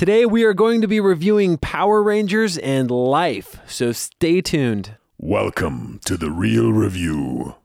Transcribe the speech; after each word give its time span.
Today 0.00 0.24
we 0.24 0.44
are 0.44 0.54
going 0.54 0.80
to 0.80 0.88
be 0.88 0.98
reviewing 0.98 1.58
Power 1.58 2.02
Rangers 2.02 2.56
and 2.56 2.90
life, 2.90 3.60
so 3.66 3.92
stay 3.92 4.40
tuned. 4.40 4.96
Welcome 5.18 6.00
to 6.06 6.16
the 6.16 6.30
Reel 6.30 6.72
Review. 6.72 7.56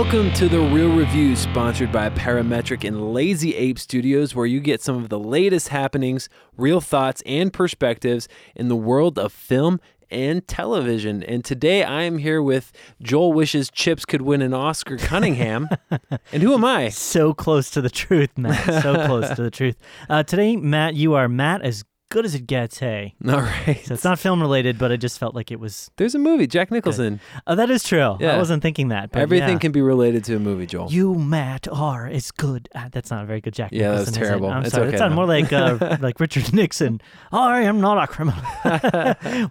Welcome 0.00 0.32
to 0.34 0.48
the 0.48 0.60
Reel 0.60 0.94
Review, 0.94 1.34
sponsored 1.34 1.90
by 1.90 2.08
Parametric 2.10 2.86
and 2.86 3.12
Lazy 3.12 3.56
Ape 3.56 3.80
Studios, 3.80 4.32
where 4.32 4.46
you 4.46 4.60
get 4.60 4.80
some 4.80 4.96
of 4.96 5.08
the 5.08 5.18
latest 5.18 5.70
happenings, 5.70 6.28
real 6.56 6.80
thoughts, 6.80 7.20
and 7.26 7.52
perspectives 7.52 8.28
in 8.54 8.68
the 8.68 8.76
world 8.76 9.18
of 9.18 9.32
film 9.32 9.80
and 10.08 10.46
television. 10.46 11.24
And 11.24 11.44
today 11.44 11.82
I 11.82 12.02
am 12.02 12.18
here 12.18 12.40
with 12.40 12.70
Joel 13.02 13.32
wishes 13.32 13.72
Chips 13.72 14.04
could 14.04 14.22
win 14.22 14.40
an 14.40 14.54
Oscar 14.54 14.96
Cunningham. 14.98 15.68
and 15.90 16.44
who 16.44 16.54
am 16.54 16.64
I? 16.64 16.90
So 16.90 17.34
close 17.34 17.68
to 17.70 17.80
the 17.80 17.90
truth, 17.90 18.38
Matt. 18.38 18.84
So 18.84 19.04
close 19.04 19.28
to 19.30 19.42
the 19.42 19.50
truth. 19.50 19.76
Uh, 20.08 20.22
today, 20.22 20.54
Matt, 20.54 20.94
you 20.94 21.14
are 21.14 21.28
Matt 21.28 21.62
as 21.62 21.84
good 22.10 22.24
as 22.24 22.34
it 22.34 22.46
gets. 22.46 22.78
Hey, 22.78 23.14
All 23.28 23.40
right. 23.40 23.80
so 23.84 23.94
it's 23.94 24.04
not 24.04 24.18
film 24.18 24.40
related, 24.40 24.78
but 24.78 24.90
I 24.92 24.96
just 24.96 25.18
felt 25.18 25.34
like 25.34 25.50
it 25.50 25.60
was. 25.60 25.90
There's 25.96 26.14
a 26.14 26.18
movie, 26.18 26.46
Jack 26.46 26.70
Nicholson. 26.70 27.20
Oh, 27.46 27.54
that 27.54 27.70
is 27.70 27.82
true. 27.84 28.16
Yeah. 28.20 28.34
I 28.34 28.38
wasn't 28.38 28.62
thinking 28.62 28.88
that. 28.88 29.10
But 29.12 29.22
Everything 29.22 29.50
yeah. 29.54 29.58
can 29.58 29.72
be 29.72 29.80
related 29.82 30.24
to 30.24 30.36
a 30.36 30.38
movie, 30.38 30.66
Joel. 30.66 30.90
You, 30.90 31.14
Matt, 31.14 31.68
are 31.70 32.06
as 32.06 32.30
good. 32.30 32.68
Ah, 32.74 32.88
that's 32.90 33.10
not 33.10 33.22
a 33.22 33.26
very 33.26 33.40
good 33.40 33.54
Jack. 33.54 33.70
Yeah, 33.72 33.92
that's 33.92 34.10
Nicholson, 34.10 34.12
is 34.12 34.16
it? 34.16 34.30
terrible. 34.30 34.48
I'm 34.50 34.64
It's 34.64 34.74
sorry. 34.74 34.86
okay, 34.88 34.96
It 34.96 34.98
sounded 34.98 35.16
more 35.16 35.26
like 35.26 35.52
uh, 35.52 35.96
like 36.00 36.20
Richard 36.20 36.52
Nixon. 36.52 37.00
I 37.32 37.60
am 37.62 37.80
not 37.80 38.02
a 38.02 38.06
criminal. 38.06 38.40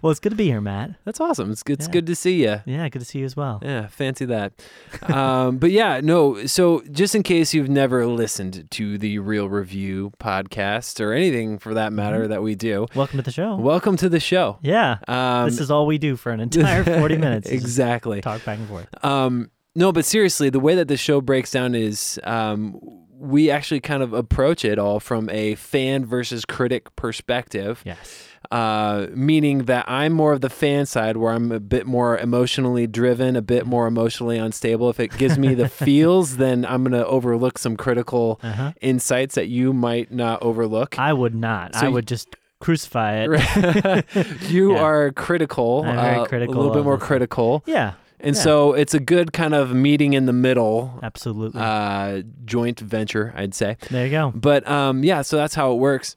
well, 0.02 0.10
it's 0.10 0.20
good 0.20 0.30
to 0.30 0.36
be 0.36 0.46
here, 0.46 0.60
Matt. 0.60 0.90
That's 1.04 1.20
awesome. 1.20 1.50
It's, 1.50 1.62
it's 1.68 1.86
Yeah. 1.86 1.92
good 1.92 2.06
to 2.06 2.14
see 2.16 2.42
you. 2.44 2.60
Yeah, 2.66 2.88
good 2.88 3.00
to 3.00 3.04
see 3.04 3.20
you 3.20 3.24
as 3.24 3.36
well. 3.36 3.60
Yeah, 3.62 3.86
fancy 3.88 4.24
that. 4.26 4.52
um, 5.02 5.58
but 5.58 5.70
yeah, 5.70 6.00
no. 6.02 6.46
So 6.46 6.82
just 6.90 7.14
in 7.14 7.22
case 7.22 7.54
you've 7.54 7.68
never 7.68 8.06
listened 8.06 8.68
to 8.72 8.98
the 8.98 9.18
Reel 9.18 9.48
Review 9.48 10.12
podcast 10.20 11.00
or 11.04 11.12
anything 11.12 11.58
for 11.58 11.74
that 11.74 11.92
matter 11.92 12.18
Mm-hmm. 12.18 12.30
that 12.30 12.42
we 12.42 12.47
do, 12.54 12.86
Welcome 12.94 13.18
to 13.18 13.22
the 13.22 13.30
show. 13.32 13.56
welcome 13.56 13.96
to 13.96 14.08
the 14.08 14.20
show. 14.20 14.58
yeah, 14.62 14.98
Um, 15.08 15.48
this 15.48 15.60
is 15.60 15.70
all 15.70 15.86
we 15.86 15.98
do 15.98 16.16
for 16.16 16.30
an 16.32 16.40
entire 16.48 16.84
40 16.84 17.16
minutes. 17.16 17.48
exactly. 17.48 18.20
Talk 18.20 18.44
back 18.44 18.58
and 18.58 18.68
forth. 18.68 18.88
Um, 19.04 19.50
no, 19.74 19.92
but 19.92 20.04
seriously, 20.04 20.50
the 20.50 20.60
way 20.60 20.74
that 20.74 20.88
the 20.88 20.96
show 20.96 21.20
breaks 21.20 21.50
down 21.52 21.74
is 21.74 22.18
um, 22.24 22.78
we 23.12 23.50
actually 23.50 23.80
kind 23.80 24.02
of 24.02 24.12
approach 24.12 24.64
it 24.64 24.78
all 24.78 24.98
from 25.00 25.28
a 25.30 25.54
fan 25.56 26.04
versus 26.04 26.44
critic 26.44 26.94
perspective. 26.96 27.82
Yes. 27.84 28.24
Uh, 28.50 29.06
meaning 29.14 29.64
that 29.64 29.84
I'm 29.88 30.12
more 30.12 30.32
of 30.32 30.40
the 30.40 30.48
fan 30.50 30.86
side 30.86 31.16
where 31.18 31.32
I'm 31.32 31.52
a 31.52 31.60
bit 31.60 31.86
more 31.86 32.16
emotionally 32.16 32.86
driven, 32.86 33.36
a 33.36 33.42
bit 33.42 33.66
more 33.66 33.86
emotionally 33.86 34.38
unstable. 34.38 34.88
If 34.88 34.98
it 35.00 35.16
gives 35.18 35.38
me 35.38 35.54
the 35.54 35.68
feels, 35.84 36.38
then 36.38 36.64
I'm 36.64 36.82
going 36.82 36.92
to 36.98 37.06
overlook 37.06 37.58
some 37.58 37.76
critical 37.76 38.40
Uh-huh. 38.42 38.72
insights 38.80 39.34
that 39.34 39.48
you 39.48 39.72
might 39.72 40.10
not 40.10 40.42
overlook. 40.42 40.98
I 40.98 41.12
would 41.12 41.34
not. 41.34 41.74
So 41.74 41.86
I 41.86 41.88
would 41.88 42.06
just 42.06 42.28
crucify 42.60 43.26
it. 43.26 44.04
you 44.50 44.72
Yeah. 44.74 44.82
are 44.82 45.10
critical, 45.12 45.84
uh, 45.86 46.26
critical 46.26 46.54
a 46.54 46.56
little 46.56 46.72
bit 46.72 46.84
more 46.84 46.98
critical. 46.98 47.62
Yeah, 47.66 47.92
And 48.20 48.34
Yeah. 48.34 48.42
so 48.42 48.72
it's 48.72 48.94
a 48.94 48.98
good 49.00 49.32
kind 49.32 49.54
of 49.54 49.72
meeting 49.74 50.14
in 50.14 50.26
the 50.26 50.32
middle, 50.32 50.98
absolutely. 51.02 51.60
uh, 51.60 52.22
joint 52.44 52.80
venture, 52.80 53.32
I'd 53.36 53.54
say. 53.54 53.76
there 53.90 54.06
you 54.06 54.10
go. 54.10 54.32
But 54.34 54.66
um, 54.68 55.04
yeah, 55.04 55.22
so 55.22 55.36
that's 55.36 55.54
how 55.54 55.72
it 55.72 55.76
works. 55.76 56.16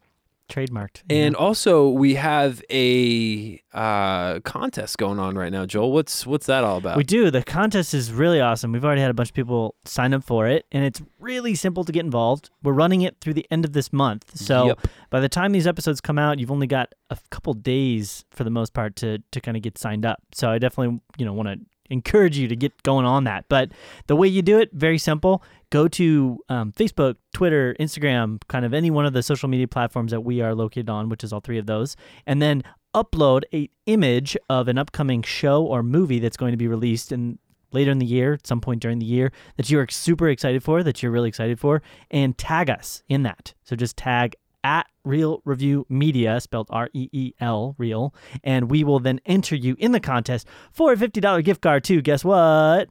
Trademarked. 0.52 1.04
And 1.10 1.36
also, 1.36 1.90
we 1.90 2.16
have 2.16 2.62
a 2.70 3.62
uh, 3.74 4.40
contest 4.42 4.98
going 4.98 5.18
on 5.18 5.36
right 5.36 5.52
now, 5.52 5.66
Joel. 5.66 5.92
What's 5.92 6.26
what's 6.28 6.46
that 6.48 6.64
all 6.64 6.78
about? 6.78 6.98
we 6.98 7.04
do. 7.04 7.32
The 7.32 7.42
contest 7.44 7.94
is 7.94 8.12
really 8.12 8.42
awesome. 8.42 8.72
We've 8.72 8.84
already 8.84 9.02
had 9.02 9.10
a 9.10 9.14
bunch 9.14 9.30
of 9.30 9.36
people 9.36 9.76
sign 9.86 10.14
up 10.14 10.24
for 10.24 10.48
it, 10.48 10.66
and 10.72 10.84
it's 10.84 11.02
really 11.20 11.56
simple 11.56 11.84
to 11.86 11.92
get 11.92 12.04
involved. 12.04 12.50
We're 12.64 12.74
running 12.74 13.02
it 13.02 13.18
through 13.22 13.36
the 13.36 13.48
end 13.50 13.64
of 13.66 13.74
this 13.74 13.94
month. 13.94 14.38
So 14.38 14.68
Yep. 14.68 14.80
by 15.10 15.20
the 15.22 15.30
time 15.30 15.54
these 15.54 15.68
episodes 15.68 16.02
come 16.02 16.20
out, 16.20 16.38
you've 16.40 16.52
only 16.52 16.68
got 16.68 16.94
a 17.10 17.18
couple 17.30 17.54
days 17.54 18.26
for 18.32 18.44
the 18.44 18.52
most 18.52 18.74
part 18.74 18.96
to 18.98 19.20
to 19.32 19.40
kind 19.40 19.56
of 19.56 19.64
get 19.64 19.78
signed 19.78 20.06
up. 20.06 20.22
So 20.34 20.50
I 20.50 20.58
definitely, 20.60 21.00
you 21.18 21.26
know, 21.26 21.34
want 21.34 21.48
to 21.48 21.60
encourage 21.90 22.38
you 22.38 22.48
to 22.48 22.56
get 22.56 22.72
going 22.84 23.06
on 23.06 23.26
that. 23.26 23.46
But 23.50 23.72
the 24.08 24.16
way 24.16 24.28
you 24.28 24.42
do 24.42 24.60
it, 24.60 24.70
very 24.74 24.98
simple. 24.98 25.44
Go 25.72 25.88
to 25.88 26.38
um, 26.50 26.72
Facebook, 26.74 27.16
Twitter, 27.34 27.76
Instagram, 27.80 28.40
kind 28.48 28.66
of 28.66 28.74
any 28.74 28.92
one 28.92 29.06
of 29.06 29.14
the 29.14 29.24
social 29.24 29.50
media 29.50 29.68
platforms 29.68 30.12
that 30.12 30.22
we 30.22 30.42
are 30.42 30.54
located 30.54 30.90
on, 30.90 31.10
which 31.10 31.24
is 31.24 31.34
all 31.34 31.40
three 31.40 31.58
of 31.58 31.66
those, 31.66 31.96
and 32.28 32.42
then 32.42 32.62
upload 32.94 33.44
a 33.54 33.70
image 33.86 34.38
of 34.50 34.68
an 34.68 34.78
upcoming 34.78 35.24
show 35.24 35.64
or 35.64 35.82
movie 35.82 36.20
that's 36.20 36.38
going 36.38 36.52
to 36.52 36.58
be 36.58 36.68
released 36.68 37.12
in 37.12 37.40
later 37.72 37.92
in 37.92 38.00
the 38.00 38.06
year, 38.06 38.34
at 38.34 38.46
some 38.46 38.62
point 38.62 38.82
during 38.82 39.00
the 39.00 39.06
year, 39.06 39.32
that 39.56 39.70
you 39.70 39.80
are 39.80 39.88
super 39.90 40.28
excited 40.28 40.64
for, 40.64 40.84
that 40.84 41.02
you're 41.02 41.12
really 41.12 41.30
excited 41.30 41.60
for, 41.60 41.82
and 42.10 42.38
tag 42.38 42.70
us 42.70 43.02
in 43.08 43.24
that. 43.24 43.54
So 43.64 43.76
just 43.76 43.98
tag 43.98 44.36
at 44.64 44.88
Reel 45.04 45.42
Review 45.46 45.86
Media, 45.90 46.40
spelled 46.40 46.68
R 46.70 46.90
E 46.94 47.10
E 47.12 47.34
L, 47.40 47.76
real, 47.78 48.14
and 48.44 48.70
we 48.70 48.84
will 48.84 49.00
then 49.00 49.20
enter 49.26 49.56
you 49.56 49.76
in 49.80 49.92
the 49.92 50.00
contest 50.00 50.48
for 50.72 50.94
a 50.94 50.98
$50 50.98 51.44
gift 51.44 51.62
card 51.62 51.84
to 51.86 52.02
guess 52.02 52.24
what? 52.24 52.90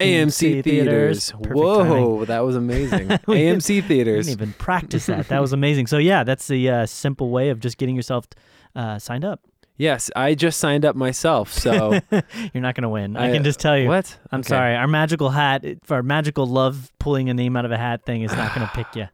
AMC 0.00 0.64
theaters. 0.64 1.30
Perfect 1.32 1.54
Whoa, 1.54 1.84
timing. 1.84 2.24
that 2.26 2.40
was 2.40 2.56
amazing. 2.56 3.08
AMC 3.08 3.86
theaters. 3.86 4.26
didn't 4.26 4.40
even 4.40 4.52
practice 4.54 5.06
that. 5.06 5.28
That 5.28 5.40
was 5.40 5.52
amazing. 5.52 5.86
So 5.86 5.98
yeah, 5.98 6.24
that's 6.24 6.46
the 6.48 6.68
uh, 6.70 6.86
simple 6.86 7.30
way 7.30 7.50
of 7.50 7.60
just 7.60 7.78
getting 7.78 7.94
yourself 7.96 8.26
uh, 8.74 8.98
signed 8.98 9.24
up. 9.24 9.40
Yes, 9.76 10.10
I 10.14 10.34
just 10.34 10.60
signed 10.60 10.84
up 10.84 10.94
myself. 10.94 11.52
So 11.52 11.92
You're 12.10 12.60
not 12.62 12.74
going 12.74 12.82
to 12.82 12.88
win. 12.90 13.16
I, 13.16 13.30
I- 13.30 13.32
can 13.32 13.42
just 13.44 13.60
tell 13.60 13.78
you. 13.78 13.88
what? 13.88 14.18
I'm 14.30 14.40
Okay. 14.40 14.48
sorry. 14.48 14.76
Our 14.76 14.86
magical 14.86 15.30
hat, 15.30 15.64
for 15.84 15.94
our 15.94 16.02
magical 16.02 16.46
love 16.46 16.92
pulling 16.98 17.30
a 17.30 17.34
name 17.34 17.56
out 17.56 17.64
of 17.64 17.70
a 17.72 17.78
hat 17.78 18.04
thing 18.04 18.22
is 18.22 18.32
not 18.32 18.54
going 18.54 18.66
to 18.66 18.72
pick 18.74 18.94
you. 18.94 19.06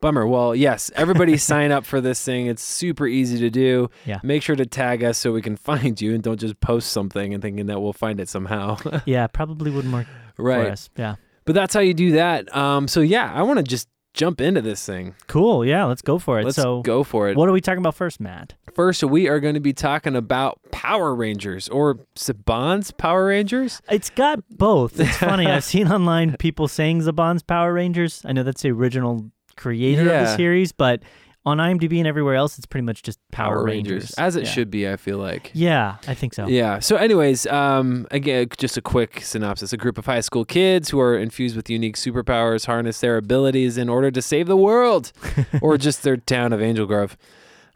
Bummer. 0.00 0.26
Well, 0.26 0.54
yes, 0.54 0.90
everybody 0.94 1.36
sign 1.38 1.72
up 1.72 1.84
for 1.84 2.00
this 2.00 2.22
thing. 2.24 2.46
It's 2.46 2.62
super 2.62 3.06
easy 3.06 3.38
to 3.38 3.50
do. 3.50 3.90
Yeah. 4.04 4.20
Make 4.22 4.42
sure 4.42 4.56
to 4.56 4.66
tag 4.66 5.04
us 5.04 5.18
so 5.18 5.32
we 5.32 5.42
can 5.42 5.56
find 5.68 6.00
you 6.00 6.14
and 6.14 6.22
don't 6.22 6.40
just 6.40 6.60
post 6.60 6.92
something 6.92 7.34
and 7.34 7.42
thinking 7.42 7.66
that 7.66 7.80
we'll 7.80 7.92
find 7.92 8.20
it 8.20 8.28
somehow. 8.28 8.76
Yeah, 9.06 9.26
probably 9.26 9.70
wouldn't 9.70 9.94
work 9.94 10.06
for 10.34 10.44
right. 10.44 10.66
us. 10.66 10.90
Yeah. 10.96 11.16
But 11.44 11.54
that's 11.54 11.72
how 11.72 11.80
you 11.80 11.94
do 11.94 12.12
that. 12.12 12.54
Um, 12.54 12.88
so 12.88 13.00
yeah, 13.00 13.32
I 13.32 13.42
want 13.42 13.58
to 13.58 13.62
just 13.62 13.88
jump 14.18 14.40
into 14.40 14.60
this 14.60 14.84
thing. 14.84 15.14
Cool. 15.28 15.64
Yeah, 15.64 15.84
let's 15.84 16.02
go 16.02 16.18
for 16.18 16.40
it. 16.40 16.44
Let's 16.44 16.56
so, 16.56 16.82
go 16.82 17.04
for 17.04 17.28
it. 17.28 17.36
what 17.36 17.48
are 17.48 17.52
we 17.52 17.60
talking 17.60 17.78
about 17.78 17.94
first, 17.94 18.20
Matt? 18.20 18.54
First, 18.74 19.02
we 19.04 19.28
are 19.28 19.40
going 19.40 19.54
to 19.54 19.60
be 19.60 19.72
talking 19.72 20.16
about 20.16 20.60
Power 20.72 21.14
Rangers 21.14 21.68
or 21.68 22.00
Saban's 22.16 22.90
Power 22.90 23.26
Rangers. 23.26 23.80
It's 23.90 24.10
got 24.10 24.40
both. 24.50 24.98
It's 25.00 25.16
funny. 25.16 25.46
I've 25.46 25.64
seen 25.64 25.88
online 25.90 26.36
people 26.36 26.68
saying 26.68 27.00
Zaban's 27.00 27.42
Power 27.42 27.72
Rangers. 27.72 28.22
I 28.24 28.32
know 28.32 28.42
that's 28.42 28.62
the 28.62 28.70
original 28.72 29.30
creator 29.58 30.02
of 30.02 30.26
the 30.26 30.36
series, 30.36 30.72
but 30.72 31.02
on 31.46 31.58
IMDb 31.58 31.98
and 31.98 32.06
everywhere 32.06 32.34
else, 32.34 32.58
it's 32.58 32.66
pretty 32.66 32.84
much 32.84 33.02
just 33.02 33.18
Power, 33.32 33.64
Rangers. 33.64 34.12
as 34.18 34.36
it 34.36 34.44
Yeah. 34.44 34.50
should 34.50 34.70
be. 34.70 34.88
I 34.88 34.96
feel 34.96 35.16
like. 35.18 35.50
Yeah, 35.54 35.96
I 36.06 36.12
think 36.14 36.34
so. 36.34 36.46
Yeah. 36.46 36.78
So, 36.80 36.96
anyways, 36.96 37.46
um, 37.46 38.06
again, 38.10 38.48
just 38.58 38.76
a 38.76 38.82
quick 38.82 39.20
synopsis: 39.22 39.72
a 39.72 39.76
group 39.78 39.96
of 39.98 40.04
high 40.06 40.20
school 40.20 40.44
kids 40.44 40.90
who 40.90 41.00
are 41.00 41.16
infused 41.16 41.56
with 41.56 41.70
unique 41.70 41.96
superpowers 41.96 42.66
harness 42.66 43.00
their 43.00 43.16
abilities 43.16 43.78
in 43.78 43.88
order 43.88 44.10
to 44.10 44.20
save 44.20 44.46
the 44.46 44.56
world, 44.58 45.12
or 45.62 45.78
just 45.78 46.02
their 46.02 46.16
town 46.18 46.52
of 46.52 46.60
Angel 46.60 46.84
Grove. 46.86 47.16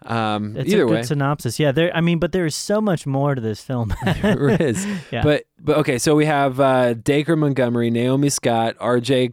Um, 0.05 0.57
It's 0.57 0.69
either 0.73 0.83
a 0.83 0.87
good 0.89 0.95
way, 0.95 1.03
synopsis. 1.05 1.61
Yeah, 1.61 1.71
there. 1.73 1.95
I 1.97 2.01
mean, 2.01 2.19
but 2.19 2.33
there 2.33 2.45
is 2.45 2.57
so 2.57 2.81
much 2.81 3.07
more 3.07 3.35
to 3.37 3.41
this 3.41 3.63
film. 3.63 3.95
there 4.21 4.51
is. 4.61 4.85
Yeah. 5.13 5.23
But 5.23 5.45
but 5.61 5.77
okay, 5.79 5.97
so 5.99 6.15
we 6.17 6.27
have 6.27 6.59
uh, 6.61 6.95
Dacre 6.95 7.37
Montgomery, 7.37 7.89
Naomi 7.91 8.29
Scott, 8.29 8.75
R.J. 8.81 9.31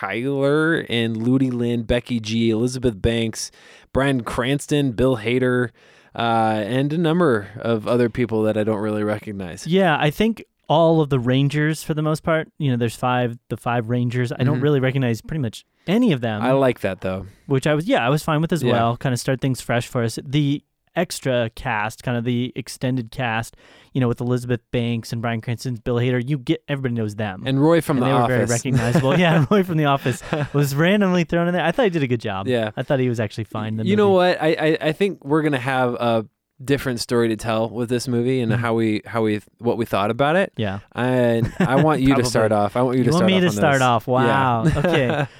Cyler, 0.00 0.84
and 0.88 1.16
Ludi 1.16 1.50
Lin, 1.50 1.82
Becky 1.82 2.20
G, 2.20 2.50
Elizabeth 2.50 3.00
Banks, 3.00 3.50
Bryan 3.92 4.22
Cranston, 4.22 4.92
Bill 4.92 5.16
Hader, 5.18 5.70
uh, 6.14 6.62
and 6.66 6.92
a 6.92 6.98
number 6.98 7.48
of 7.56 7.86
other 7.86 8.08
people 8.08 8.42
that 8.42 8.56
I 8.56 8.64
don't 8.64 8.80
really 8.80 9.04
recognize. 9.04 9.66
Yeah, 9.66 9.96
I 9.98 10.10
think 10.10 10.44
all 10.68 11.00
of 11.00 11.08
the 11.08 11.18
Rangers 11.18 11.82
for 11.82 11.94
the 11.94 12.02
most 12.02 12.22
part. 12.22 12.48
You 12.58 12.70
know, 12.70 12.76
there's 12.76 12.94
five, 12.96 13.38
the 13.48 13.56
five 13.56 13.88
Rangers. 13.88 14.32
I 14.32 14.44
don't 14.44 14.58
Mhm. 14.58 14.62
really 14.62 14.80
recognize 14.80 15.22
pretty 15.22 15.40
much 15.40 15.64
any 15.86 16.12
of 16.12 16.20
them, 16.20 16.42
I 16.42 16.52
like 16.52 16.80
that 16.80 17.00
though. 17.00 17.24
which 17.46 17.66
I 17.66 17.74
was, 17.74 17.86
yeah, 17.88 18.04
I 18.04 18.10
was 18.10 18.22
fine 18.22 18.42
with 18.42 18.52
as 18.52 18.62
Yeah. 18.62 18.72
well. 18.72 18.96
Kind 18.98 19.14
of 19.14 19.18
start 19.18 19.40
things 19.40 19.62
fresh 19.62 19.86
for 19.86 20.02
us. 20.02 20.18
The 20.22 20.62
extra 20.98 21.50
cast, 21.54 22.02
kind 22.02 22.16
of 22.18 22.24
the 22.24 22.52
extended 22.56 23.10
cast, 23.10 23.56
you 23.94 24.00
know, 24.00 24.08
with 24.08 24.20
Elizabeth 24.20 24.60
Banks 24.72 25.12
and 25.12 25.22
Bryan 25.22 25.40
Cranston, 25.40 25.76
Bill 25.76 25.96
Hader, 25.96 26.22
you 26.28 26.38
get 26.38 26.62
everybody 26.68 26.94
knows 26.94 27.14
them. 27.14 27.44
And 27.46 27.60
Roy 27.62 27.80
from 27.80 27.96
And 27.98 28.02
The 28.02 28.06
they 28.06 28.12
were 28.14 28.20
Office. 28.20 28.36
very 28.36 28.46
recognizable. 28.46 29.18
yeah, 29.18 29.46
Roy 29.50 29.62
from 29.62 29.76
The 29.78 29.86
Office 29.86 30.22
was 30.52 30.74
randomly 30.74 31.24
thrown 31.24 31.48
in 31.48 31.54
there. 31.54 31.64
I 31.64 31.72
thought 31.72 31.84
he 31.84 31.90
did 31.90 32.02
a 32.02 32.06
good 32.08 32.20
job. 32.20 32.46
Yeah. 32.48 32.72
I 32.76 32.82
thought 32.82 32.98
he 33.00 33.08
was 33.08 33.20
actually 33.20 33.44
fine. 33.44 33.68
in 33.68 33.76
the 33.78 33.86
you 33.86 33.96
know 33.96 34.10
what? 34.10 34.40
I, 34.40 34.48
I 34.48 34.78
I 34.88 34.92
think 34.92 35.24
we're 35.24 35.42
gonna 35.42 35.58
have 35.58 35.94
a 35.94 36.26
different 36.62 36.98
story 36.98 37.28
to 37.28 37.36
tell 37.36 37.68
with 37.70 37.88
this 37.88 38.08
movie 38.08 38.40
and 38.40 38.50
Mhm. 38.50 38.56
how 38.58 38.74
we 38.74 39.00
how 39.06 39.22
we 39.22 39.40
what 39.58 39.78
we 39.78 39.84
thought 39.84 40.10
about 40.10 40.34
it. 40.36 40.52
Yeah. 40.56 40.80
And 40.92 41.52
I 41.60 41.76
want 41.82 42.00
you 42.06 42.16
to 42.16 42.24
start 42.24 42.50
off. 42.50 42.76
I 42.76 42.82
want 42.82 42.98
you 42.98 43.04
to 43.04 43.10
want 43.10 43.18
start 43.20 43.30
me 43.30 43.40
to 43.40 43.50
start 43.50 43.74
this. 43.74 43.82
off? 43.82 44.06
Wow. 44.08 44.64
Yeah. 44.64 44.78
Okay. 44.78 45.26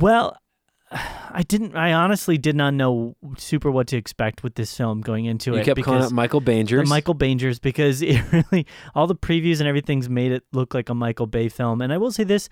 Well, 0.00 0.36
I 1.34 1.42
didn't. 1.42 1.74
I 1.74 1.92
honestly 1.92 2.36
did 2.36 2.56
not 2.56 2.74
know 2.74 3.16
super 3.38 3.70
what 3.70 3.86
to 3.88 3.96
expect 3.96 4.42
with 4.42 4.54
this 4.54 4.76
film 4.76 5.00
going 5.00 5.24
into 5.24 5.52
You 5.52 5.56
it. 5.56 5.58
You 5.60 5.74
kept 5.74 5.82
calling 5.82 6.04
it 6.04 6.12
Michael 6.12 6.40
Bangers. 6.40 6.88
Michael 6.88 7.14
Bangers 7.14 7.58
because 7.58 8.02
it 8.02 8.20
really 8.32 8.66
all 8.94 9.06
the 9.06 9.16
previews 9.16 9.58
and 9.58 9.68
everything's 9.68 10.08
made 10.08 10.32
it 10.32 10.44
look 10.52 10.74
like 10.74 10.88
a 10.88 10.94
Michael 10.94 11.26
Bay 11.26 11.48
film. 11.48 11.80
And 11.80 11.92
I 11.92 11.98
will 11.98 12.12
say 12.12 12.24
this, 12.24 12.48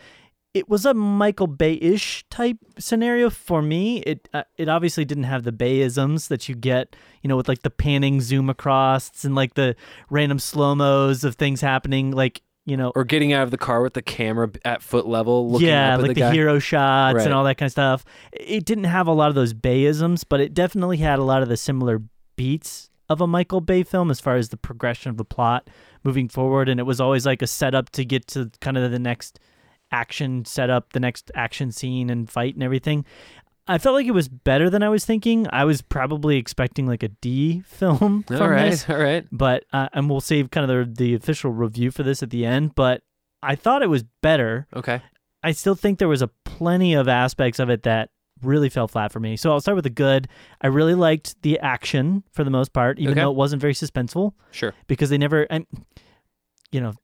it 0.55 0.69
was 0.69 0.85
a 0.85 0.95
Michael 0.95 1.47
Bay-ish 1.47 2.25
type 2.29 2.57
scenario 2.79 3.31
for 3.31 3.63
me. 3.63 3.99
It 3.99 4.29
uh, 4.33 4.45
it 4.57 4.69
obviously 4.69 5.05
didn't 5.05 5.25
have 5.25 5.45
the 5.45 5.53
Bayisms 5.53 6.29
that 6.29 6.49
you 6.49 6.55
get, 6.55 6.97
you 7.23 7.29
know, 7.29 7.37
with 7.37 7.49
like 7.49 7.63
the 7.63 7.71
panning 7.71 8.21
zoom 8.21 8.51
across 8.51 9.25
and 9.25 9.35
like 9.35 9.55
the 9.55 9.77
random 10.09 10.39
slow-mos 10.39 11.23
of 11.23 11.37
things 11.37 11.61
happening 11.61 12.11
like, 12.11 12.43
you 12.67 12.77
know, 12.77 12.93
or 12.95 13.05
getting 13.05 13.33
out 13.33 13.43
of 13.45 13.51
the 13.51 13.59
car 13.59 13.83
with 13.83 13.95
the 13.95 14.03
camera 14.03 14.51
at 14.65 14.83
foot 14.83 15.07
level, 15.07 15.51
looking 15.51 15.69
yeah, 15.69 15.95
up 15.95 16.01
at 16.01 16.03
like 16.03 16.09
the, 16.09 16.15
the, 16.15 16.21
guy. 16.21 16.33
hero 16.33 16.59
shots 16.59 17.17
Right. 17.17 17.25
and 17.25 17.35
all 17.35 17.45
that 17.45 17.57
kind 17.57 17.67
of 17.67 17.73
stuff. 17.73 18.05
It 18.33 18.65
didn't 18.65 18.85
have 18.85 19.07
a 19.07 19.13
lot 19.13 19.29
of 19.29 19.35
those 19.35 19.55
Bayisms, 19.55 20.25
but 20.29 20.41
it 20.41 20.55
definitely 20.55 20.99
had 20.99 21.19
a 21.19 21.25
lot 21.25 21.43
of 21.43 21.49
the 21.49 21.57
similar 21.57 22.03
beats 22.37 22.91
of 23.09 23.21
a 23.21 23.27
Michael 23.27 23.61
Bay 23.61 23.83
film 23.83 24.11
as 24.11 24.21
far 24.21 24.37
as 24.37 24.51
the 24.51 24.57
progression 24.57 25.11
of 25.11 25.17
the 25.17 25.25
plot 25.25 25.69
moving 26.05 26.29
forward. 26.29 26.69
And 26.69 26.79
it 26.79 26.85
was 26.85 27.01
always 27.01 27.27
like 27.27 27.43
a 27.43 27.47
setup 27.47 27.91
to 27.91 28.05
get 28.05 28.27
to 28.29 28.51
kind 28.61 28.79
of 28.79 28.91
the 28.91 28.99
next 29.01 29.41
action 29.93 30.45
setup, 30.45 30.93
the 30.93 31.01
next 31.01 31.31
action 31.35 31.73
scene 31.73 32.11
and 32.11 32.31
fight 32.31 32.55
and 32.55 32.63
everything. 32.63 33.05
I 33.71 33.79
felt 33.79 33.95
like 33.95 34.07
it 34.07 34.11
was 34.13 34.29
better 34.29 34.69
than 34.69 34.83
I 34.83 34.89
was 34.89 35.05
thinking. 35.05 35.47
I 35.53 35.65
was 35.65 35.81
probably 35.81 36.37
expecting 36.37 36.87
like 36.87 37.03
a 37.03 37.09
D 37.09 37.61
film 37.67 38.25
All 38.31 38.37
from 38.37 38.51
right, 38.51 38.71
this 38.71 38.89
all 38.91 38.97
right. 38.99 39.27
but 39.31 39.65
uh, 39.73 39.89
and 39.93 40.11
we'll 40.11 40.21
save 40.21 40.51
kind 40.51 40.71
of 40.71 40.97
the, 40.97 41.05
the 41.05 41.15
official 41.15 41.53
review 41.53 41.91
for 41.91 42.03
this 42.03 42.23
at 42.23 42.31
the 42.31 42.45
end. 42.45 42.75
But 42.75 43.03
I 43.43 43.55
thought 43.55 43.83
it 43.83 43.89
was 43.89 44.05
better. 44.23 44.67
Okay. 44.75 45.01
I 45.43 45.53
still 45.53 45.75
think 45.75 45.99
there 45.99 46.09
was 46.09 46.21
a 46.23 46.29
plenty 46.45 46.93
of 46.95 47.09
aspects 47.09 47.59
of 47.59 47.71
it 47.71 47.85
that 47.85 48.11
really 48.43 48.69
fell 48.69 48.89
flat 48.89 49.13
for 49.13 49.21
me. 49.21 49.37
So 49.37 49.51
I'll 49.53 49.61
start 49.61 49.77
with 49.77 49.85
the 49.85 49.91
good. 49.91 50.29
I 50.61 50.67
really 50.67 50.95
liked 50.95 51.41
the 51.43 51.59
action 51.61 52.25
for 52.33 52.43
the 52.45 52.51
most 52.51 52.73
part, 52.73 52.99
even 52.99 53.13
Okay. 53.13 53.21
though 53.21 53.31
it 53.31 53.37
wasn't 53.37 53.61
very 53.63 53.75
suspenseful 53.75 54.33
Sure. 54.51 54.75
because 54.87 55.09
they 55.11 55.19
never, 55.19 55.43
and 55.45 55.67
you 56.73 56.81
know, 56.81 56.95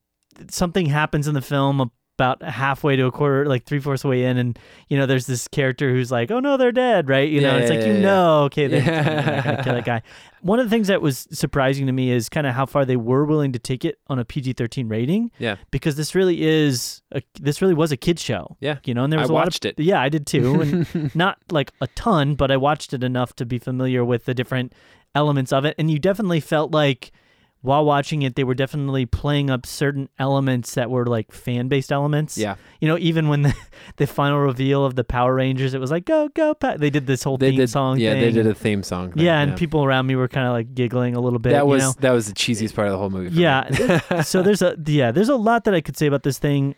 something 0.50 0.86
happens 0.86 1.28
in 1.28 1.34
the 1.34 1.40
film 1.42 1.90
about 2.18 2.42
halfway 2.42 2.96
to 2.96 3.04
a 3.04 3.12
quarter, 3.12 3.44
like 3.46 3.64
three 3.64 3.78
fourths 3.78 4.04
way 4.04 4.24
in, 4.24 4.38
and 4.38 4.58
you 4.88 4.96
know, 4.96 5.04
there's 5.06 5.26
this 5.26 5.46
character 5.48 5.90
who's 5.92 6.10
like, 6.10 6.30
"Oh 6.30 6.40
no, 6.40 6.56
they're 6.56 6.72
dead," 6.72 7.08
right? 7.10 7.28
You 7.28 7.40
know, 7.42 7.54
Yeah, 7.56 7.62
it's 7.62 7.70
like 7.70 7.80
yeah, 7.80 7.86
you 7.86 7.92
yeah. 7.94 8.00
know, 8.00 8.42
okay, 8.44 8.66
they're, 8.66 8.82
Yeah. 8.82 9.42
gonna 9.44 9.62
kill 9.64 9.74
that 9.74 9.84
guy. 9.84 10.02
One 10.40 10.58
of 10.58 10.66
the 10.66 10.70
things 10.70 10.88
that 10.88 11.02
was 11.02 11.26
surprising 11.30 11.86
to 11.86 11.92
me 11.92 12.10
is 12.10 12.28
kind 12.28 12.46
of 12.46 12.54
how 12.54 12.66
far 12.66 12.84
they 12.84 12.96
were 12.96 13.24
willing 13.24 13.52
to 13.52 13.58
take 13.58 13.84
it 13.84 13.98
on 14.06 14.18
a 14.18 14.24
PG-13 14.24 14.88
rating. 14.90 15.30
Yeah. 15.38 15.56
because 15.70 15.96
this 15.96 16.14
really 16.14 16.42
is 16.42 17.02
a, 17.12 17.20
this 17.40 17.60
really 17.60 17.74
was 17.74 17.90
a 17.92 17.96
kid 17.96 18.18
show. 18.18 18.56
Yeah. 18.60 18.78
you 18.84 18.94
know, 18.94 19.04
and 19.04 19.12
there 19.12 19.20
I 19.20 19.22
was 19.22 19.30
a 19.30 19.34
lot 19.34 19.44
watched 19.46 19.64
of, 19.64 19.70
it. 19.78 19.80
Yeah, 19.80 20.00
I 20.00 20.08
did 20.08 20.26
too, 20.26 20.60
and 20.60 21.14
not 21.14 21.38
like 21.50 21.72
a 21.80 21.86
ton, 21.88 22.34
but 22.34 22.50
I 22.50 22.56
watched 22.56 22.94
it 22.94 23.02
enough 23.04 23.34
to 23.36 23.44
be 23.44 23.58
familiar 23.58 24.04
with 24.04 24.24
the 24.24 24.34
different 24.34 24.72
elements 25.14 25.52
of 25.52 25.64
it. 25.64 25.74
And 25.78 25.90
you 25.90 25.98
definitely 25.98 26.40
felt 26.40 26.70
like 26.70 27.12
while 27.62 27.84
watching 27.84 28.22
it, 28.22 28.36
they 28.36 28.44
were 28.44 28.54
definitely 28.54 29.06
playing 29.06 29.50
up 29.50 29.66
certain 29.66 30.08
elements 30.18 30.74
that 30.74 30.88
were 30.90 31.04
like 31.04 31.32
fan 31.32 31.68
based 31.68 31.90
elements. 31.90 32.38
Yeah. 32.38 32.56
You 32.80 32.88
know, 32.88 32.96
even 32.98 33.28
when 33.28 33.42
the, 33.42 33.54
the 33.96 34.06
final 34.06 34.38
reveal 34.38 34.84
of 34.84 34.94
the 34.94 35.02
Power 35.04 35.34
Rangers, 35.34 35.74
it 35.74 35.80
was 35.80 35.90
like, 35.90 36.04
go, 36.04 36.28
go, 36.28 36.54
pa-. 36.54 36.76
They 36.76 36.90
did 36.90 37.06
this 37.06 37.22
whole 37.22 37.38
They 37.38 37.50
theme 37.50 37.58
did. 37.58 37.70
song 37.70 37.98
yeah, 37.98 38.12
thing. 38.12 38.20
they 38.20 38.30
did 38.30 38.46
a 38.46 38.54
theme 38.54 38.82
song. 38.82 39.12
thing, 39.12 39.24
yeah, 39.24 39.40
and 39.40 39.56
people 39.56 39.84
around 39.84 40.06
me 40.06 40.14
were 40.16 40.28
kind 40.28 40.46
of 40.46 40.52
like 40.52 40.74
giggling 40.74 41.16
a 41.16 41.20
little 41.20 41.38
bit. 41.38 41.50
that 41.50 41.64
you 41.64 41.70
was 41.70 41.82
know? 41.82 41.94
that 42.00 42.12
was 42.12 42.28
the 42.28 42.34
cheesiest 42.34 42.74
part 42.74 42.86
of 42.88 42.92
the 42.92 42.98
whole 42.98 43.10
movie. 43.10 43.34
Yeah. 43.34 44.20
so 44.22 44.42
there's 44.42 44.62
a 44.62 44.76
yeah, 44.86 45.10
there's 45.10 45.28
a 45.28 45.36
lot 45.36 45.64
that 45.64 45.74
I 45.74 45.80
could 45.80 45.96
say 45.96 46.06
about 46.06 46.22
this 46.22 46.38
thing. 46.38 46.74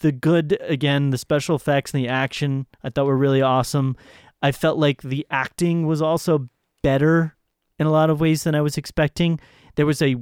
The 0.00 0.12
good 0.12 0.58
again, 0.60 1.10
the 1.10 1.18
special 1.18 1.56
effects 1.56 1.92
and 1.92 2.04
the 2.04 2.08
action 2.08 2.66
I 2.84 2.90
thought 2.90 3.06
were 3.06 3.16
really 3.16 3.42
awesome. 3.42 3.96
I 4.42 4.52
felt 4.52 4.78
like 4.78 5.02
the 5.02 5.26
acting 5.30 5.86
was 5.86 6.00
also 6.00 6.48
better 6.82 7.36
in 7.78 7.86
a 7.86 7.90
lot 7.90 8.10
of 8.10 8.20
ways 8.20 8.44
than 8.44 8.54
I 8.54 8.60
was 8.60 8.76
expecting. 8.76 9.40
There 9.76 9.86
was 9.86 10.02
a 10.02 10.16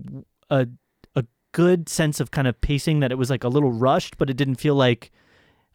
a 0.51 0.69
a 1.15 1.25
good 1.53 1.89
sense 1.89 2.21
of 2.21 2.31
kind 2.31 2.47
of 2.47 2.61
pacing 2.61 3.01
that 3.01 3.13
it 3.13 3.19
was 3.19 3.31
like 3.31 3.45
a 3.45 3.49
little 3.49 3.73
rushed, 3.73 4.19
but 4.19 4.31
it 4.31 4.37
didn't 4.37 4.57
feel 4.57 4.75
like 4.75 5.11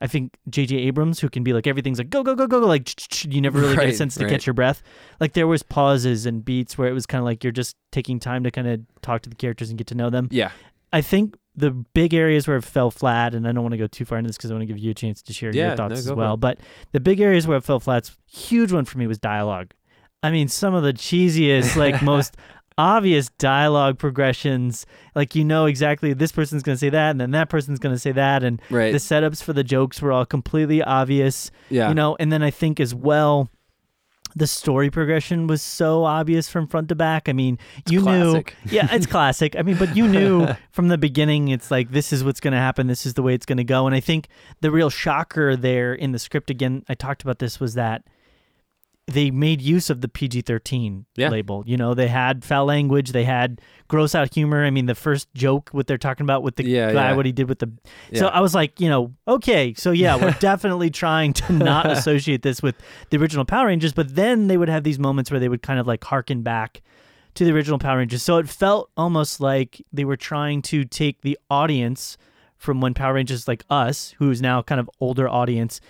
I 0.01 0.07
think 0.07 0.37
J.J. 0.49 0.75
Abrams, 0.75 1.19
who 1.19 1.29
can 1.29 1.43
be 1.43 1.53
like 1.53 1.65
everything's 1.65 1.97
like 1.97 2.09
go 2.09 2.23
go 2.23 2.35
go 2.35 2.47
go 2.47 2.59
go, 2.59 2.67
like 2.67 2.89
you 3.25 3.39
never 3.39 3.59
really 3.59 3.75
get 3.75 3.89
a 3.89 3.93
sense 3.93 4.15
to 4.15 4.25
right. 4.25 4.31
catch 4.31 4.45
your 4.45 4.53
breath. 4.53 4.83
Like 5.19 5.33
there 5.33 5.47
was 5.47 5.63
pauses 5.63 6.25
and 6.25 6.43
beats 6.43 6.77
where 6.77 6.89
it 6.89 6.93
was 6.93 7.05
kind 7.05 7.19
of 7.19 7.25
like 7.25 7.43
you're 7.43 7.51
just 7.53 7.75
taking 7.91 8.19
time 8.19 8.43
to 8.43 8.51
kind 8.51 8.67
of 8.67 8.81
talk 9.01 9.21
to 9.21 9.29
the 9.29 9.35
characters 9.35 9.69
and 9.69 9.77
get 9.77 9.87
to 9.87 9.95
know 9.95 10.09
them. 10.09 10.27
yeah. 10.31 10.51
I 10.91 11.01
think 11.01 11.35
the 11.55 11.71
big 11.71 12.13
areas 12.13 12.47
where 12.47 12.57
it 12.57 12.63
fell 12.63 12.91
flat, 12.91 13.33
and 13.33 13.47
I 13.47 13.51
don't 13.51 13.63
want 13.63 13.73
to 13.73 13.77
go 13.79 13.87
too 13.87 14.05
far 14.05 14.19
into 14.19 14.27
this 14.27 14.37
because 14.37 14.51
I 14.51 14.53
want 14.53 14.61
to 14.61 14.67
give 14.67 14.77
you 14.77 14.91
a 14.91 14.93
chance 14.93 15.23
to 15.23 15.33
share 15.33 15.51
Yeah, 15.51 15.69
your 15.69 15.75
thoughts 15.75 16.05
no, 16.05 16.11
as 16.11 16.13
well. 16.13 16.37
But 16.37 16.59
the 16.91 16.99
big 16.99 17.19
areas 17.19 17.47
where 17.47 17.57
it 17.57 17.63
fell 17.63 17.79
flat, 17.79 18.11
huge 18.27 18.71
one 18.71 18.85
for 18.85 18.99
me 18.99 19.07
was 19.07 19.17
dialogue. 19.17 19.73
I 20.21 20.29
mean, 20.29 20.47
some 20.47 20.75
of 20.75 20.83
the 20.83 20.93
cheesiest, 20.93 21.75
like 21.75 22.01
most 22.03 22.37
obvious 22.77 23.29
dialogue 23.37 23.97
progressions. 23.99 24.85
Like 25.15 25.35
you 25.35 25.43
know 25.43 25.65
exactly 25.65 26.13
this 26.13 26.31
person's 26.31 26.63
going 26.63 26.75
to 26.75 26.79
say 26.79 26.89
that, 26.89 27.11
and 27.11 27.21
then 27.21 27.31
that 27.31 27.49
person's 27.49 27.79
going 27.79 27.95
to 27.95 27.99
say 27.99 28.11
that, 28.13 28.43
and 28.43 28.61
Right. 28.69 28.91
the 28.91 28.97
setups 28.97 29.43
for 29.43 29.53
the 29.53 29.63
jokes 29.63 30.01
were 30.01 30.11
all 30.11 30.25
completely 30.25 30.81
obvious. 30.83 31.51
yeah. 31.69 31.89
You 31.89 31.95
know, 31.95 32.15
and 32.19 32.31
then 32.31 32.43
I 32.43 32.51
think 32.51 32.79
as 32.79 32.93
well. 32.95 33.49
The 34.35 34.47
story 34.47 34.89
progression 34.89 35.45
was 35.45 35.61
so 35.61 36.05
obvious 36.05 36.49
from 36.49 36.65
front 36.65 36.89
to 36.89 36.95
back. 36.95 37.29
I 37.29 37.33
mean, 37.33 37.59
you 37.87 38.01
classic. 38.01 38.55
knew, 38.65 38.71
yeah, 38.77 38.87
it's 38.91 39.05
classic. 39.05 39.55
I 39.55 39.61
mean, 39.61 39.77
but 39.77 39.95
you 39.95 40.07
knew 40.07 40.47
from 40.71 40.87
the 40.87 40.97
beginning, 40.97 41.49
it's 41.49 41.69
like 41.69 41.91
this 41.91 42.11
is 42.11 42.23
what's 42.23 42.39
going 42.39 42.53
to 42.53 42.57
happen. 42.59 42.87
This 42.87 43.05
is 43.05 43.13
the 43.13 43.21
way 43.21 43.35
it's 43.35 43.45
going 43.45 43.59
to 43.59 43.63
go. 43.63 43.85
And 43.85 43.95
I 43.95 43.99
think 43.99 44.29
the 44.61 44.71
real 44.71 44.89
shocker 44.89 45.55
there 45.55 45.93
in 45.93 46.13
the 46.13 46.17
script 46.19 46.49
again, 46.49 46.83
I 46.89 46.95
talked 46.95 47.21
about 47.21 47.37
this 47.37 47.59
was 47.59 47.75
that 47.75 48.05
they 49.07 49.29
made 49.31 49.61
use 49.61 49.89
of 49.89 49.99
the 49.99 50.07
PG-13 50.07 51.03
Yeah. 51.17 51.29
label. 51.29 51.63
You 51.67 51.75
know, 51.75 51.93
they 51.93 52.07
had 52.07 52.43
foul 52.45 52.65
language, 52.65 53.11
they 53.11 53.25
had 53.25 53.59
gross 53.89 54.15
out 54.15 54.33
humor. 54.33 54.63
I 54.63 54.69
mean, 54.69 54.85
the 54.85 54.95
first 54.95 55.27
joke 55.33 55.69
what 55.71 55.87
they're 55.87 55.97
talking 55.97 56.23
about 56.23 56.41
with 56.41 56.55
the 56.55 56.65
Yeah, 56.65 56.93
guy, 56.93 57.09
yeah. 57.09 57.15
what 57.15 57.25
he 57.25 57.31
did 57.33 57.49
with 57.49 57.59
the. 57.59 57.69
So 58.15 58.27
I 58.27 58.39
was 58.39 58.55
like, 58.55 58.79
you 58.79 58.89
know, 58.89 59.13
okay, 59.27 59.73
so 59.73 59.91
yeah, 59.91 60.15
we're 60.15 60.31
definitely 60.39 60.89
trying 60.89 61.33
to 61.33 61.53
not 61.53 61.91
associate 61.91 62.43
this 62.43 62.61
with 62.63 62.75
the 63.09 63.17
original 63.17 63.43
Power 63.45 63.67
Rangers, 63.67 63.91
but 63.93 64.15
then 64.15 64.47
they 64.47 64.55
would 64.57 64.69
have 64.69 64.83
these 64.83 64.99
moments 64.99 65.29
where 65.29 65.39
they 65.39 65.49
would 65.49 65.61
kind 65.61 65.79
of 65.79 65.85
like 65.87 66.03
harken 66.05 66.41
back 66.41 66.81
to 67.35 67.43
the 67.43 67.51
original 67.51 67.79
Power 67.79 67.97
Rangers. 67.97 68.23
So 68.23 68.37
it 68.37 68.47
felt 68.47 68.89
almost 68.95 69.41
like 69.41 69.81
they 69.91 70.05
were 70.05 70.17
trying 70.17 70.61
to 70.63 70.85
take 70.85 71.21
the 71.21 71.37
audience 71.49 72.17
from 72.57 72.79
when 72.79 72.93
Power 72.93 73.15
Rangers 73.15 73.47
like 73.49 73.65
us, 73.69 74.15
who's 74.17 74.41
now 74.41 74.61
kind 74.61 74.79
of 74.79 74.89
older 75.01 75.27
audience, 75.27 75.81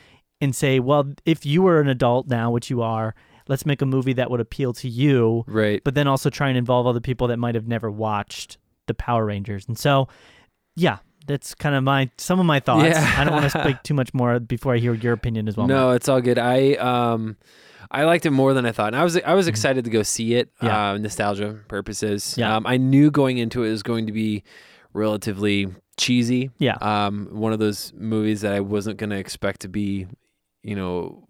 and 0.44 0.56
say, 0.56 0.80
well, 0.80 1.12
if 1.26 1.46
you 1.46 1.62
were 1.62 1.80
an 1.80 1.88
adult 1.88 2.28
now, 2.28 2.52
which 2.52 2.70
you 2.70 2.82
are, 2.82 3.16
let's 3.48 3.66
make 3.66 3.82
a 3.82 3.86
movie 3.86 4.14
that 4.14 4.30
would 4.30 4.40
appeal 4.40 4.74
to 4.74 4.90
you, 4.90 5.44
right. 5.48 5.84
but 5.84 5.96
then 5.96 6.08
also 6.08 6.30
try 6.30 6.50
and 6.50 6.58
involve 6.58 6.86
other 6.88 7.00
people 7.00 7.28
that 7.28 7.38
might 7.38 7.56
have 7.56 7.68
never 7.68 7.90
watched 7.90 8.58
the 8.88 8.94
Power 8.94 9.26
Rangers. 9.26 9.66
And 9.68 9.78
so, 9.78 10.08
yeah, 10.76 10.98
that's 11.26 11.56
kind 11.56 11.76
of 11.76 11.84
my 11.84 12.10
some 12.18 12.40
of 12.40 12.46
my 12.46 12.60
thoughts. 12.60 12.90
Yeah. 12.90 13.16
I 13.18 13.24
don't 13.24 13.34
want 13.34 13.50
to 13.50 13.62
speak 13.62 13.82
too 13.84 13.94
much 13.94 14.14
more 14.14 14.40
before 14.40 14.76
I 14.76 14.78
hear 14.78 14.94
your 14.94 15.14
opinion 15.14 15.48
as 15.48 15.56
well. 15.56 15.68
no, 15.68 15.92
it's 15.92 16.10
all 16.10 16.22
good. 16.22 16.38
I 16.38 16.74
um 16.74 17.38
I 17.92 18.04
liked 18.04 18.26
it 18.26 18.32
more 18.32 18.54
than 18.54 18.66
I 18.66 18.72
thought. 18.72 18.88
And 18.88 18.96
I 18.98 19.04
was 19.04 19.18
I 19.18 19.34
was 19.34 19.48
excited 19.48 19.86
to 19.86 19.92
go 19.92 20.04
see 20.04 20.36
it. 20.36 20.54
Mm-hmm. 20.56 20.66
Yeah. 20.66 20.92
Uh, 20.92 20.98
nostalgia 20.98 21.60
purposes. 21.68 22.36
Yeah. 22.38 22.56
Um, 22.56 22.68
I 22.68 22.78
knew 22.78 23.12
going 23.12 23.38
into 23.38 23.64
it 23.64 23.70
was 23.70 23.84
going 23.84 24.08
to 24.08 24.12
be 24.12 24.44
relatively 24.94 25.68
cheesy. 25.98 26.50
Yeah. 26.58 26.76
Um, 26.82 27.30
one 27.32 27.54
of 27.54 27.60
those 27.60 27.94
movies 27.96 28.42
that 28.42 28.54
I 28.54 28.60
wasn't 28.60 28.98
gonna 28.98 29.18
expect 29.18 29.62
to 29.62 29.68
be, 29.68 30.08
you 30.64 30.76
know, 30.76 31.28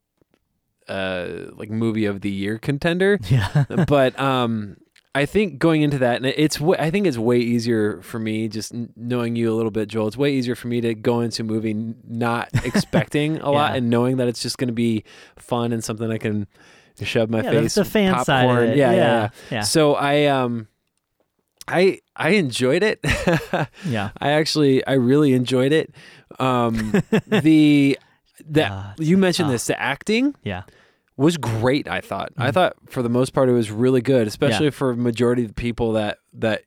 uh, 0.88 1.28
like 1.56 1.70
movie 1.70 2.06
of 2.06 2.22
the 2.22 2.32
year 2.32 2.58
contender. 2.58 3.20
Yeah. 3.30 3.66
but 3.88 4.18
um, 4.20 4.78
I 5.16 5.26
think 5.26 5.60
going 5.60 5.82
into 5.82 5.98
that, 6.00 6.18
and 6.18 6.26
it's 6.26 6.60
I 6.62 6.90
think 6.90 7.06
it's 7.08 7.18
way 7.18 7.38
easier 7.38 8.02
for 8.02 8.20
me 8.20 8.48
just 8.48 8.74
knowing 8.96 9.36
you 9.36 9.52
a 9.52 9.56
little 9.56 9.72
bit, 9.72 9.88
Joel. 9.90 10.08
It's 10.08 10.18
way 10.18 10.34
easier 10.34 10.56
for 10.56 10.68
me 10.68 10.82
to 10.82 10.94
go 10.96 11.22
into 11.22 11.44
a 11.44 11.46
movie 11.46 11.74
not 12.08 12.50
expecting 12.66 13.38
a 13.38 13.52
lot 13.52 13.76
and 13.76 13.90
knowing 13.90 14.18
that 14.18 14.28
it's 14.28 14.42
just 14.42 14.58
going 14.58 14.70
to 14.70 14.74
be 14.74 15.04
fun 15.38 15.72
and 15.72 15.84
something 15.84 16.12
I 16.12 16.18
can 16.18 16.48
shove 17.02 17.30
my 17.30 17.42
yeah, 17.44 17.52
the- 17.52 17.62
face. 17.62 17.76
the 17.76 17.86
fan 17.86 18.14
popcorn. 18.14 18.26
side 18.26 18.50
of 18.50 18.70
it. 18.70 18.78
Yeah, 18.78 18.92
yeah, 18.92 18.98
yeah, 18.98 19.06
yeah. 19.06 19.30
yeah. 19.52 19.62
So 19.62 19.94
I 19.96 20.26
um, 20.26 20.68
I 21.68 22.00
I 22.16 22.30
enjoyed 22.32 22.84
it. 22.84 23.00
yeah. 23.86 24.10
I 24.20 24.32
actually 24.32 24.86
I 24.86 24.94
really 24.94 25.34
enjoyed 25.34 25.72
it. 25.72 25.94
Um, 26.40 27.02
the 27.28 27.98
the 28.48 28.68
Ah, 28.70 28.94
you 28.98 29.18
mentioned 29.18 29.50
ah. 29.50 29.52
this 29.54 29.68
the 29.68 29.80
acting 29.82 30.36
Yeah. 30.44 30.64
was 31.18 31.38
great. 31.38 31.88
I 31.88 32.02
thought. 32.02 32.32
I 32.38 32.50
Mhm. 32.50 32.54
thought 32.54 32.74
for 32.88 33.02
the 33.02 33.10
most 33.10 33.34
part 33.34 33.50
it 33.50 33.54
was 33.54 33.72
really 33.72 34.02
good, 34.02 34.28
especially 34.28 34.70
for 34.72 34.92
a 34.92 34.96
majority 34.98 35.44
of 35.44 35.50
the 35.50 35.54
people 35.54 35.94
that 35.94 36.18
that 36.34 36.64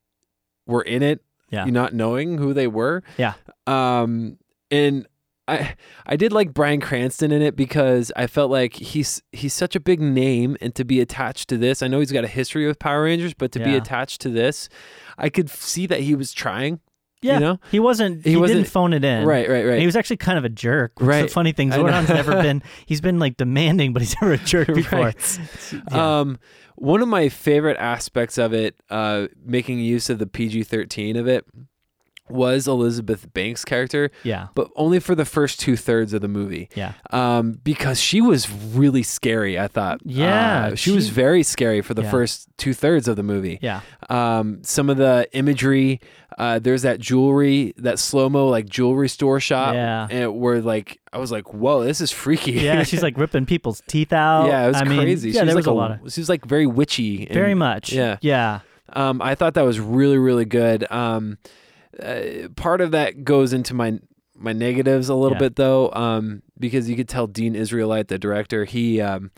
were 0.66 0.82
in 0.82 1.02
it, 1.02 1.22
Yeah. 1.50 1.64
not 1.64 1.94
knowing 1.94 2.38
who 2.38 2.52
they 2.52 2.66
were. 2.66 3.02
Yeah. 3.18 3.34
Um, 3.66 4.38
and 4.70 5.06
I 5.48 5.74
I 6.06 6.16
did 6.16 6.32
like 6.32 6.52
Bryan 6.52 6.80
Cranston 6.80 7.30
in 7.30 7.40
it 7.42 7.54
because 7.56 8.10
I 8.16 8.26
felt 8.26 8.50
like 8.50 8.74
he's 8.74 9.22
he's 9.32 9.54
such 9.54 9.76
a 9.76 9.80
big 9.80 10.00
name, 10.00 10.56
and 10.60 10.74
to 10.74 10.84
be 10.84 11.00
attached 11.00 11.48
to 11.50 11.56
this, 11.56 11.82
I 11.82 11.88
know 11.88 12.00
he's 12.00 12.10
got 12.12 12.24
a 12.24 12.28
history 12.28 12.66
with 12.66 12.78
Power 12.80 13.04
Rangers, 13.04 13.32
but 13.34 13.52
to 13.52 13.60
be 13.60 13.74
attached 13.76 14.20
to 14.22 14.28
this, 14.28 14.68
I 15.18 15.28
could 15.28 15.48
see 15.48 15.86
that 15.86 16.00
he 16.00 16.14
was 16.16 16.32
trying. 16.32 16.80
Yeah, 17.22 17.34
You 17.34 17.40
know? 17.40 17.60
he 17.70 17.80
wasn't. 17.80 18.24
He 18.24 18.30
He, 18.32 18.36
wasn't- 18.36 18.58
didn't 18.60 18.68
phone 18.70 18.92
it 18.92 19.02
in. 19.04 19.24
Right, 19.26 19.48
right, 19.48 19.64
right. 19.64 19.72
And 19.72 19.80
he 19.80 19.86
was 19.86 19.96
actually 19.96 20.18
kind 20.18 20.36
of 20.38 20.44
a 20.44 20.48
jerk. 20.50 20.92
Right. 21.00 21.22
The 21.22 21.28
funny 21.28 21.52
thing. 21.52 21.70
Zordon's 21.70 22.08
never 22.08 22.32
been. 22.42 22.62
He's 22.84 23.00
been 23.00 23.18
like 23.18 23.36
demanding, 23.36 23.92
but 23.92 24.02
he's 24.02 24.14
never 24.20 24.34
a 24.34 24.38
jerk 24.38 24.68
before. 24.74 24.98
Right. 25.00 25.38
Yeah. 25.90 26.20
Um, 26.20 26.38
one 26.76 27.00
of 27.00 27.08
my 27.08 27.30
favorite 27.30 27.78
aspects 27.78 28.36
of 28.36 28.52
it, 28.52 28.76
uh, 28.90 29.28
making 29.44 29.78
use 29.80 30.10
of 30.10 30.18
the 30.18 30.26
PG 30.26 30.64
thirteen 30.64 31.16
of 31.16 31.26
it, 31.26 31.46
was 32.28 32.66
Elizabeth 32.66 33.32
Banks' 33.34 33.64
character, 33.64 34.10
yeah, 34.24 34.48
but 34.54 34.70
only 34.76 34.98
for 35.00 35.14
the 35.14 35.24
first 35.24 35.60
two 35.60 35.76
thirds 35.76 36.12
of 36.12 36.22
the 36.22 36.28
movie. 36.28 36.68
yeah, 36.74 36.92
Um, 37.10 37.60
because 37.64 38.00
she 38.00 38.20
was 38.20 38.50
really 38.50 39.02
scary. 39.02 39.58
I 39.58 39.68
thought. 39.68 40.00
Yeah, 40.04 40.70
Uh, 40.72 40.74
she, 40.74 40.90
was 40.90 41.08
very 41.10 41.42
scary 41.42 41.80
for 41.82 41.94
the 41.94 42.02
Yeah. 42.02 42.10
first 42.10 42.48
two 42.56 42.74
thirds 42.74 43.08
of 43.08 43.16
the 43.16 43.22
movie. 43.22 43.58
yeah. 43.62 43.80
Um, 44.10 44.58
some 44.62 44.88
of 44.90 44.96
the 44.96 45.28
imagery, 45.32 46.00
uh, 46.38 46.58
there's 46.58 46.82
that 46.82 47.00
jewelry, 47.00 47.74
that 47.78 47.98
slow 47.98 48.28
mo 48.28 48.48
like 48.48 48.68
jewelry 48.68 49.08
store 49.08 49.40
shop, 49.40 49.74
Yeah. 49.74 50.06
and 50.10 50.36
where 50.38 50.60
like 50.60 50.98
I 51.12 51.18
was 51.18 51.30
like, 51.32 51.54
whoa, 51.54 51.84
this 51.84 52.00
is 52.00 52.10
freaky. 52.10 52.52
Yeah, 52.52 52.82
she's 52.84 53.02
like 53.02 53.16
ripping 53.16 53.46
people's 53.46 53.82
teeth 53.86 54.12
out. 54.12 54.46
yeah, 54.48 54.64
it 54.64 54.68
was 54.68 54.76
I 54.76 54.84
mean. 54.84 55.00
Yeah, 55.08 55.14
she 55.16 55.26
was 55.28 55.34
there 55.34 55.44
like 55.46 55.56
was 55.56 55.66
a, 55.66 55.72
lot 55.72 55.90
of 55.92 56.12
She 56.12 56.20
was 56.20 56.28
like 56.28 56.44
very 56.44 56.66
witchy. 56.66 57.24
and- 57.26 57.32
very 57.34 57.54
much. 57.54 57.92
yeah. 57.92 58.16
yeah, 58.20 58.60
Um, 58.92 59.20
I 59.22 59.34
thought 59.34 59.54
that 59.54 59.64
was 59.64 59.80
really 59.80 60.18
really 60.18 60.44
good. 60.44 60.90
Um, 60.90 61.38
uh, 62.02 62.48
part 62.56 62.80
of 62.80 62.90
that 62.92 63.24
goes 63.24 63.52
into 63.52 63.74
my 63.74 63.98
my 64.38 64.52
negatives 64.52 65.08
a 65.08 65.14
little 65.14 65.36
Yeah. 65.36 65.40
bit 65.40 65.56
though, 65.56 65.90
um, 65.92 66.42
because 66.58 66.90
you 66.90 66.96
could 66.96 67.08
tell 67.08 67.26
Dean 67.26 67.54
Israelite, 67.56 68.08
the 68.08 68.18
director, 68.18 68.64
he 68.66 69.00
um, 69.00 69.30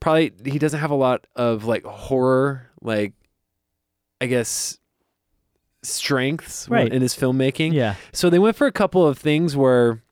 probably 0.00 0.32
he 0.44 0.58
doesn't 0.58 0.78
have 0.80 0.90
a 0.92 0.94
lot 0.96 1.26
of 1.34 1.64
like 1.64 1.84
horror, 1.84 2.70
like 2.80 3.14
I 4.20 4.26
guess 4.26 4.78
strengths 5.82 6.68
Right. 6.68 6.92
in 6.92 7.02
his 7.02 7.14
filmmaking. 7.14 7.72
yeah, 7.74 7.96
So 8.12 8.30
they 8.30 8.38
went 8.38 8.56
for 8.56 8.66
a 8.66 8.72
couple 8.72 9.06
of 9.06 9.18
things 9.18 9.56
where 9.56 10.02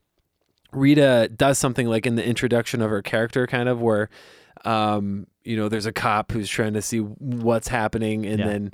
Rita 0.71 1.29
does 1.35 1.57
something 1.57 1.87
like 1.87 2.05
in 2.05 2.15
the 2.15 2.25
introduction 2.25 2.81
of 2.81 2.89
her 2.89 3.01
character, 3.01 3.47
kind 3.47 3.69
of 3.69 3.81
where, 3.81 4.09
um, 4.65 5.27
you 5.43 5.55
know, 5.55 5.69
there's 5.69 5.85
a 5.85 5.91
cop 5.93 6.31
who's 6.31 6.49
trying 6.49 6.73
to 6.73 6.81
see 6.81 6.99
what's 6.99 7.67
happening, 7.69 8.25
and 8.25 8.39
Yeah. 8.39 8.45
then 8.45 8.71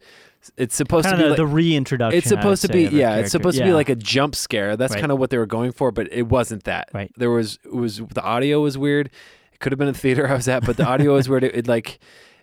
it's 0.58 0.75
supposed 0.75 1.05
kind 1.05 1.17
to 1.17 1.24
be 1.24 1.29
like, 1.29 1.38
the 1.38 1.46
reintroduction. 1.46 2.17
it's 2.17 2.27
supposed 2.27 2.62
to 2.63 2.67
be 2.69 2.84
yeah, 2.84 2.88
it's 2.88 3.00
character. 3.00 3.29
supposed 3.29 3.58
to 3.58 3.63
be 3.63 3.74
like 3.74 3.89
a 3.89 3.96
jump 3.96 4.36
scare. 4.36 4.77
That's 4.77 4.93
Right. 4.93 5.00
kind 5.00 5.12
of 5.12 5.19
what 5.19 5.29
they 5.29 5.38
were 5.38 5.46
going 5.46 5.72
for, 5.72 5.91
but 5.91 6.08
it 6.12 6.24
wasn't 6.27 6.63
that. 6.63 6.89
Right. 6.93 7.12
There 7.17 7.29
was 7.29 7.60
it 7.65 7.74
was 7.74 7.98
the 7.98 8.22
audio 8.24 8.62
was 8.62 8.77
weird. 8.77 9.10
It 9.53 9.60
could 9.60 9.72
have 9.72 9.79
been 9.79 9.88
a 9.89 9.93
theater 9.93 10.27
I 10.29 10.34
was 10.36 10.48
at, 10.48 10.65
but 10.65 10.77
the 10.77 10.86
audio 10.86 11.13
was 11.15 11.27
weird. 11.27 11.43
It, 11.43 11.55
it 11.55 11.67
like 11.67 12.00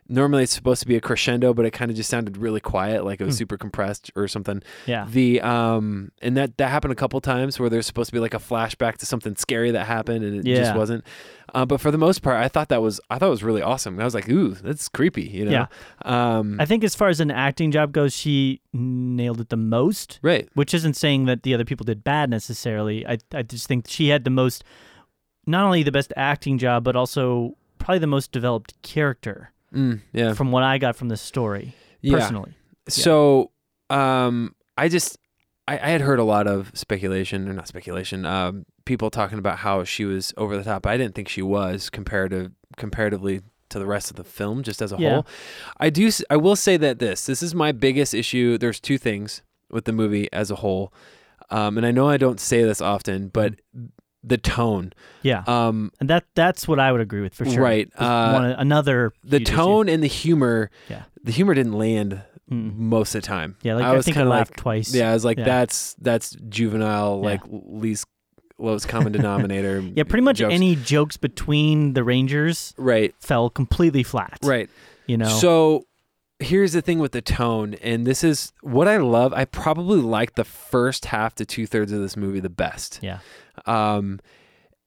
normally 0.09 0.45
it's 0.45 0.53
supposed 0.55 0.81
to 0.83 0.87
be 0.89 0.97
a 0.97 1.01
crescendo, 1.01 1.53
but 1.55 1.65
it 1.67 1.73
kind 1.73 1.91
of 1.91 1.97
just 1.97 2.09
sounded 2.11 2.37
really 2.37 2.61
quiet, 2.61 3.05
like 3.05 3.21
it 3.21 3.25
was 3.25 3.35
Hmm. 3.35 3.39
super 3.39 3.57
compressed 3.57 4.11
or 4.17 4.29
something 4.29 4.63
yeah, 4.87 5.07
the 5.11 5.41
um 5.41 6.11
and 6.23 6.37
that 6.37 6.57
that 6.59 6.71
happened 6.71 6.93
a 6.93 6.97
couple 6.97 7.21
times 7.21 7.59
where 7.59 7.69
there's 7.69 7.87
supposed 7.87 8.09
to 8.11 8.13
be 8.13 8.21
like 8.21 8.35
a 8.35 8.39
flashback 8.39 8.97
to 8.99 9.07
something 9.07 9.37
scary 9.37 9.71
that 9.73 9.87
happened 9.87 10.25
and 10.25 10.39
it 10.41 10.45
just 10.45 10.77
wasn't 10.77 11.05
uh, 11.55 11.65
but 11.67 11.81
for 11.81 11.91
the 11.91 11.99
most 11.99 12.23
part 12.23 12.37
i 12.37 12.49
thought 12.49 12.69
that 12.69 12.83
was 12.83 13.01
i 13.11 13.19
thought 13.19 13.27
it 13.27 13.31
was 13.31 13.43
really 13.45 13.63
awesome 13.63 13.99
i 14.01 14.05
was 14.05 14.15
like 14.15 14.29
ooh 14.29 14.51
that's 14.55 14.89
creepy 14.89 15.23
you 15.25 15.45
know 15.45 15.51
Yeah. 15.51 15.67
um 16.05 16.61
I 16.61 16.67
think 16.67 16.85
as 16.85 16.95
far 16.95 17.09
as 17.09 17.21
an 17.21 17.31
acting 17.31 17.71
job 17.71 17.93
goes, 17.93 18.15
she 18.15 18.61
nailed 18.73 19.41
it 19.41 19.49
the 19.49 19.57
most. 19.57 20.19
right 20.23 20.49
Which 20.55 20.73
isn't 20.75 20.95
saying 20.95 21.27
that 21.27 21.43
the 21.43 21.55
other 21.55 21.65
people 21.65 21.85
did 21.85 22.05
bad 22.05 22.31
necessarily. 22.31 23.07
I 23.07 23.19
I 23.35 23.43
just 23.43 23.67
think 23.67 23.87
she 23.89 24.09
had 24.09 24.25
the 24.25 24.31
most, 24.31 24.63
not 25.47 25.65
only 25.65 25.83
the 25.83 25.93
best 25.93 26.13
acting 26.17 26.59
job, 26.59 26.85
but 26.85 26.95
also 26.97 27.57
probably 27.79 27.99
the 28.01 28.07
most 28.07 28.33
developed 28.33 28.75
character 28.83 29.53
mm, 29.75 30.01
yeah. 30.13 30.35
from 30.35 30.51
what 30.53 30.63
I 30.63 30.79
got 30.79 30.97
from 30.97 31.09
this 31.09 31.21
story 31.21 31.75
yeah. 32.01 32.19
personally. 32.19 32.55
so 32.89 33.51
um 33.91 34.55
i 34.77 34.89
just 34.89 35.19
I, 35.69 35.75
I 35.75 35.89
had 35.91 36.01
heard 36.01 36.19
a 36.19 36.25
lot 36.25 36.47
of 36.47 36.71
speculation 36.75 37.49
or 37.49 37.53
not 37.53 37.67
speculation 37.69 38.25
um 38.25 38.67
people 38.85 39.11
talking 39.11 39.39
about 39.39 39.59
how 39.59 39.83
she 39.85 40.05
was 40.05 40.33
over 40.37 40.57
the 40.57 40.63
top. 40.63 40.87
I 40.87 40.97
didn't 40.97 41.15
think 41.17 41.29
she 41.29 41.43
was 41.43 41.91
comparative 41.91 42.53
comparatively 42.77 43.43
to 43.71 43.79
the 43.81 43.87
rest 43.87 44.11
of 44.11 44.17
the 44.17 44.23
film 44.23 44.63
just 44.63 44.81
as 44.81 44.93
a 44.93 44.97
Yeah. 44.97 45.11
whole. 45.15 45.27
I 45.81 45.91
do 45.91 46.09
I 46.31 46.37
will 46.37 46.55
say 46.57 46.77
that 46.77 47.01
this 47.01 47.27
this 47.27 47.43
is 47.43 47.53
my 47.55 47.73
biggest 47.73 48.15
issue. 48.15 48.59
There's 48.59 48.79
two 48.79 48.97
things 48.99 49.43
with 49.71 49.85
the 49.87 49.93
movie 49.93 50.33
as 50.33 50.51
a 50.53 50.57
whole. 50.57 50.93
Um 51.51 51.77
and 51.79 51.87
i 51.87 51.91
know 51.93 52.09
i 52.09 52.17
don't 52.17 52.41
say 52.41 52.63
this 52.65 52.81
often 52.81 53.29
but 53.29 53.55
the 54.27 54.37
tone 54.37 54.93
Yeah, 55.23 55.45
um 55.47 55.93
and 56.01 56.11
that 56.11 56.25
that's 56.35 56.67
what 56.67 56.81
I 56.81 56.91
would 56.91 57.01
agree 57.01 57.21
with 57.23 57.33
for 57.35 57.45
sure. 57.47 57.63
Right, 57.63 57.89
uh, 57.97 58.33
one, 58.33 58.45
another 58.51 59.13
the 59.23 59.39
huge 59.39 59.49
issue. 59.49 59.57
tone 59.57 59.89
and 59.89 60.03
the 60.03 60.09
humor 60.09 60.71
Yeah. 60.91 61.03
the 61.23 61.33
humor 61.33 61.55
didn't 61.55 61.75
land 61.75 62.23
Mm. 62.51 62.77
most 62.77 63.13
of 63.15 63.23
the 63.23 63.27
time 63.27 63.57
Yeah, 63.63 63.75
like 63.75 63.85
I 63.85 63.89
I, 63.91 63.93
was 63.97 64.05
think 64.05 64.17
I 64.17 64.21
kinda 64.21 64.31
laughed 64.31 64.51
like- 64.53 64.57
twice. 64.57 64.95
Yeah, 64.95 65.11
I 65.11 65.15
was 65.15 65.25
like, 65.25 65.37
Yeah. 65.39 65.45
that's 65.47 65.95
that's 66.01 66.37
juvenile, 66.49 67.19
Yeah. 67.21 67.31
like 67.31 67.41
least 67.51 68.07
lowest 68.59 68.87
common 68.89 69.11
denominator. 69.13 69.81
Yeah, 69.97 70.05
pretty 70.05 70.23
much 70.23 70.37
jokes. 70.39 70.55
any 70.55 70.77
jokes 70.77 71.17
between 71.17 71.95
the 71.95 72.05
Rangers 72.05 72.73
right, 72.79 73.13
fell 73.21 73.51
completely 73.51 74.03
flat. 74.05 74.39
right. 74.45 74.71
You 75.09 75.17
know. 75.17 75.29
So 75.29 75.86
here's 76.39 76.73
the 76.73 76.83
thing 76.83 76.99
with 76.99 77.13
the 77.13 77.23
tone, 77.23 77.75
and 77.75 78.07
this 78.07 78.23
is 78.23 78.53
what 78.63 78.89
I 78.89 78.99
love. 78.99 79.33
I 79.33 79.45
probably 79.45 80.01
like 80.01 80.35
the 80.35 80.45
first 80.45 81.07
half 81.07 81.35
to 81.37 81.47
two 81.47 81.67
thirds 81.67 81.93
of 81.93 82.01
this 82.01 82.17
movie 82.17 82.41
the 82.41 82.49
best. 82.51 83.01
yeah. 83.03 83.19
Um, 83.65 84.21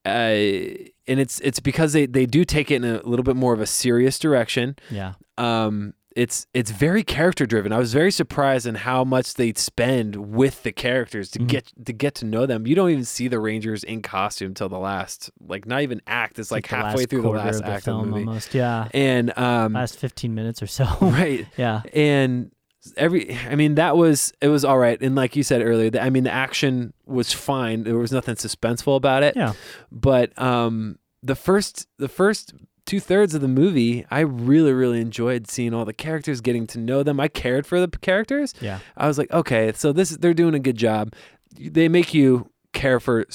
uh, 0.06 0.10
and 0.10 1.20
it's 1.20 1.39
it's 1.41 1.60
because 1.60 1.94
they 1.94 2.06
they 2.06 2.25
do 2.25 2.46
take 2.46 2.72
it 2.72 2.75
in 2.75 2.84
a 2.86 3.01
little 3.03 3.24
bit 3.24 3.36
more 3.36 3.53
of 3.53 3.60
a 3.62 3.65
serious 3.68 4.18
direction. 4.18 4.75
Yeah. 4.89 5.13
um 5.38 5.94
it's 6.20 6.46
it's 6.54 6.72
very 6.72 7.04
character 7.04 7.46
driven. 7.46 7.72
I 7.72 7.78
was 7.78 7.94
very 7.94 8.12
surprised 8.12 8.66
in 8.68 8.76
how 8.76 9.04
much 9.04 9.36
they 9.36 9.54
spend 9.54 10.16
with 10.16 10.64
the 10.64 10.72
characters 10.72 11.32
to 11.32 11.40
Mhm. 11.40 11.48
get 11.48 11.72
to 11.86 11.94
get 11.94 12.16
to 12.16 12.26
know 12.26 12.46
them. 12.46 12.68
You 12.68 12.76
don't 12.76 12.90
even 12.90 13.06
see 13.06 13.28
the 13.28 13.40
Rangers 13.40 13.84
in 13.84 14.02
costume 14.02 14.54
till 14.54 14.70
the 14.70 14.80
last 14.80 15.32
like 15.40 15.66
not 15.66 15.82
even 15.82 16.02
act. 16.08 16.38
It's 16.38 16.52
like 16.52 16.68
the 16.68 16.76
halfway 16.76 17.06
through 17.06 17.22
the 17.22 17.30
last 17.30 17.60
of 17.62 17.66
the 17.66 17.72
act 17.72 17.86
film 17.86 18.00
of 18.02 18.06
the 18.06 18.12
movie. 18.12 18.28
almost. 18.28 18.54
Yeah. 18.54 18.88
And 18.94 19.38
um 19.38 19.74
Last 19.74 19.98
15 19.98 20.36
minutes 20.36 20.62
or 20.62 20.68
so. 20.68 20.86
right. 21.02 21.48
yeah. 21.58 21.82
And 21.94 22.52
every 22.98 23.38
I 23.50 23.56
mean 23.56 23.76
that 23.76 23.96
was 23.96 24.34
it 24.42 24.50
was 24.50 24.66
all 24.66 24.78
right. 24.78 25.02
And 25.02 25.16
like 25.16 25.36
you 25.36 25.44
said 25.44 25.62
earlier, 25.62 25.90
the, 25.90 26.04
I 26.04 26.10
mean 26.10 26.24
the 26.26 26.32
action 26.34 26.94
was 27.06 27.32
fine. 27.32 27.84
There 27.84 27.98
was 27.98 28.12
nothing 28.12 28.36
suspenseful 28.36 28.96
about 28.98 29.24
it. 29.24 29.36
Yeah. 29.38 29.54
But 29.92 30.38
um 30.42 30.98
the 31.24 31.36
first 31.36 31.88
the 31.98 32.08
first 32.10 32.54
two 32.89 33.00
thirds 33.00 33.36
of 33.36 33.41
the 33.41 33.48
movie, 33.48 34.05
I 34.10 34.22
really, 34.22 34.74
really 34.74 35.00
enjoyed 35.00 35.48
seeing 35.50 35.74
all 35.74 35.86
the 35.86 35.93
characters, 35.93 36.41
getting 36.41 36.65
to 36.67 36.79
know 36.79 37.03
them. 37.03 37.19
I 37.19 37.27
cared 37.27 37.67
for 37.67 37.79
the 37.79 37.88
characters. 38.00 38.53
Yeah. 38.60 38.79
I 38.98 39.08
was 39.08 39.17
like, 39.17 39.31
okay, 39.31 39.72
so 39.75 39.91
this 39.93 40.10
they're 40.10 40.34
doing 40.34 40.55
a 40.55 40.60
good 40.60 40.75
job. 40.77 41.13
They 41.55 41.88
make 41.88 42.13
you 42.13 42.50
care 42.74 43.00
for 43.00 43.25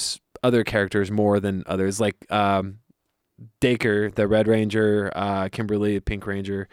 other 0.43 0.63
characters 0.63 1.09
more 1.09 1.39
than 1.39 1.63
others, 1.67 1.99
like 1.99 2.15
um, 2.31 2.79
Dacre, 3.61 4.11
the 4.11 4.27
Red 4.27 4.47
Ranger, 4.47 5.11
uh, 5.15 5.49
Kimberly, 5.51 5.95
the 5.95 6.01
Pink 6.01 6.27
Ranger, 6.27 6.67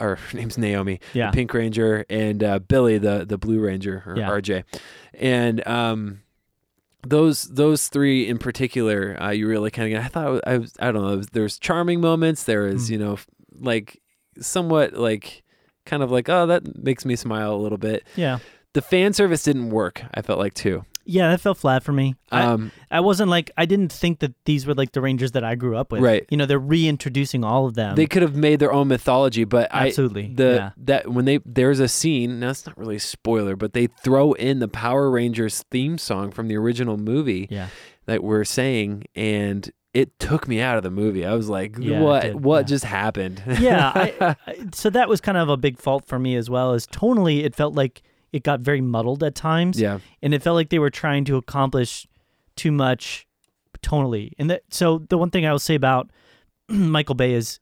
or 0.00 0.16
her 0.16 0.28
name's 0.38 0.58
Naomi, 0.58 1.00
Yeah. 1.14 1.30
the 1.30 1.36
Pink 1.36 1.52
Ranger, 1.54 2.04
and 2.10 2.42
uh, 2.42 2.58
Billy, 2.60 2.98
the 2.98 3.24
the 3.26 3.38
Blue 3.38 3.60
Ranger, 3.60 4.02
or 4.06 4.16
Yeah. 4.16 4.28
RJ, 4.30 4.64
and 5.14 5.66
um, 5.66 6.22
those 7.08 7.44
those 7.44 7.88
three 7.88 8.28
in 8.28 8.38
particular, 8.38 9.16
uh, 9.20 9.30
you 9.30 9.46
really 9.48 9.70
kind 9.70 9.94
of. 9.94 10.04
I 10.04 10.08
thought 10.08 10.40
I 10.46 10.58
was 10.58 10.72
I 10.80 10.92
don't 10.92 11.02
know. 11.02 11.16
there's 11.32 11.58
charming 11.58 12.00
moments. 12.00 12.44
There 12.44 12.66
is 12.66 12.88
Mm. 12.88 12.90
you 12.92 12.98
know 12.98 13.18
like 13.60 14.00
somewhat 14.40 14.92
like 14.94 15.42
kind 15.86 16.02
of 16.02 16.10
like 16.10 16.28
oh 16.28 16.46
that 16.46 16.82
makes 16.82 17.04
me 17.04 17.16
smile 17.16 17.54
a 17.54 17.62
little 17.62 17.78
bit. 17.78 18.06
Yeah. 18.16 18.38
The 18.74 18.82
fan 18.82 19.12
service 19.14 19.42
didn't 19.42 19.70
work. 19.70 20.02
I 20.12 20.20
felt 20.22 20.38
like 20.38 20.52
too. 20.54 20.84
Yeah, 21.08 21.30
that 21.30 21.40
felt 21.40 21.56
flat 21.58 21.82
for 21.84 21.92
me. 21.92 22.16
I, 22.32 22.42
Um, 22.42 22.72
I 22.90 23.00
wasn't 23.00 23.30
like 23.30 23.50
I 23.56 23.64
didn't 23.64 23.92
think 23.92 24.18
that 24.18 24.34
these 24.44 24.66
were 24.66 24.74
like 24.74 24.92
the 24.92 25.00
Rangers 25.00 25.30
that 25.32 25.44
I 25.44 25.54
grew 25.54 25.76
up 25.76 25.92
with. 25.92 26.02
Right. 26.02 26.26
You 26.30 26.36
know, 26.36 26.46
they're 26.46 26.58
reintroducing 26.58 27.44
all 27.44 27.66
of 27.66 27.74
them. 27.74 27.94
they 27.94 28.06
could 28.06 28.22
have 28.22 28.34
made 28.36 28.58
their 28.58 28.72
own 28.72 28.88
mythology, 28.88 29.44
but 29.44 29.72
I 29.74 29.86
Absolutely. 29.86 30.34
the 30.34 30.54
yeah. 30.54 30.70
that 30.78 31.08
when 31.12 31.24
they 31.24 31.38
there's 31.46 31.80
a 31.80 31.88
scene. 31.88 32.40
Now 32.40 32.50
it's 32.50 32.66
not 32.66 32.76
really 32.76 32.96
a 32.96 33.00
spoiler, 33.00 33.56
but 33.56 33.72
they 33.72 33.86
throw 33.86 34.32
in 34.32 34.58
the 34.58 34.68
Power 34.68 35.10
Rangers 35.10 35.64
theme 35.70 35.96
song 35.98 36.30
from 36.32 36.48
the 36.48 36.56
original 36.56 36.96
movie 36.96 37.46
Yeah. 37.50 37.68
that 38.06 38.22
we're 38.24 38.44
saying, 38.44 39.04
and 39.14 39.70
it 39.94 40.18
took 40.18 40.46
me 40.46 40.60
out 40.60 40.76
of 40.76 40.82
the 40.82 40.90
movie. 40.90 41.24
I 41.24 41.32
was 41.34 41.48
like, 41.48 41.76
Yeah, 41.78 42.00
what 42.00 42.22
did, 42.22 42.44
what 42.44 42.58
yeah. 42.58 42.62
just 42.64 42.84
happened? 42.84 43.42
yeah, 43.60 43.92
I, 43.94 44.36
I, 44.46 44.54
so 44.74 44.90
that 44.90 45.08
was 45.08 45.20
kind 45.22 45.38
of 45.38 45.48
a 45.48 45.56
big 45.56 45.78
fault 45.78 46.04
for 46.06 46.18
me 46.18 46.34
as 46.36 46.50
well. 46.50 46.72
As 46.74 46.86
tonally, 46.86 47.44
it 47.44 47.54
felt 47.54 47.74
like 47.74 48.02
it 48.32 48.42
got 48.42 48.60
very 48.60 48.80
muddled 48.80 49.22
at 49.22 49.34
times, 49.34 49.80
yeah, 49.80 49.98
and 50.22 50.34
it 50.34 50.42
felt 50.42 50.54
like 50.56 50.70
they 50.70 50.78
were 50.78 50.90
trying 50.90 51.24
to 51.26 51.36
accomplish 51.36 52.06
too 52.56 52.72
much 52.72 53.26
tonally. 53.82 54.32
And 54.38 54.50
that, 54.50 54.62
so 54.70 55.04
the 55.08 55.18
one 55.18 55.30
thing 55.30 55.44
I 55.46 55.52
will 55.52 55.58
say 55.58 55.74
about 55.74 56.10
Michael 56.68 57.14
Bay 57.14 57.32
is 57.34 57.60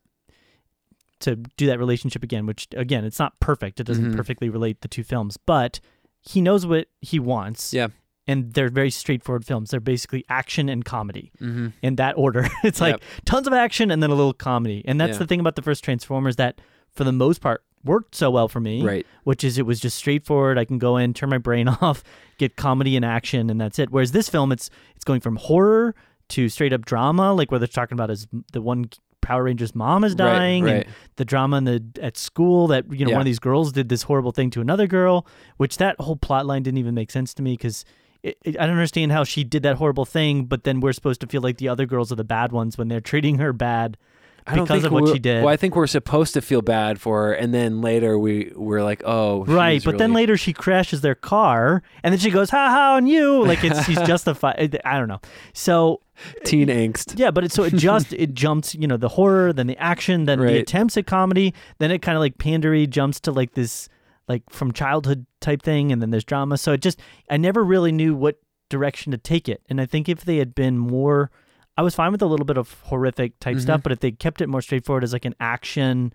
to 1.21 1.35
do 1.57 1.67
that 1.67 1.79
relationship 1.79 2.23
again, 2.23 2.45
which 2.45 2.67
again, 2.75 3.05
it's 3.05 3.19
not 3.19 3.39
perfect. 3.39 3.79
It 3.79 3.85
doesn't 3.85 4.11
Mhm. 4.11 4.15
perfectly 4.15 4.49
relate 4.49 4.81
the 4.81 4.87
two 4.87 5.03
films, 5.03 5.37
but 5.37 5.79
he 6.21 6.41
knows 6.41 6.65
what 6.65 6.87
he 7.01 7.19
wants. 7.19 7.73
Yeah. 7.73 7.87
And 8.27 8.53
they're 8.53 8.69
very 8.69 8.89
straightforward 8.89 9.45
films. 9.45 9.69
They're 9.71 9.79
basically 9.79 10.25
action 10.29 10.67
and 10.67 10.83
comedy 10.83 11.31
hmm 11.37 11.67
in 11.81 11.95
that 11.97 12.17
order. 12.17 12.47
It's 12.63 12.81
like 12.81 12.93
Yep. 12.95 13.01
tons 13.25 13.47
of 13.47 13.53
action 13.53 13.91
and 13.91 14.01
then 14.03 14.09
a 14.09 14.15
little 14.15 14.33
comedy. 14.33 14.83
And 14.85 14.99
that's 14.99 15.13
Yeah. 15.13 15.19
the 15.19 15.27
thing 15.27 15.39
about 15.39 15.55
the 15.55 15.61
first 15.61 15.83
Transformers 15.83 16.35
that 16.37 16.59
for 16.91 17.03
the 17.03 17.11
most 17.13 17.39
part 17.41 17.63
worked 17.85 18.15
so 18.15 18.29
well 18.31 18.47
for 18.47 18.59
me. 18.59 18.83
Right. 18.83 19.05
Which 19.23 19.43
is 19.43 19.57
it 19.57 19.65
was 19.65 19.79
just 19.79 19.95
straightforward. 19.97 20.57
I 20.57 20.65
can 20.65 20.77
go 20.79 20.97
in, 20.97 21.13
turn 21.13 21.29
my 21.29 21.37
brain 21.37 21.67
off, 21.81 22.03
get 22.37 22.55
comedy 22.55 22.95
and 22.95 23.05
action, 23.05 23.49
and 23.49 23.59
that's 23.61 23.79
it. 23.79 23.89
Whereas 23.91 24.11
this 24.11 24.27
film, 24.29 24.51
it's 24.51 24.69
it's 24.95 25.05
going 25.05 25.21
from 25.21 25.35
horror 25.37 25.95
to 26.29 26.49
straight 26.49 26.73
up 26.73 26.85
drama, 26.85 27.33
like 27.33 27.51
where 27.51 27.59
they're 27.59 27.67
talking 27.67 27.95
about 27.95 28.09
is 28.09 28.27
the 28.51 28.61
one 28.61 28.85
Power 29.21 29.43
Rangers 29.43 29.73
mom 29.73 30.03
is 30.03 30.11
Right, 30.13 30.17
dying, 30.17 30.63
right. 30.65 30.73
and 30.85 30.85
the 31.15 31.25
drama 31.25 31.57
in 31.57 31.63
the 31.63 31.83
at 32.01 32.15
school 32.17 32.67
that 32.67 32.85
you 32.91 33.05
know 33.05 33.09
Yeah. 33.11 33.15
one 33.15 33.21
of 33.21 33.25
these 33.25 33.39
girls 33.39 33.71
did 33.71 33.89
this 33.89 34.03
horrible 34.03 34.31
thing 34.31 34.49
to 34.51 34.61
another 34.61 34.85
girl, 34.87 35.25
which 35.57 35.77
that 35.77 35.99
whole 35.99 36.15
plot 36.15 36.45
line 36.45 36.61
didn't 36.63 36.77
even 36.79 36.93
make 36.95 37.11
sense 37.11 37.33
to 37.35 37.41
me 37.43 37.53
because. 37.53 37.85
It, 38.23 38.39
it- 38.43 38.59
I 38.59 38.65
don't 38.65 38.71
understand 38.75 39.11
how 39.11 39.23
she 39.23 39.43
did 39.43 39.61
that 39.61 39.75
horrible 39.75 40.03
thing, 40.05 40.45
but 40.45 40.63
then 40.63 40.79
we're 40.79 40.93
supposed 40.93 41.21
to 41.21 41.27
feel 41.27 41.41
like 41.41 41.57
the 41.59 41.69
other 41.69 41.85
girls 41.85 42.11
are 42.11 42.15
the 42.15 42.23
bad 42.23 42.51
ones 42.51 42.75
when 42.75 42.87
they're 42.87 42.99
treating 42.99 43.37
her 43.37 43.53
bad 43.53 43.97
I 44.47 44.53
because 44.53 44.67
think 44.69 44.85
of 44.85 44.91
what 44.91 45.07
she 45.07 45.19
did. 45.19 45.43
Well, 45.43 45.51
I 45.51 45.57
think 45.57 45.75
we're 45.75 45.87
supposed 45.87 46.35
to 46.35 46.41
feel 46.41 46.61
bad 46.61 47.01
for 47.01 47.23
her, 47.23 47.33
and 47.33 47.53
then 47.53 47.81
later 47.81 48.17
we 48.19 48.51
we're 48.55 48.83
like, 48.83 49.01
oh, 49.03 49.43
Right, 49.45 49.83
but 49.83 49.97
then 49.97 50.13
later 50.13 50.37
she 50.37 50.53
crashes 50.53 51.01
their 51.01 51.15
car, 51.15 51.81
and 52.03 52.13
then 52.13 52.19
she 52.19 52.29
goes, 52.29 52.51
"Ha 52.51 52.69
ha!" 52.69 52.95
on 52.95 53.07
you, 53.07 53.43
like 53.43 53.63
it's 53.63 53.83
she's 53.85 54.01
justified. 54.07 54.79
I 54.85 54.99
don't 54.99 55.07
know. 55.07 55.19
So 55.53 56.01
teen 56.43 56.67
angst. 56.67 57.17
yeah, 57.17 57.31
but 57.31 57.45
it, 57.45 57.51
so 57.51 57.63
it 57.63 57.73
just 57.75 58.13
it 58.13 58.33
jumps, 58.33 58.75
you 58.75 58.87
know, 58.87 58.97
the 58.97 59.09
horror, 59.09 59.51
then 59.51 59.67
the 59.67 59.77
action, 59.77 60.25
then 60.25 60.39
the 60.39 60.59
attempts 60.59 60.95
at 60.95 61.07
comedy, 61.07 61.53
then 61.79 61.89
it 61.89 62.03
kind 62.03 62.15
of 62.15 62.19
like 62.19 62.37
pandery 62.37 62.87
jumps 62.87 63.19
to 63.21 63.31
like 63.31 63.53
this 63.53 63.89
like 64.27 64.43
from 64.49 64.71
childhood 64.71 65.25
type 65.41 65.63
thing, 65.63 65.91
and 65.91 66.01
then 66.01 66.11
there's 66.11 66.23
drama. 66.23 66.57
So 66.57 66.73
it 66.73 66.81
just 66.81 66.99
I 67.29 67.37
never 67.37 67.63
really 67.63 67.91
knew 67.91 68.15
what 68.15 68.39
direction 68.69 69.11
to 69.11 69.17
take 69.17 69.49
it, 69.49 69.63
and 69.69 69.81
I 69.81 69.87
think 69.87 70.07
if 70.07 70.23
they 70.23 70.37
had 70.37 70.53
been 70.53 70.77
more, 70.77 71.31
I 71.77 71.81
was 71.81 71.95
fine 71.95 72.11
with 72.11 72.21
a 72.21 72.25
little 72.25 72.45
bit 72.45 72.57
of 72.57 72.73
horrific 72.83 73.39
type 73.39 73.57
Mhm. 73.57 73.61
stuff, 73.61 73.83
but 73.83 73.91
if 73.91 73.99
they 73.99 74.11
kept 74.11 74.41
it 74.41 74.47
more 74.47 74.61
straightforward 74.61 75.03
as 75.03 75.13
like 75.13 75.25
an 75.25 75.35
action 75.39 76.13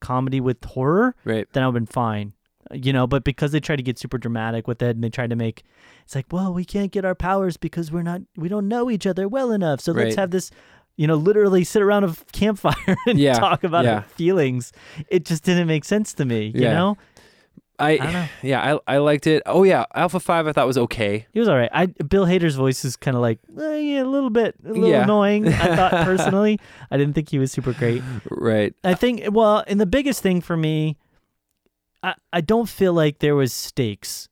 comedy 0.00 0.40
with 0.40 0.64
horror, 0.64 1.14
Right. 1.24 1.46
then 1.52 1.62
I 1.62 1.66
would 1.66 1.74
have 1.74 1.80
been 1.82 1.86
fine. 1.92 2.32
You 2.72 2.92
know, 2.92 3.06
but 3.06 3.24
because 3.24 3.52
they 3.52 3.60
tried 3.60 3.76
to 3.76 3.82
get 3.82 3.98
super 3.98 4.16
dramatic 4.16 4.66
with 4.68 4.80
it 4.80 4.94
and 4.94 5.02
they 5.04 5.10
tried 5.10 5.30
to 5.30 5.36
make 5.36 5.62
it's 6.04 6.14
like, 6.14 6.26
well, 6.32 6.54
we 6.54 6.64
can't 6.64 6.90
get 6.92 7.04
our 7.04 7.14
powers 7.14 7.56
because 7.56 7.90
we're 7.92 8.02
not 8.02 8.22
we 8.36 8.48
don't 8.48 8.68
know 8.68 8.90
each 8.90 9.06
other 9.06 9.28
well 9.28 9.50
enough. 9.52 9.80
So 9.80 9.92
let's 9.92 10.14
have 10.16 10.30
this, 10.30 10.50
you 10.96 11.06
know, 11.06 11.16
literally 11.16 11.64
sit 11.64 11.82
around 11.82 12.04
a 12.04 12.14
campfire 12.32 12.96
and 13.06 13.18
Yeah, 13.18 13.34
talk 13.38 13.64
about 13.64 13.84
yeah. 13.84 13.96
our 13.96 14.02
feelings. 14.02 14.72
It 15.08 15.24
just 15.26 15.42
didn't 15.44 15.66
make 15.66 15.84
sense 15.84 16.14
to 16.14 16.24
me, 16.24 16.46
you 16.54 16.62
Yeah. 16.62 16.72
know? 16.72 16.96
I, 17.82 17.90
I 17.90 17.96
don't 17.98 18.12
know. 18.12 18.28
yeah, 18.42 18.74
I 18.86 18.94
I 18.94 18.98
liked 18.98 19.26
it. 19.26 19.42
Oh 19.46 19.62
yeah, 19.64 19.84
Alpha 19.94 20.20
Five 20.20 20.46
I 20.46 20.52
thought 20.52 20.66
was 20.66 20.78
okay. 20.78 21.26
He 21.32 21.40
was 21.40 21.48
all 21.48 21.56
right. 21.56 21.70
I 21.72 21.86
Bill 21.86 22.24
Hader's 22.26 22.54
voice 22.54 22.84
is 22.84 22.96
kind 22.96 23.16
of 23.16 23.20
like 23.20 23.38
eh, 23.60 23.76
yeah, 23.78 24.02
a 24.02 24.04
little 24.04 24.30
bit 24.30 24.54
a 24.64 24.68
little 24.72 24.88
Yeah. 24.88 25.04
annoying. 25.04 25.48
I 25.48 25.76
thought 25.76 25.92
personally, 26.04 26.58
I 26.90 26.96
didn't 26.96 27.14
think 27.14 27.28
he 27.30 27.38
was 27.38 27.50
super 27.52 27.72
great. 27.72 28.02
Right. 28.30 28.74
I 28.84 28.94
think 28.94 29.22
well, 29.30 29.64
and 29.66 29.80
the 29.80 29.86
biggest 29.86 30.22
thing 30.22 30.40
for 30.40 30.56
me, 30.56 30.96
I 32.02 32.14
I 32.32 32.40
don't 32.40 32.68
feel 32.68 32.92
like 32.92 33.18
there 33.18 33.34
was 33.34 33.52
stakes. 33.52 34.28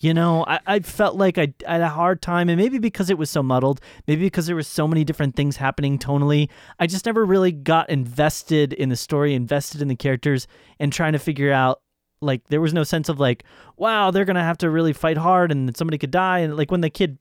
You 0.00 0.12
know, 0.14 0.44
I, 0.48 0.58
I 0.66 0.80
felt 0.80 1.14
like 1.14 1.38
I, 1.38 1.54
I 1.64 1.74
had 1.74 1.80
a 1.80 1.88
hard 1.88 2.20
time, 2.20 2.48
and 2.48 2.58
maybe 2.60 2.80
because 2.80 3.08
it 3.08 3.18
was 3.18 3.30
so 3.30 3.40
muddled, 3.40 3.80
maybe 4.08 4.24
because 4.26 4.46
there 4.46 4.56
was 4.56 4.66
so 4.66 4.88
many 4.88 5.04
different 5.04 5.36
things 5.36 5.58
happening 5.58 5.96
tonally, 5.96 6.48
I 6.80 6.88
just 6.88 7.06
never 7.06 7.24
really 7.24 7.52
got 7.52 7.88
invested 7.88 8.72
in 8.72 8.88
the 8.88 8.96
story, 8.96 9.32
invested 9.32 9.80
in 9.80 9.86
the 9.86 9.94
characters, 9.94 10.48
and 10.80 10.92
trying 10.92 11.12
to 11.12 11.20
figure 11.20 11.52
out 11.52 11.82
like 12.22 12.46
there 12.48 12.60
was 12.60 12.72
no 12.72 12.84
sense 12.84 13.08
of 13.08 13.18
like, 13.20 13.44
wow, 13.76 14.10
they're 14.10 14.24
gonna 14.24 14.42
have 14.44 14.58
to 14.58 14.70
really 14.70 14.92
fight 14.92 15.16
hard, 15.18 15.50
and 15.52 15.76
somebody 15.76 15.98
could 15.98 16.10
die, 16.10 16.38
and 16.40 16.56
like 16.56 16.70
when 16.70 16.80
the 16.80 16.90
kid, 16.90 17.18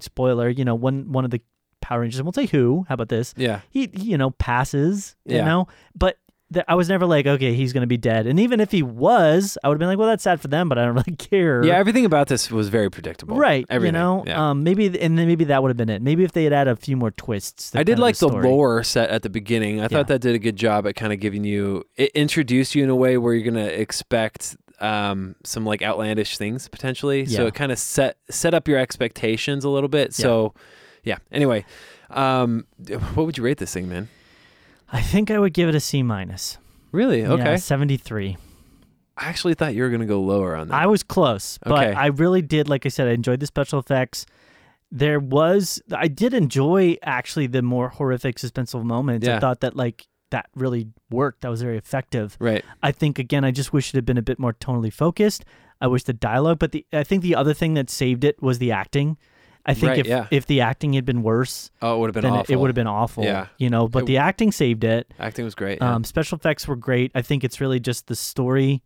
spoiler, 0.00 0.48
you 0.48 0.64
know, 0.64 0.74
one 0.74 1.12
one 1.12 1.24
of 1.24 1.30
the 1.30 1.40
Power 1.82 2.00
Rangers, 2.00 2.22
won't 2.22 2.34
say 2.34 2.46
who, 2.46 2.84
how 2.88 2.94
about 2.94 3.08
this? 3.10 3.34
Yeah. 3.36 3.60
he 3.70 3.90
he, 3.92 4.10
you 4.12 4.18
know 4.18 4.30
passes 4.30 5.14
you 5.24 5.36
Yeah. 5.36 5.44
know 5.44 5.68
but 5.94 6.18
th- 6.52 6.64
i 6.68 6.74
was 6.74 6.88
never 6.88 7.06
like 7.06 7.26
okay 7.26 7.54
he's 7.54 7.72
gonna 7.72 7.86
be 7.86 7.96
dead 7.96 8.26
and 8.26 8.38
even 8.40 8.60
if 8.60 8.70
he 8.70 8.82
was 8.82 9.56
i 9.64 9.68
would 9.68 9.74
have 9.74 9.78
been 9.78 9.88
like 9.88 9.98
well 9.98 10.08
that's 10.08 10.22
sad 10.24 10.40
for 10.40 10.48
them 10.48 10.68
but 10.68 10.78
i 10.78 10.84
don't 10.84 10.94
really 11.06 11.16
care 11.16 11.64
Yeah. 11.64 11.74
Everything 11.74 12.04
about 12.04 12.28
this 12.28 12.50
was 12.50 12.68
very 12.68 12.90
predictable. 12.90 13.36
right 13.36 13.66
Everything. 13.68 13.94
you 13.94 14.00
know 14.00 14.24
Yeah. 14.26 14.50
um 14.50 14.62
maybe 14.64 14.86
and 15.00 15.18
then 15.18 15.26
maybe 15.26 15.44
that 15.44 15.62
would 15.62 15.68
have 15.70 15.76
been 15.76 15.88
it 15.90 16.02
maybe 16.02 16.24
if 16.24 16.32
they 16.32 16.44
had 16.44 16.52
had 16.52 16.68
a 16.68 16.76
few 16.76 16.96
more 16.96 17.10
twists 17.10 17.74
I 17.74 17.82
did 17.82 17.98
like 17.98 18.16
the 18.16 18.28
story. 18.28 18.44
lore 18.48 18.82
set 18.84 19.10
at 19.10 19.22
the 19.22 19.30
beginning. 19.30 19.80
I 19.80 19.84
Yeah. 19.84 19.88
thought 19.88 20.08
that 20.08 20.20
did 20.20 20.34
a 20.34 20.38
good 20.38 20.56
job 20.56 20.86
at 20.86 20.94
kind 20.96 21.12
of 21.12 21.20
giving 21.20 21.44
you 21.44 21.84
it 21.96 22.10
introduced 22.14 22.74
you 22.74 22.82
in 22.84 22.90
a 22.90 22.96
way 22.96 23.18
where 23.18 23.34
you're 23.34 23.44
gonna 23.50 23.66
expect 23.66 24.56
um, 24.78 25.36
some 25.42 25.64
like 25.64 25.80
outlandish 25.82 26.36
things 26.36 26.68
potentially. 26.68 27.22
Yeah. 27.22 27.36
So 27.38 27.46
it 27.46 27.54
kind 27.54 27.72
of 27.72 27.78
set 27.78 28.18
set 28.28 28.52
up 28.52 28.68
your 28.68 28.78
expectations 28.78 29.64
a 29.64 29.70
little 29.70 29.88
bit. 29.88 30.12
So 30.12 30.52
yeah. 31.02 31.16
Anyway, 31.32 31.64
um, 32.10 32.66
what 33.14 33.24
would 33.26 33.38
you 33.38 33.44
rate 33.44 33.58
this 33.58 33.72
thing, 33.72 33.88
man? 33.88 34.08
I 34.92 35.00
think 35.00 35.30
i 35.30 35.38
would 35.38 35.52
give 35.52 35.68
it 35.68 35.74
a 35.74 35.80
c 35.80 36.02
minus 36.02 36.58
Really? 36.92 37.20
Yeah, 37.22 37.32
Okay. 37.32 37.56
73 37.58 38.36
I 39.18 39.24
actually 39.28 39.54
thought 39.54 39.74
you 39.74 39.82
were 39.82 39.90
gonna 39.90 40.06
go 40.06 40.20
lower 40.20 40.54
on 40.56 40.68
that. 40.68 40.74
I 40.74 40.86
was 40.86 41.02
close, 41.02 41.58
but 41.62 41.72
Okay. 41.72 41.92
I 41.94 42.06
really 42.06 42.42
did. 42.42 42.68
Like 42.68 42.84
I 42.86 42.90
said, 42.90 43.08
I 43.08 43.12
enjoyed 43.12 43.40
the 43.40 43.46
special 43.46 43.78
effects. 43.78 44.24
There 44.92 45.18
was, 45.18 45.82
I 45.92 46.08
did 46.08 46.32
enjoy 46.34 46.96
actually 47.02 47.46
the 47.48 47.60
more 47.62 47.88
horrific, 47.88 48.36
suspenseful 48.36 48.84
moments. 48.84 49.26
Yeah. 49.26 49.36
I 49.36 49.40
thought 49.40 49.60
that 49.60 49.74
like 49.74 50.06
that 50.30 50.46
really 50.54 50.88
worked. 51.10 51.40
That 51.42 51.48
was 51.50 51.60
very 51.62 51.76
effective. 51.78 52.36
right. 52.40 52.64
I 52.82 52.92
think 52.92 53.18
again, 53.18 53.42
I 53.44 53.50
just 53.50 53.72
wish 53.72 53.88
it 53.88 53.94
had 53.96 54.04
been 54.06 54.18
a 54.18 54.22
bit 54.22 54.38
more 54.38 54.52
tonally 54.54 54.92
focused. 54.92 55.44
I 55.80 55.86
wish 55.88 56.04
the 56.04 56.12
dialogue, 56.14 56.58
but 56.58 56.72
the 56.72 56.86
I 56.92 57.02
think 57.02 57.22
the 57.22 57.34
other 57.34 57.52
thing 57.54 57.74
that 57.74 57.90
saved 57.90 58.22
it 58.24 58.40
was 58.42 58.58
the 58.58 58.70
acting. 58.72 59.16
I 59.68 59.74
think 59.74 59.88
Right, 59.90 59.98
if 59.98 60.06
yeah. 60.06 60.28
if 60.30 60.46
the 60.46 60.60
acting 60.60 60.92
had 60.92 61.04
been 61.04 61.22
worse, 61.22 61.70
Oh, 61.82 61.96
it 61.96 61.98
would 61.98 62.14
have 62.14 62.22
been 62.22 62.30
awful. 62.32 62.52
it 62.54 62.56
would 62.58 62.68
have 62.68 62.74
been 62.76 62.86
awful. 62.86 63.24
Yeah. 63.24 63.46
you 63.58 63.68
know. 63.68 63.88
But 63.88 64.04
It- 64.04 64.06
the 64.06 64.16
acting 64.18 64.52
saved 64.52 64.84
it. 64.84 65.12
Acting 65.18 65.44
was 65.44 65.54
great. 65.56 65.78
yeah. 65.80 65.94
Um, 65.94 66.04
special 66.04 66.38
effects 66.38 66.68
were 66.68 66.76
great. 66.76 67.10
I 67.14 67.22
think 67.22 67.42
it's 67.44 67.60
really 67.60 67.80
just 67.80 68.06
the 68.06 68.14
story, 68.16 68.82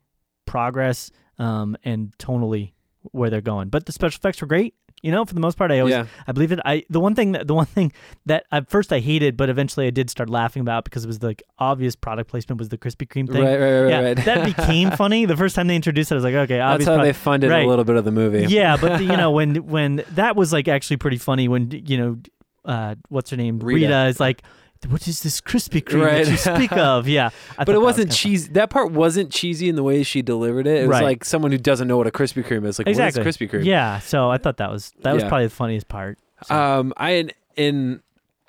progress, 0.47 1.11
um, 1.39 1.77
and 1.85 2.17
tonally 2.19 2.73
where 3.13 3.31
they're 3.31 3.41
going. 3.41 3.69
But 3.69 3.87
the 3.87 3.93
special 3.93 4.19
effects 4.19 4.41
were 4.41 4.47
great. 4.47 4.75
You 5.03 5.11
know, 5.11 5.25
for 5.25 5.35
the 5.35 5.41
most 5.41 5.57
part, 5.57 5.71
I 5.71 5.79
always 5.79 5.93
yeah. 5.93 6.07
I 6.27 6.33
believe 6.33 6.53
it. 6.53 6.61
I 6.65 6.85
the 6.91 7.01
one 7.01 7.15
thing 7.15 7.33
that 7.33 7.47
the 7.47 7.55
one 7.55 7.67
thing 7.67 7.93
that 8.27 8.45
at 8.53 8.69
first 8.69 8.93
I 8.93 9.01
hated, 9.01 9.37
but 9.37 9.49
eventually 9.49 9.87
I 9.87 9.91
did 9.91 10.11
start 10.11 10.29
laughing 10.29 10.61
about 10.61 10.85
because 10.85 11.05
it 11.05 11.07
was 11.07 11.21
the 11.21 11.29
like, 11.29 11.43
obvious 11.59 11.97
product 11.97 12.31
placement 12.31 12.59
was 12.59 12.69
the 12.69 12.79
Krispy 12.79 13.07
Kreme 13.07 13.31
thing. 13.31 13.43
Right. 13.43 13.59
Right. 13.59 13.81
Right. 13.81 13.91
yeah, 13.91 14.01
right. 14.01 14.25
that 14.25 14.45
became 14.45 14.91
funny 14.97 15.25
the 15.25 15.37
first 15.37 15.55
time 15.55 15.69
they 15.69 15.77
introduced 15.77 16.11
it. 16.11 16.15
I 16.15 16.17
was 16.17 16.25
like, 16.25 16.35
okay, 16.35 16.61
obviously. 16.61 16.85
That's 16.85 16.87
how 16.87 16.97
product- 16.97 17.19
they 17.19 17.23
funded 17.23 17.51
right. 17.51 17.65
a 17.65 17.69
little 17.69 17.85
bit 17.85 17.97
of 17.97 18.05
the 18.05 18.13
movie. 18.13 18.47
yeah, 18.47 18.77
but 18.77 18.99
the, 18.99 19.05
you 19.05 19.17
know 19.17 19.31
when 19.31 19.67
when 19.67 20.05
that 20.13 20.37
was 20.37 20.53
like 20.53 20.69
actually 20.69 20.99
pretty 20.99 21.19
funny 21.19 21.49
when 21.49 21.71
you 21.71 21.97
know 21.97 22.19
uh, 22.65 22.95
what's 23.09 23.31
her 23.31 23.37
name 23.37 23.59
Rita. 23.59 23.87
Rita, 23.87 24.07
is 24.07 24.21
like, 24.21 24.43
what 24.89 25.07
is 25.07 25.23
this 25.23 25.41
Krispy 25.41 25.83
Kreme 25.83 26.05
Right. 26.07 26.25
that 26.25 26.31
you 26.31 26.37
speak 26.37 26.73
of? 26.77 27.07
Yeah, 27.07 27.31
I 27.59 27.65
But 27.65 27.75
it 27.75 27.79
was 27.79 27.85
wasn't 27.97 28.07
kinda 28.11 28.17
cheesy. 28.17 28.53
That 28.53 28.71
part 28.71 28.93
wasn't 28.93 29.31
cheesy 29.31 29.69
in 29.69 29.77
the 29.77 29.83
way 29.83 30.03
she 30.03 30.23
delivered 30.23 30.67
it. 30.67 30.77
It 30.85 30.89
was 30.89 30.95
Right. 30.97 31.05
like 31.05 31.25
someone 31.25 31.53
who 31.53 31.59
doesn't 31.59 31.87
know 31.89 31.97
what 31.97 32.07
a 32.07 32.11
Krispy 32.11 32.45
Kreme 32.45 32.65
is. 32.67 32.79
Like, 32.79 32.89
Exactly. 32.89 33.21
what 33.23 33.27
is 33.29 33.37
Krispy 33.37 33.51
Kreme? 33.51 33.65
Yeah, 33.65 33.99
so 34.01 34.31
I 34.31 34.39
thought 34.39 34.57
that 34.57 34.71
was 34.71 34.93
that 35.03 35.13
was 35.15 35.23
probably 35.25 35.47
the 35.47 35.51
funniest 35.55 35.89
part. 35.89 36.19
So, 36.45 36.55
Um, 36.55 36.95
I 36.97 37.29
and 37.57 38.01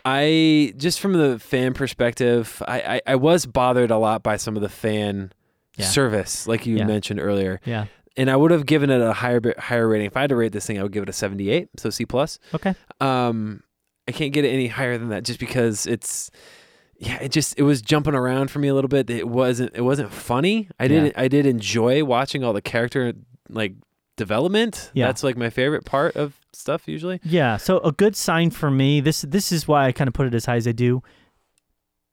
I 0.05 0.73
just 0.77 0.99
from 0.99 1.13
the 1.13 1.37
fan 1.39 1.73
perspective, 1.73 2.61
I, 2.67 2.81
I 2.81 3.01
I 3.07 3.15
was 3.15 3.45
bothered 3.45 3.91
a 3.91 3.97
lot 3.97 4.23
by 4.23 4.37
some 4.37 4.55
of 4.55 4.61
the 4.61 4.69
fan 4.69 5.31
Yeah. 5.77 5.85
service, 5.85 6.47
like 6.47 6.65
you 6.65 6.77
Yeah. 6.77 6.85
mentioned 6.85 7.19
earlier, 7.19 7.59
yeah. 7.65 7.85
and 8.17 8.29
I 8.29 8.35
would 8.35 8.51
have 8.51 8.65
given 8.65 8.89
it 8.89 8.99
a 9.01 9.13
higher 9.13 9.39
higher 9.59 9.87
rating. 9.87 10.07
If 10.07 10.17
I 10.17 10.21
had 10.21 10.29
to 10.31 10.35
rate 10.35 10.53
this 10.53 10.65
thing, 10.65 10.79
I 10.79 10.83
would 10.83 10.91
give 10.91 11.03
it 11.03 11.09
a 11.09 11.13
seventy 11.13 11.49
eight, 11.49 11.69
so 11.77 11.89
C 11.89 12.05
plus. 12.05 12.39
Okay. 12.53 12.73
Um, 12.99 13.61
I 14.07 14.11
can't 14.11 14.33
get 14.33 14.45
it 14.45 14.49
any 14.49 14.67
higher 14.67 14.97
than 14.97 15.09
that 15.09 15.23
just 15.23 15.39
because 15.39 15.85
it's. 15.87 16.31
Yeah, 16.97 17.17
it 17.19 17.31
just 17.31 17.57
it 17.57 17.63
was 17.63 17.81
jumping 17.81 18.13
around 18.13 18.51
for 18.51 18.59
me 18.59 18.67
a 18.67 18.75
little 18.75 18.87
bit. 18.87 19.09
It 19.09 19.27
wasn't 19.27 19.71
it 19.75 19.81
wasn't 19.81 20.11
funny. 20.13 20.69
I 20.79 20.83
Yeah. 20.83 20.87
did 21.01 21.13
I 21.17 21.27
did 21.27 21.45
enjoy 21.47 22.03
watching 22.03 22.43
all 22.43 22.53
the 22.53 22.61
character 22.61 23.13
like 23.49 23.73
development. 24.17 24.91
Yeah. 24.93 25.07
That's 25.07 25.23
like 25.23 25.35
my 25.35 25.49
favorite 25.49 25.83
part 25.83 26.15
of 26.15 26.39
stuff 26.53 26.87
usually. 26.87 27.19
Yeah, 27.23 27.57
so 27.57 27.79
a 27.79 27.91
good 27.91 28.15
sign 28.15 28.51
for 28.51 28.69
me. 28.69 29.01
This 29.01 29.21
this 29.21 29.51
is 29.51 29.67
why 29.67 29.87
I 29.87 29.91
kind 29.91 30.07
of 30.07 30.13
put 30.13 30.27
it 30.27 30.35
as 30.35 30.45
high 30.45 30.57
as 30.57 30.67
I 30.67 30.73
do. 30.73 31.01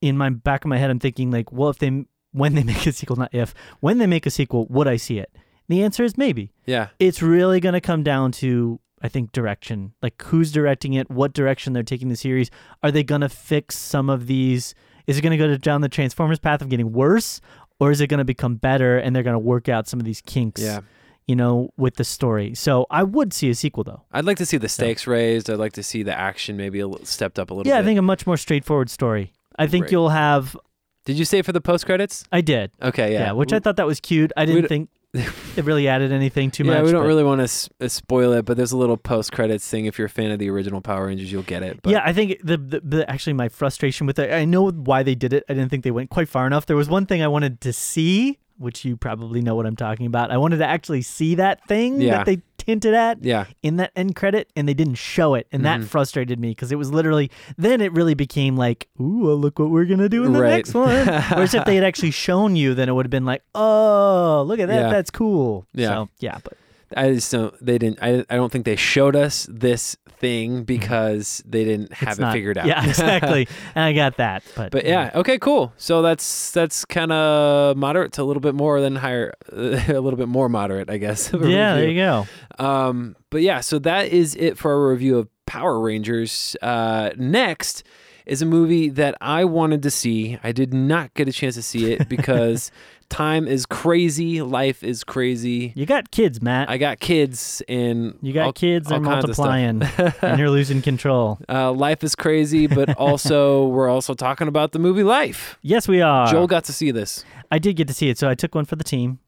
In 0.00 0.16
my 0.16 0.30
back 0.30 0.64
of 0.64 0.68
my 0.68 0.78
head, 0.78 0.90
I'm 0.90 1.00
thinking 1.00 1.30
like, 1.30 1.52
well, 1.52 1.68
if 1.68 1.78
they 1.78 2.04
when 2.32 2.54
they 2.54 2.62
make 2.72 2.86
a 2.86 2.92
sequel, 2.92 3.16
not 3.16 3.34
if 3.34 3.54
when 3.80 3.98
they 3.98 4.06
make 4.06 4.24
a 4.24 4.30
sequel, 4.30 4.66
would 4.70 4.88
I 4.88 4.96
see 4.96 5.18
it? 5.18 5.30
The 5.68 5.82
answer 5.82 6.02
is 6.02 6.16
maybe. 6.16 6.50
Yeah. 6.64 6.88
It's 6.98 7.20
really 7.20 7.60
going 7.60 7.74
to 7.74 7.80
come 7.82 8.02
down 8.02 8.32
to 8.32 8.80
I 9.02 9.08
think 9.08 9.32
direction, 9.32 9.92
like 10.02 10.20
who's 10.22 10.50
directing 10.52 10.94
it, 10.94 11.10
what 11.10 11.32
direction 11.32 11.72
they're 11.72 11.82
taking 11.82 12.08
the 12.08 12.16
series. 12.16 12.50
Are 12.82 12.90
they 12.90 13.02
going 13.04 13.20
to 13.20 13.28
fix 13.28 13.76
some 13.76 14.10
of 14.10 14.26
these? 14.26 14.74
Is 15.06 15.18
it 15.18 15.22
going 15.22 15.38
to 15.38 15.48
go 15.48 15.56
down 15.56 15.80
the 15.80 15.88
Transformers 15.88 16.38
path 16.38 16.60
of 16.62 16.68
getting 16.68 16.92
worse, 16.92 17.40
or 17.80 17.90
is 17.90 18.00
it 18.00 18.08
going 18.08 18.18
to 18.18 18.24
become 18.24 18.56
better 18.56 18.98
and 18.98 19.14
they're 19.14 19.22
going 19.22 19.34
to 19.34 19.38
work 19.38 19.68
out 19.68 19.86
some 19.88 20.00
of 20.00 20.04
these 20.06 20.20
kinks? 20.22 20.60
Yeah. 20.60 20.80
you 21.26 21.36
know, 21.36 21.70
with 21.76 21.96
the 21.96 22.04
story. 22.04 22.54
So 22.54 22.86
I 22.90 23.02
would 23.02 23.32
see 23.34 23.50
a 23.50 23.54
sequel 23.54 23.84
though. 23.84 24.02
I'd 24.12 24.24
like 24.24 24.38
to 24.38 24.46
see 24.46 24.56
the 24.56 24.68
stakes 24.68 25.06
raised. 25.06 25.50
I'd 25.50 25.58
like 25.58 25.74
to 25.74 25.82
see 25.82 26.02
the 26.02 26.18
action 26.18 26.56
maybe 26.56 26.80
a 26.80 26.88
little, 26.88 27.04
stepped 27.04 27.38
up 27.38 27.50
a 27.50 27.54
little 27.54 27.68
Yeah, 27.70 27.76
bit. 27.78 27.82
I 27.82 27.84
think 27.86 27.98
a 27.98 28.02
much 28.02 28.26
more 28.26 28.36
straightforward 28.38 28.88
story. 28.90 29.32
I 29.58 29.66
think 29.66 29.84
Right. 29.84 29.92
you'll 29.92 30.08
have. 30.08 30.56
Did 31.04 31.18
you 31.18 31.24
say 31.26 31.42
for 31.42 31.52
the 31.52 31.60
post 31.60 31.84
credits? 31.86 32.24
I 32.32 32.40
did. 32.40 32.70
Okay, 32.82 33.12
Yeah, 33.12 33.18
yeah. 33.26 33.32
which 33.32 33.52
I 33.52 33.60
thought 33.60 33.76
that 33.76 33.86
was 33.86 34.00
cute. 34.00 34.32
I 34.38 34.46
didn't 34.46 34.68
think 34.68 34.88
it 35.14 35.64
really 35.64 35.88
added 35.88 36.12
anything 36.12 36.50
too 36.50 36.64
yeah, 36.64 36.70
much. 36.72 36.76
Yeah, 36.78 36.82
we 36.84 36.92
don't 36.92 37.02
but- 37.02 37.06
really 37.08 37.24
want 37.24 37.38
to 37.40 37.44
s- 37.44 37.68
uh, 37.80 37.88
spoil 37.88 38.32
it, 38.32 38.44
but 38.44 38.56
there's 38.56 38.72
a 38.72 38.76
little 38.76 38.96
post 38.96 39.32
credits 39.32 39.68
thing. 39.68 39.86
If 39.86 39.98
you're 39.98 40.06
a 40.06 40.10
fan 40.10 40.30
of 40.30 40.38
the 40.38 40.50
original 40.50 40.80
Power 40.80 41.06
Rangers, 41.06 41.32
you'll 41.32 41.42
get 41.42 41.62
it. 41.62 41.80
But 41.82 41.90
yeah, 41.92 42.02
I 42.04 42.12
think 42.12 42.40
the, 42.44 42.56
the 42.58 42.80
the 42.84 43.10
actually 43.10 43.32
my 43.32 43.48
frustration 43.48 44.06
with 44.06 44.18
it. 44.18 44.32
I 44.32 44.44
know 44.44 44.70
why 44.70 45.02
they 45.02 45.14
did 45.14 45.32
it. 45.32 45.44
I 45.48 45.54
didn't 45.54 45.70
think 45.70 45.84
they 45.84 45.90
went 45.90 46.10
quite 46.10 46.28
far 46.28 46.46
enough. 46.46 46.66
There 46.66 46.76
was 46.76 46.88
one 46.88 47.06
thing 47.06 47.22
I 47.22 47.28
wanted 47.28 47.60
to 47.62 47.72
see 47.72 48.38
which 48.58 48.84
you 48.84 48.96
probably 48.96 49.40
know 49.40 49.54
what 49.54 49.66
I'm 49.66 49.76
talking 49.76 50.04
about. 50.06 50.32
I 50.32 50.36
wanted 50.36 50.56
to 50.58 50.66
actually 50.66 51.02
see 51.02 51.36
that 51.36 51.64
thing 51.68 52.00
Yeah. 52.00 52.16
that 52.18 52.26
they 52.26 52.42
hinted 52.68 52.92
at 52.92 53.24
Yeah. 53.24 53.46
in 53.62 53.76
that 53.76 53.92
end 53.96 54.14
credit, 54.14 54.50
and 54.54 54.68
they 54.68 54.74
didn't 54.74 54.96
show 54.96 55.34
it, 55.34 55.46
and 55.50 55.62
Mm-hmm. 55.64 55.80
that 55.80 55.88
frustrated 55.88 56.38
me 56.38 56.50
because 56.50 56.70
it 56.70 56.76
was 56.76 56.92
literally. 56.92 57.30
Then 57.56 57.80
it 57.80 57.92
really 57.94 58.12
became 58.14 58.56
like, 58.58 58.88
"Ooh, 59.00 59.24
well, 59.24 59.36
look 59.36 59.58
what 59.58 59.70
we're 59.70 59.86
gonna 59.86 60.08
do 60.10 60.22
in 60.24 60.32
the 60.34 60.40
Right. 60.42 60.50
next 60.50 60.74
one." 60.74 61.06
Whereas 61.32 61.54
if 61.54 61.64
they 61.64 61.74
had 61.76 61.84
actually 61.84 62.10
shown 62.10 62.56
you, 62.56 62.74
then 62.74 62.88
it 62.90 62.92
would 62.92 63.06
have 63.06 63.10
been 63.10 63.24
like, 63.24 63.42
"Oh, 63.54 64.44
look 64.46 64.60
at 64.60 64.68
that, 64.68 64.82
Yeah. 64.82 64.90
that's 64.90 65.10
cool." 65.10 65.64
Yeah. 65.72 65.88
so, 65.88 66.08
yeah, 66.20 66.38
but 66.44 66.52
I 66.96 67.12
just 67.12 67.30
don't. 67.32 67.54
They 67.64 67.78
didn't. 67.78 67.98
I. 68.02 68.24
I 68.30 68.36
don't 68.36 68.50
think 68.50 68.64
they 68.64 68.76
showed 68.76 69.14
us 69.16 69.46
this 69.50 69.96
thing 70.18 70.64
because 70.64 71.42
they 71.46 71.62
didn't 71.64 71.92
have 71.92 72.08
it's 72.10 72.18
it 72.18 72.22
not- 72.22 72.32
figured 72.32 72.58
out. 72.58 72.66
Yeah, 72.66 72.84
exactly. 72.88 73.46
and 73.74 73.84
I 73.84 73.92
got 73.92 74.16
that, 74.16 74.42
but 74.56 74.72
But 74.72 74.84
yeah, 74.84 75.10
okay, 75.14 75.38
cool. 75.38 75.72
So 75.76 76.02
that's 76.02 76.50
that's 76.52 76.84
kind 76.84 77.12
of 77.12 77.76
moderate 77.76 78.12
to 78.14 78.22
a 78.22 78.24
little 78.24 78.40
bit 78.40 78.54
more 78.54 78.80
than 78.80 78.96
higher, 78.96 79.34
a 79.52 79.56
little 80.00 80.16
bit 80.16 80.28
more 80.28 80.48
moderate, 80.48 80.90
I 80.90 80.96
guess. 80.98 81.30
yeah, 81.32 81.74
there 81.74 81.88
you 81.88 81.94
go. 81.96 82.26
Um, 82.58 83.16
but 83.30 83.42
yeah, 83.42 83.60
so 83.60 83.78
that 83.80 84.08
is 84.08 84.34
it 84.36 84.56
for 84.58 84.72
our 84.72 84.90
review 84.90 85.18
of 85.18 85.28
Power 85.46 85.78
Rangers. 85.80 86.56
Uh, 86.62 87.10
next 87.16 87.82
is 88.28 88.42
a 88.42 88.46
movie 88.46 88.88
that 88.90 89.16
I 89.20 89.44
wanted 89.44 89.82
to 89.82 89.90
see. 89.90 90.38
I 90.42 90.52
did 90.52 90.72
not 90.74 91.14
get 91.14 91.28
a 91.28 91.32
chance 91.32 91.54
to 91.56 91.62
see 91.62 91.92
it 91.92 92.08
because 92.10 92.70
time 93.08 93.48
is 93.48 93.64
crazy, 93.66 94.42
life 94.42 94.84
is 94.84 95.02
crazy. 95.02 95.72
You 95.74 95.86
got 95.86 96.10
kids, 96.10 96.42
Matt. 96.42 96.68
I 96.68 96.76
got 96.78 97.00
kids 97.00 97.62
and 97.68 98.18
you 98.20 98.32
got 98.32 98.46
all- 98.46 98.52
kids. 98.52 98.88
They're 98.88 99.00
multiplying, 99.00 99.82
and 100.22 100.38
you're 100.38 100.50
losing 100.50 100.82
control. 100.82 101.38
Uh, 101.48 101.72
life 101.72 102.04
is 102.04 102.14
crazy, 102.14 102.66
but 102.66 102.96
also 102.98 103.66
we're 103.68 103.88
also 103.88 104.14
talking 104.14 104.48
about 104.48 104.72
the 104.72 104.78
movie 104.78 105.02
Life. 105.02 105.58
Yes, 105.62 105.88
we 105.88 106.00
are. 106.02 106.26
Joel 106.30 106.46
got 106.46 106.64
to 106.64 106.72
see 106.72 106.90
this. 106.90 107.24
I 107.50 107.58
did 107.58 107.76
get 107.76 107.88
to 107.88 107.94
see 107.94 108.10
it, 108.10 108.18
so 108.18 108.28
I 108.28 108.34
took 108.34 108.54
one 108.54 108.66
for 108.66 108.76
the 108.76 108.84
team. 108.84 109.20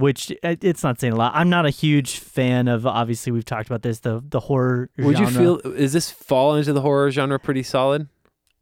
Which 0.00 0.32
uh, 0.42 0.56
it's 0.60 0.82
not 0.82 0.98
saying 0.98 1.12
a 1.12 1.16
lot. 1.16 1.32
I'm 1.34 1.50
not 1.50 1.66
a 1.66 1.70
huge 1.70 2.18
fan 2.18 2.66
of. 2.68 2.86
Obviously, 2.86 3.30
we've 3.32 3.44
talked 3.44 3.68
about 3.68 3.82
this. 3.82 4.00
The 4.00 4.22
the 4.26 4.40
horror. 4.40 4.90
Would 4.98 5.18
you 5.18 5.26
feel 5.28 5.58
is 5.58 5.92
this 5.92 6.10
fall 6.10 6.56
into 6.56 6.72
the 6.72 6.80
horror 6.80 7.10
genre 7.10 7.38
pretty 7.38 7.62
solid? 7.62 8.08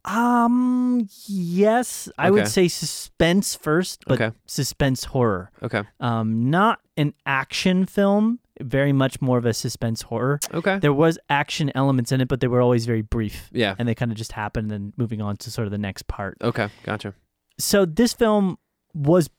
Um. 0.05 1.07
Yes, 1.27 2.09
I 2.17 2.31
would 2.31 2.47
say 2.47 2.67
suspense 2.67 3.55
first, 3.55 4.03
but 4.07 4.19
Okay. 4.21 4.35
suspense 4.45 5.03
horror. 5.05 5.51
Okay. 5.63 5.83
Um, 5.99 6.49
not 6.49 6.79
an 6.97 7.13
action 7.25 7.85
film. 7.85 8.39
Very 8.61 8.91
much 8.91 9.21
more 9.21 9.37
of 9.37 9.45
a 9.45 9.53
suspense 9.53 10.01
horror. 10.01 10.39
Okay. 10.53 10.79
There 10.79 10.91
was 10.93 11.17
action 11.29 11.71
elements 11.75 12.11
in 12.11 12.19
it, 12.19 12.27
but 12.27 12.41
they 12.41 12.47
were 12.47 12.59
always 12.61 12.85
very 12.85 13.01
brief, 13.01 13.49
Yeah. 13.53 13.75
and 13.79 13.87
they 13.87 13.95
kind 13.95 14.11
of 14.11 14.17
just 14.17 14.33
happened. 14.33 14.69
And 14.71 14.85
then 14.89 14.93
moving 14.97 15.21
on 15.21 15.37
to 15.37 15.51
sort 15.51 15.65
of 15.65 15.71
the 15.71 15.77
next 15.77 16.07
part. 16.07 16.37
Okay. 16.41 16.67
Gotcha. 16.83 17.13
so 17.57 17.85
this 17.85 18.13
film 18.13 18.57
was 18.93 19.29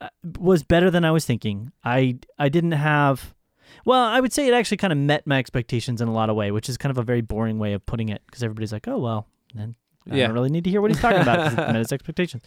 Uh, 0.00 0.08
was 0.38 0.62
better 0.62 0.90
than 0.90 1.04
I 1.04 1.10
was 1.10 1.24
thinking. 1.24 1.72
I 1.84 2.18
I 2.38 2.48
didn't 2.48 2.72
have 2.72 3.34
well, 3.84 4.04
I 4.04 4.20
would 4.20 4.32
say 4.32 4.46
it 4.46 4.54
actually 4.54 4.76
kind 4.78 4.92
of 4.92 4.98
met 4.98 5.26
my 5.26 5.38
expectations 5.38 6.00
in 6.00 6.08
a 6.08 6.12
lot 6.12 6.30
of 6.30 6.36
way, 6.36 6.50
which 6.50 6.68
is 6.68 6.76
kind 6.76 6.90
of 6.90 6.98
a 6.98 7.02
very 7.02 7.20
boring 7.22 7.58
way 7.58 7.72
of 7.72 7.84
putting 7.86 8.08
it 8.08 8.22
because 8.26 8.42
everybody's 8.42 8.72
like, 8.72 8.86
"Oh, 8.88 8.98
well, 8.98 9.26
then 9.54 9.74
I 10.10 10.16
Yeah. 10.16 10.26
don't 10.26 10.34
really 10.34 10.50
need 10.50 10.64
to 10.64 10.70
hear 10.70 10.80
what 10.80 10.90
he's 10.90 11.00
talking 11.00 11.20
about 11.22 11.38
'cause 11.38 11.52
it 11.54 11.56
met 11.72 11.74
his 11.76 11.92
expectations." 11.92 12.42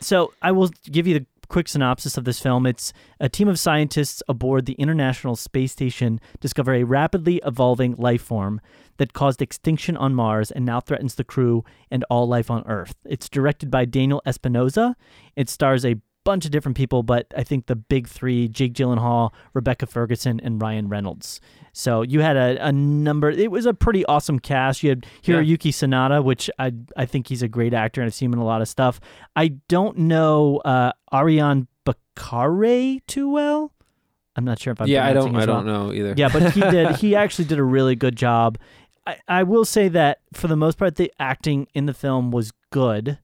So, 0.00 0.32
I 0.40 0.52
will 0.52 0.70
give 0.90 1.06
you 1.06 1.18
the 1.18 1.26
quick 1.48 1.66
synopsis 1.68 2.16
of 2.16 2.24
this 2.24 2.38
film. 2.40 2.64
It's 2.66 2.92
a 3.18 3.28
team 3.28 3.48
of 3.48 3.58
scientists 3.58 4.22
aboard 4.28 4.64
the 4.66 4.74
International 4.74 5.34
Space 5.36 5.72
Station 5.72 6.20
discover 6.40 6.72
a 6.74 6.84
rapidly 6.84 7.40
evolving 7.44 7.96
life 7.96 8.22
form 8.22 8.60
that 8.98 9.12
caused 9.12 9.42
extinction 9.42 9.96
on 9.96 10.14
Mars 10.14 10.50
and 10.50 10.64
now 10.64 10.78
threatens 10.80 11.16
the 11.16 11.24
crew 11.24 11.64
and 11.90 12.04
all 12.08 12.26
life 12.28 12.50
on 12.50 12.62
Earth. 12.66 12.94
It's 13.04 13.28
directed 13.28 13.70
by 13.70 13.84
Daniel 13.86 14.22
Espinosa. 14.24 14.94
It 15.36 15.48
stars 15.50 15.84
a 15.84 15.96
bunch 16.30 16.44
of 16.44 16.52
different 16.52 16.76
people, 16.76 17.02
but 17.02 17.26
I 17.36 17.42
think 17.42 17.66
the 17.66 17.74
big 17.74 18.06
three 18.06 18.46
Jake 18.46 18.72
Gyllenhaal, 18.72 19.32
Rebecca 19.52 19.86
Ferguson, 19.86 20.38
and 20.44 20.62
Ryan 20.62 20.88
Reynolds. 20.88 21.40
So 21.72 22.02
you 22.02 22.20
had 22.20 22.36
a, 22.36 22.68
a 22.68 22.70
number. 22.70 23.30
It 23.30 23.50
was 23.50 23.66
a 23.66 23.74
pretty 23.74 24.06
awesome 24.06 24.38
cast. 24.38 24.84
You 24.84 24.90
had 24.90 25.06
Hiroyuki 25.24 25.72
Sanada, 25.72 26.22
which 26.22 26.48
I 26.56 26.72
I 26.96 27.04
think 27.04 27.26
he's 27.26 27.42
a 27.42 27.48
great 27.48 27.74
actor 27.74 28.00
and 28.00 28.06
I've 28.06 28.14
seen 28.14 28.26
him 28.28 28.34
in 28.34 28.38
a 28.38 28.44
lot 28.44 28.62
of 28.62 28.68
stuff. 28.68 29.00
I 29.34 29.48
don't 29.68 29.98
know 29.98 30.58
uh, 30.58 30.92
Ariyon 31.12 31.66
Bakare 31.84 33.00
too 33.08 33.28
well. 33.28 33.72
I'm 34.36 34.44
not 34.44 34.60
sure 34.60 34.72
if 34.72 34.80
I'm 34.80 34.86
yeah, 34.86 35.04
I 35.04 35.12
don't. 35.12 35.34
I 35.34 35.46
don't 35.46 35.66
know 35.66 35.92
either. 35.92 36.14
Yeah, 36.16 36.28
but 36.32 36.52
he 36.52 36.60
did. 36.60 36.96
He 37.00 37.16
actually 37.16 37.46
did 37.46 37.58
a 37.58 37.64
really 37.64 37.96
good 37.96 38.14
job. 38.14 38.56
I, 39.04 39.16
I 39.26 39.42
will 39.42 39.64
say 39.64 39.88
that 39.88 40.20
for 40.32 40.46
the 40.46 40.56
most 40.56 40.78
part, 40.78 40.94
the 40.94 41.12
acting 41.18 41.66
in 41.74 41.86
the 41.86 41.94
film 41.94 42.30
was 42.30 42.52
good. 42.70 43.18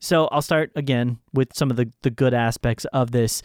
So 0.00 0.28
I'll 0.30 0.42
start 0.42 0.70
again 0.76 1.18
with 1.32 1.54
some 1.54 1.70
of 1.70 1.76
the, 1.76 1.90
the 2.02 2.10
good 2.10 2.34
aspects 2.34 2.84
of 2.86 3.10
this. 3.10 3.42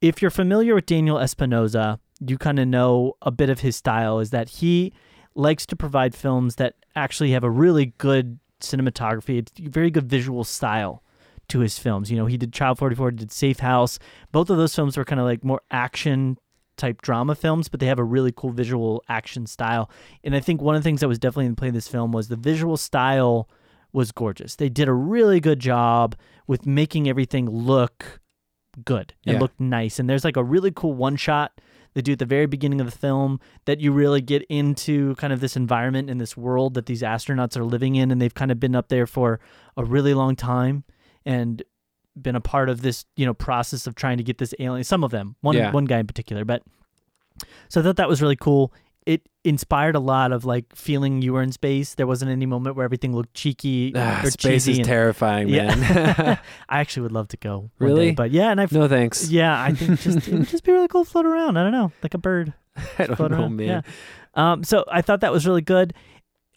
If 0.00 0.22
you're 0.22 0.30
familiar 0.30 0.74
with 0.74 0.86
Daniel 0.86 1.18
Espinosa, 1.18 2.00
you 2.20 2.38
kind 2.38 2.58
of 2.58 2.68
know 2.68 3.14
a 3.22 3.30
bit 3.30 3.50
of 3.50 3.60
his 3.60 3.76
style 3.76 4.18
is 4.18 4.30
that 4.30 4.48
he 4.48 4.92
likes 5.34 5.66
to 5.66 5.76
provide 5.76 6.14
films 6.14 6.56
that 6.56 6.76
actually 6.94 7.32
have 7.32 7.44
a 7.44 7.50
really 7.50 7.86
good 7.98 8.38
cinematography, 8.60 9.38
it's 9.38 9.52
a 9.58 9.68
very 9.68 9.90
good 9.90 10.08
visual 10.08 10.44
style 10.44 11.02
to 11.48 11.60
his 11.60 11.78
films. 11.78 12.10
You 12.10 12.16
know, 12.16 12.26
he 12.26 12.36
did 12.36 12.52
Child 12.52 12.78
44, 12.78 13.10
did 13.12 13.32
Safe 13.32 13.60
House. 13.60 13.98
Both 14.32 14.48
of 14.50 14.56
those 14.56 14.74
films 14.74 14.96
were 14.96 15.04
kind 15.04 15.20
of 15.20 15.26
like 15.26 15.44
more 15.44 15.60
action 15.70 16.38
type 16.76 17.02
drama 17.02 17.34
films, 17.34 17.68
but 17.68 17.80
they 17.80 17.86
have 17.86 17.98
a 17.98 18.04
really 18.04 18.32
cool 18.32 18.50
visual 18.50 19.02
action 19.08 19.46
style. 19.46 19.90
And 20.22 20.34
I 20.34 20.40
think 20.40 20.60
one 20.60 20.74
of 20.74 20.82
the 20.82 20.88
things 20.88 21.00
that 21.00 21.08
was 21.08 21.18
definitely 21.18 21.46
in 21.46 21.56
play 21.56 21.68
in 21.68 21.74
this 21.74 21.88
film 21.88 22.12
was 22.12 22.28
the 22.28 22.36
visual 22.36 22.76
style 22.76 23.48
was 23.94 24.12
gorgeous. 24.12 24.56
They 24.56 24.68
did 24.68 24.88
a 24.88 24.92
really 24.92 25.40
good 25.40 25.60
job 25.60 26.14
with 26.46 26.66
making 26.66 27.08
everything 27.08 27.48
look 27.48 28.20
good 28.84 29.14
and 29.24 29.34
Yeah. 29.34 29.40
look 29.40 29.58
nice. 29.58 29.98
And 29.98 30.10
there's 30.10 30.24
like 30.24 30.36
a 30.36 30.44
really 30.44 30.72
cool 30.74 30.92
one 30.94 31.16
shot 31.16 31.60
they 31.94 32.02
do 32.02 32.12
at 32.12 32.18
the 32.18 32.26
very 32.26 32.46
beginning 32.46 32.80
of 32.80 32.86
the 32.86 32.98
film 32.98 33.38
that 33.66 33.80
you 33.80 33.92
really 33.92 34.20
get 34.20 34.42
into 34.48 35.14
kind 35.14 35.32
of 35.32 35.38
this 35.38 35.56
environment 35.56 36.10
and 36.10 36.20
this 36.20 36.36
world 36.36 36.74
that 36.74 36.86
these 36.86 37.02
astronauts 37.02 37.56
are 37.56 37.62
living 37.64 37.94
in 37.94 38.10
and 38.10 38.20
they've 38.20 38.34
kind 38.34 38.50
of 38.50 38.58
been 38.58 38.74
up 38.74 38.88
there 38.88 39.06
for 39.06 39.38
a 39.76 39.84
really 39.84 40.12
long 40.12 40.34
time 40.34 40.82
and 41.24 41.62
been 42.20 42.34
a 42.34 42.40
part 42.40 42.68
of 42.68 42.82
this 42.82 43.04
you 43.16 43.24
know 43.24 43.32
process 43.32 43.86
of 43.86 43.94
trying 43.94 44.16
to 44.16 44.24
get 44.24 44.38
this 44.38 44.52
alien 44.58 44.82
some 44.82 45.04
of 45.04 45.12
them 45.12 45.36
one 45.40 45.54
Yeah. 45.56 45.70
one 45.70 45.84
guy 45.84 46.00
in 46.00 46.06
particular 46.08 46.44
but 46.44 46.62
so 47.68 47.80
I 47.80 47.84
thought 47.84 47.96
that 47.96 48.08
was 48.08 48.20
really 48.20 48.36
cool 48.36 48.72
it 49.06 49.28
inspired 49.44 49.94
a 49.94 50.00
lot 50.00 50.32
of 50.32 50.44
like 50.46 50.74
feeling 50.74 51.20
you 51.20 51.32
were 51.34 51.42
in 51.42 51.52
space 51.52 51.94
there 51.94 52.06
wasn't 52.06 52.30
any 52.30 52.46
moment 52.46 52.74
where 52.76 52.84
everything 52.84 53.14
looked 53.14 53.34
cheeky 53.34 53.92
Ah, 53.94 54.22
or 54.24 54.30
space 54.30 54.66
is 54.66 54.78
and- 54.78 54.86
terrifying, 54.86 55.50
man. 55.50 55.78
yeah 55.80 56.38
I 56.68 56.80
actually 56.80 57.02
would 57.02 57.12
love 57.12 57.28
to 57.28 57.36
go 57.36 57.70
Really? 57.78 58.06
day, 58.06 58.14
but 58.14 58.30
yeah 58.30 58.50
and 58.50 58.60
I've 58.60 58.72
no 58.72 58.88
thanks. 58.88 59.28
yeah 59.30 59.60
I 59.62 59.72
think 59.74 60.00
just 60.00 60.26
it 60.28 60.32
would 60.34 60.48
just 60.48 60.64
be 60.64 60.72
really 60.72 60.88
cool 60.88 61.04
to 61.04 61.10
float 61.10 61.26
around 61.26 61.56
I 61.58 61.62
don't 61.62 61.72
know 61.72 61.92
like 62.02 62.14
a 62.14 62.18
bird 62.18 62.54
I 62.98 63.06
don't 63.06 63.16
float 63.16 63.30
know, 63.30 63.40
around. 63.42 63.56
man. 63.56 63.66
Yeah. 63.68 63.82
Um, 64.52 64.64
so 64.64 64.84
I 64.90 65.00
thought 65.02 65.20
that 65.20 65.30
was 65.32 65.46
really 65.46 65.62
good, 65.62 65.94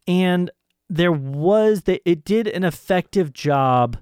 and 0.08 0.50
there 0.90 1.12
was 1.12 1.84
that 1.84 2.02
it 2.10 2.24
did 2.26 2.48
an 2.48 2.64
effective 2.64 3.34
job 3.34 3.98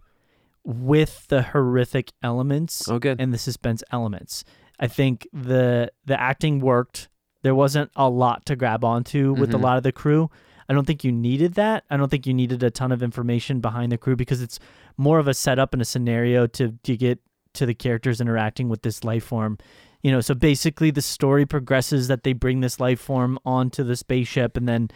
with 0.64 1.28
the 1.28 1.42
horrific 1.42 2.12
elements 2.24 2.88
Oh, 2.88 3.00
good. 3.00 3.20
and 3.20 3.34
the 3.34 3.38
suspense 3.38 3.84
elements. 3.92 4.46
I 4.80 4.88
think 4.88 5.28
the 5.34 5.92
the 6.06 6.20
acting 6.20 6.60
worked. 6.60 7.10
There 7.46 7.54
wasn't 7.56 7.92
a 7.96 8.10
lot 8.10 8.44
to 8.48 8.56
grab 8.56 8.84
onto 8.84 9.34
with 9.34 9.54
a 9.54 9.58
Mhm. 9.58 9.62
lot 9.62 9.78
of 9.78 9.84
the 9.84 9.92
crew. 9.92 10.32
I 10.68 10.74
don't 10.74 10.88
think 10.88 11.04
you 11.04 11.12
needed 11.12 11.54
that. 11.54 11.84
I 11.92 11.96
don't 11.96 12.10
think 12.10 12.26
you 12.26 12.34
needed 12.34 12.64
a 12.64 12.72
ton 12.72 12.92
of 12.92 13.04
information 13.04 13.60
behind 13.60 13.92
the 13.92 14.00
crew 14.00 14.16
because 14.16 14.42
it's 14.42 14.58
more 14.98 15.20
of 15.20 15.28
a 15.28 15.34
setup 15.36 15.72
and 15.74 15.82
a 15.82 15.86
scenario 15.86 16.48
to 16.48 16.74
to 16.82 16.98
get 16.98 17.20
to 17.54 17.68
the 17.68 17.76
characters 17.76 18.20
interacting 18.20 18.68
with 18.68 18.82
this 18.82 19.04
life 19.04 19.24
form. 19.26 19.60
You 20.02 20.12
know, 20.12 20.22
so 20.22 20.34
basically 20.34 20.90
the 20.90 21.04
story 21.04 21.46
progresses 21.46 22.08
that 22.08 22.24
they 22.24 22.34
bring 22.34 22.62
this 22.62 22.80
life 22.80 23.00
form 23.00 23.38
onto 23.46 23.84
the 23.84 23.96
spaceship 23.96 24.58
and 24.58 24.68
then 24.68 24.90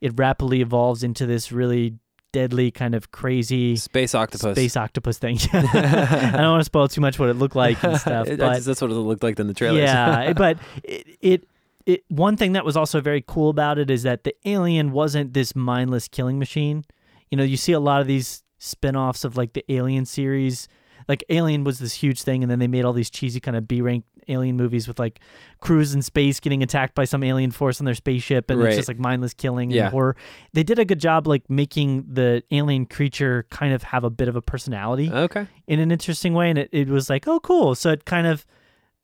it 0.00 0.12
rapidly 0.16 0.60
evolves 0.60 1.04
into 1.04 1.24
this 1.26 1.52
really 1.52 1.94
deadly 2.32 2.70
kind 2.72 2.94
of 2.96 3.12
crazy 3.12 3.76
Space 3.76 4.14
octopus. 4.14 4.56
space 4.56 4.76
octopus 4.76 5.18
thing. 5.18 5.38
I 5.52 6.32
don't 6.34 6.50
want 6.50 6.60
to 6.62 6.64
spoil 6.64 6.88
too 6.88 7.00
much 7.00 7.18
what 7.20 7.28
it 7.28 7.34
looked 7.34 7.54
like 7.56 7.82
and 7.84 7.96
stuff, 8.06 8.26
It- 8.26 8.38
but 8.40 8.54
that's, 8.54 8.64
that's 8.66 8.80
what 8.82 8.90
it 8.90 8.94
looked 8.94 9.22
like 9.22 9.38
in 9.38 9.46
the 9.46 9.54
trailer. 9.54 9.78
yeah, 9.80 10.32
but 10.32 10.58
it, 10.82 11.06
it 11.20 11.48
it 11.86 12.04
one 12.08 12.36
thing 12.36 12.52
that 12.52 12.64
was 12.64 12.76
also 12.76 13.00
very 13.00 13.22
cool 13.26 13.50
about 13.50 13.78
it 13.78 13.90
is 13.90 14.02
that 14.04 14.24
the 14.24 14.34
alien 14.44 14.92
wasn't 14.92 15.32
this 15.34 15.54
mindless 15.56 16.08
killing 16.08 16.38
machine. 16.38 16.84
You 17.30 17.36
know, 17.38 17.44
you 17.44 17.56
see 17.56 17.72
a 17.72 17.80
lot 17.80 18.00
of 18.00 18.06
these 18.06 18.42
spin-offs 18.58 19.24
of 19.24 19.36
like 19.36 19.54
the 19.54 19.64
Alien 19.68 20.04
series. 20.06 20.68
Like 21.08 21.24
Alien 21.30 21.64
was 21.64 21.80
this 21.80 21.94
huge 21.94 22.22
thing 22.22 22.42
and 22.44 22.50
then 22.50 22.60
they 22.60 22.68
made 22.68 22.84
all 22.84 22.92
these 22.92 23.10
cheesy 23.10 23.40
kind 23.40 23.56
of 23.56 23.66
B-rank 23.66 24.04
alien 24.28 24.56
movies 24.56 24.86
with 24.86 25.00
like 25.00 25.18
crews 25.58 25.94
in 25.94 26.00
space 26.02 26.38
getting 26.38 26.62
attacked 26.62 26.94
by 26.94 27.04
some 27.04 27.24
alien 27.24 27.50
force 27.50 27.80
on 27.80 27.86
their 27.86 27.94
spaceship 27.94 28.48
and 28.50 28.60
Right. 28.60 28.68
it's 28.68 28.76
just 28.76 28.86
like 28.88 29.00
mindless 29.00 29.34
killing 29.34 29.72
Yeah. 29.72 29.84
and 29.86 29.90
horror. 29.90 30.14
They 30.52 30.62
did 30.62 30.78
a 30.78 30.84
good 30.84 31.00
job 31.00 31.26
like 31.26 31.50
making 31.50 32.04
the 32.08 32.44
alien 32.52 32.86
creature 32.86 33.46
kind 33.50 33.74
of 33.74 33.82
have 33.82 34.04
a 34.04 34.10
bit 34.10 34.28
of 34.28 34.36
a 34.36 34.42
personality 34.42 35.10
okay. 35.10 35.48
in 35.66 35.80
an 35.80 35.90
interesting 35.90 36.34
way 36.34 36.50
and 36.50 36.58
it, 36.60 36.68
it 36.70 36.88
was 36.88 37.10
like 37.10 37.26
oh 37.26 37.40
cool 37.40 37.74
so 37.74 37.90
it 37.90 38.04
kind 38.04 38.28
of 38.28 38.46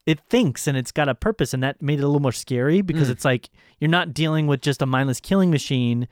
it 0.09 0.19
thinks 0.29 0.67
and 0.67 0.75
it's 0.77 0.91
got 0.91 1.07
a 1.07 1.15
purpose 1.15 1.53
and 1.53 1.61
that 1.61 1.81
made 1.81 1.99
it 1.99 2.03
a 2.03 2.07
little 2.07 2.19
more 2.21 2.31
scary 2.45 2.81
because 2.81 3.07
Mm. 3.07 3.11
it's 3.11 3.25
like 3.25 3.49
you're 3.79 3.89
not 3.99 4.13
dealing 4.13 4.47
with 4.47 4.61
just 4.61 4.81
a 4.81 4.85
mindless 4.85 5.19
killing 5.19 5.51
machine 5.51 6.07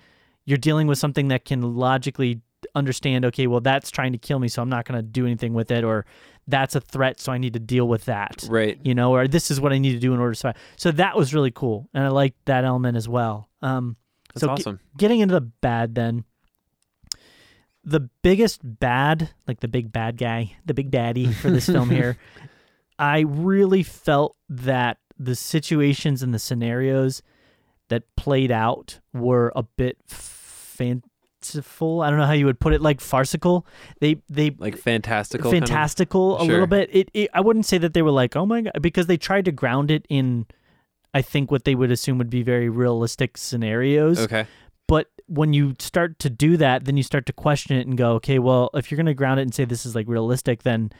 you're 0.45 0.57
dealing 0.69 0.88
with 0.88 0.97
something 0.97 1.27
that 1.29 1.45
can 1.45 1.62
logically 1.75 2.41
understand 2.75 3.25
okay 3.25 3.47
well 3.47 3.62
that's 3.62 3.89
trying 3.91 4.12
to 4.12 4.17
kill 4.17 4.39
me 4.39 4.47
so 4.47 4.62
i'm 4.62 4.69
not 4.69 4.86
going 4.86 4.97
to 4.97 5.01
do 5.01 5.25
anything 5.25 5.53
with 5.53 5.71
it 5.71 5.83
or 5.83 6.05
that's 6.49 6.75
a 6.75 6.79
threat, 6.79 7.19
so 7.19 7.33
I 7.33 7.38
need 7.38 7.51
to 7.55 7.60
deal 7.60 7.89
with 7.89 8.05
that. 8.05 8.45
Right. 8.49 8.79
You 8.81 8.95
know, 8.95 9.13
or 9.13 9.27
this 9.27 9.51
is 9.51 9.60
what 9.60 9.73
I 9.73 9.79
need 9.79 9.91
to 9.91 9.99
do 9.99 10.13
in 10.13 10.19
order 10.21 10.31
to 10.31 10.39
survive. 10.39 10.55
So 10.77 10.91
that 10.91 11.17
was 11.17 11.33
really 11.33 11.51
cool, 11.51 11.89
and 11.93 12.05
I 12.05 12.07
liked 12.07 12.38
that 12.45 12.63
element 12.63 12.95
as 12.95 13.10
well. 13.10 13.49
Um, 13.62 13.97
That's 14.33 14.39
So 14.45 14.47
ge- 14.47 14.51
awesome. 14.62 14.79
getting 14.97 15.19
into 15.19 15.33
the 15.33 15.41
bad 15.41 15.93
then. 15.95 16.23
The 17.83 18.10
biggest 18.21 18.62
bad, 18.63 19.29
like 19.45 19.60
the 19.60 19.67
big 19.67 19.91
bad 19.91 20.17
guy, 20.17 20.55
the 20.65 20.73
big 20.73 20.89
daddy 20.89 21.31
for 21.33 21.49
this 21.49 21.65
film 21.65 21.89
here, 21.89 22.17
I 22.99 23.19
really 23.21 23.83
felt 23.83 24.36
that 24.49 24.97
the 25.17 25.36
situations 25.36 26.21
and 26.23 26.33
the 26.33 26.39
scenarios 26.39 27.21
that 27.89 28.03
played 28.15 28.51
out 28.51 28.99
were 29.13 29.51
a 29.55 29.63
bit 29.63 29.97
fanciful. 30.07 32.01
I 32.01 32.10
don't 32.10 32.19
know 32.19 32.25
how 32.25 32.33
you 32.33 32.45
would 32.45 32.60
put 32.60 32.73
it, 32.73 32.81
like 32.81 32.99
farcical. 33.01 33.65
They 33.99 34.17
they 34.29 34.51
like 34.57 34.77
fantastical. 34.77 35.51
kind 35.51 35.63
of- 35.63 35.69
fantastical 35.69 36.38
a 36.38 36.45
Sure. 36.45 36.51
little 36.51 36.67
bit. 36.67 36.89
It, 36.91 37.10
it 37.13 37.29
I 37.33 37.41
wouldn't 37.41 37.65
say 37.65 37.77
that 37.79 37.93
they 37.93 38.01
were 38.01 38.12
like, 38.12 38.36
oh 38.36 38.45
my 38.45 38.62
god, 38.62 38.81
because 38.81 39.07
they 39.07 39.17
tried 39.17 39.45
to 39.45 39.51
ground 39.51 39.91
it 39.91 40.05
in, 40.10 40.45
I 41.13 41.21
think 41.21 41.51
what 41.51 41.63
they 41.63 41.75
would 41.75 41.91
assume 41.91 42.17
would 42.17 42.29
be 42.29 42.43
very 42.43 42.69
realistic 42.69 43.38
scenarios. 43.38 44.19
Okay. 44.19 44.45
But 44.88 45.07
when 45.27 45.51
you 45.53 45.75
start 45.79 46.19
to 46.19 46.29
do 46.29 46.55
that, 46.57 46.86
then 46.86 46.95
you 46.95 47.03
start 47.03 47.25
to 47.25 47.33
question 47.33 47.75
it 47.77 47.86
and 47.88 47.97
go, 47.97 48.13
okay, 48.13 48.39
well, 48.39 48.69
if 48.73 48.89
you're 48.89 48.95
going 48.95 49.07
to 49.07 49.13
ground 49.13 49.39
it 49.39 49.43
and 49.43 49.53
say 49.53 49.65
this 49.65 49.86
is 49.86 49.95
like 49.95 50.07
realistic, 50.07 50.63
then 50.63 50.91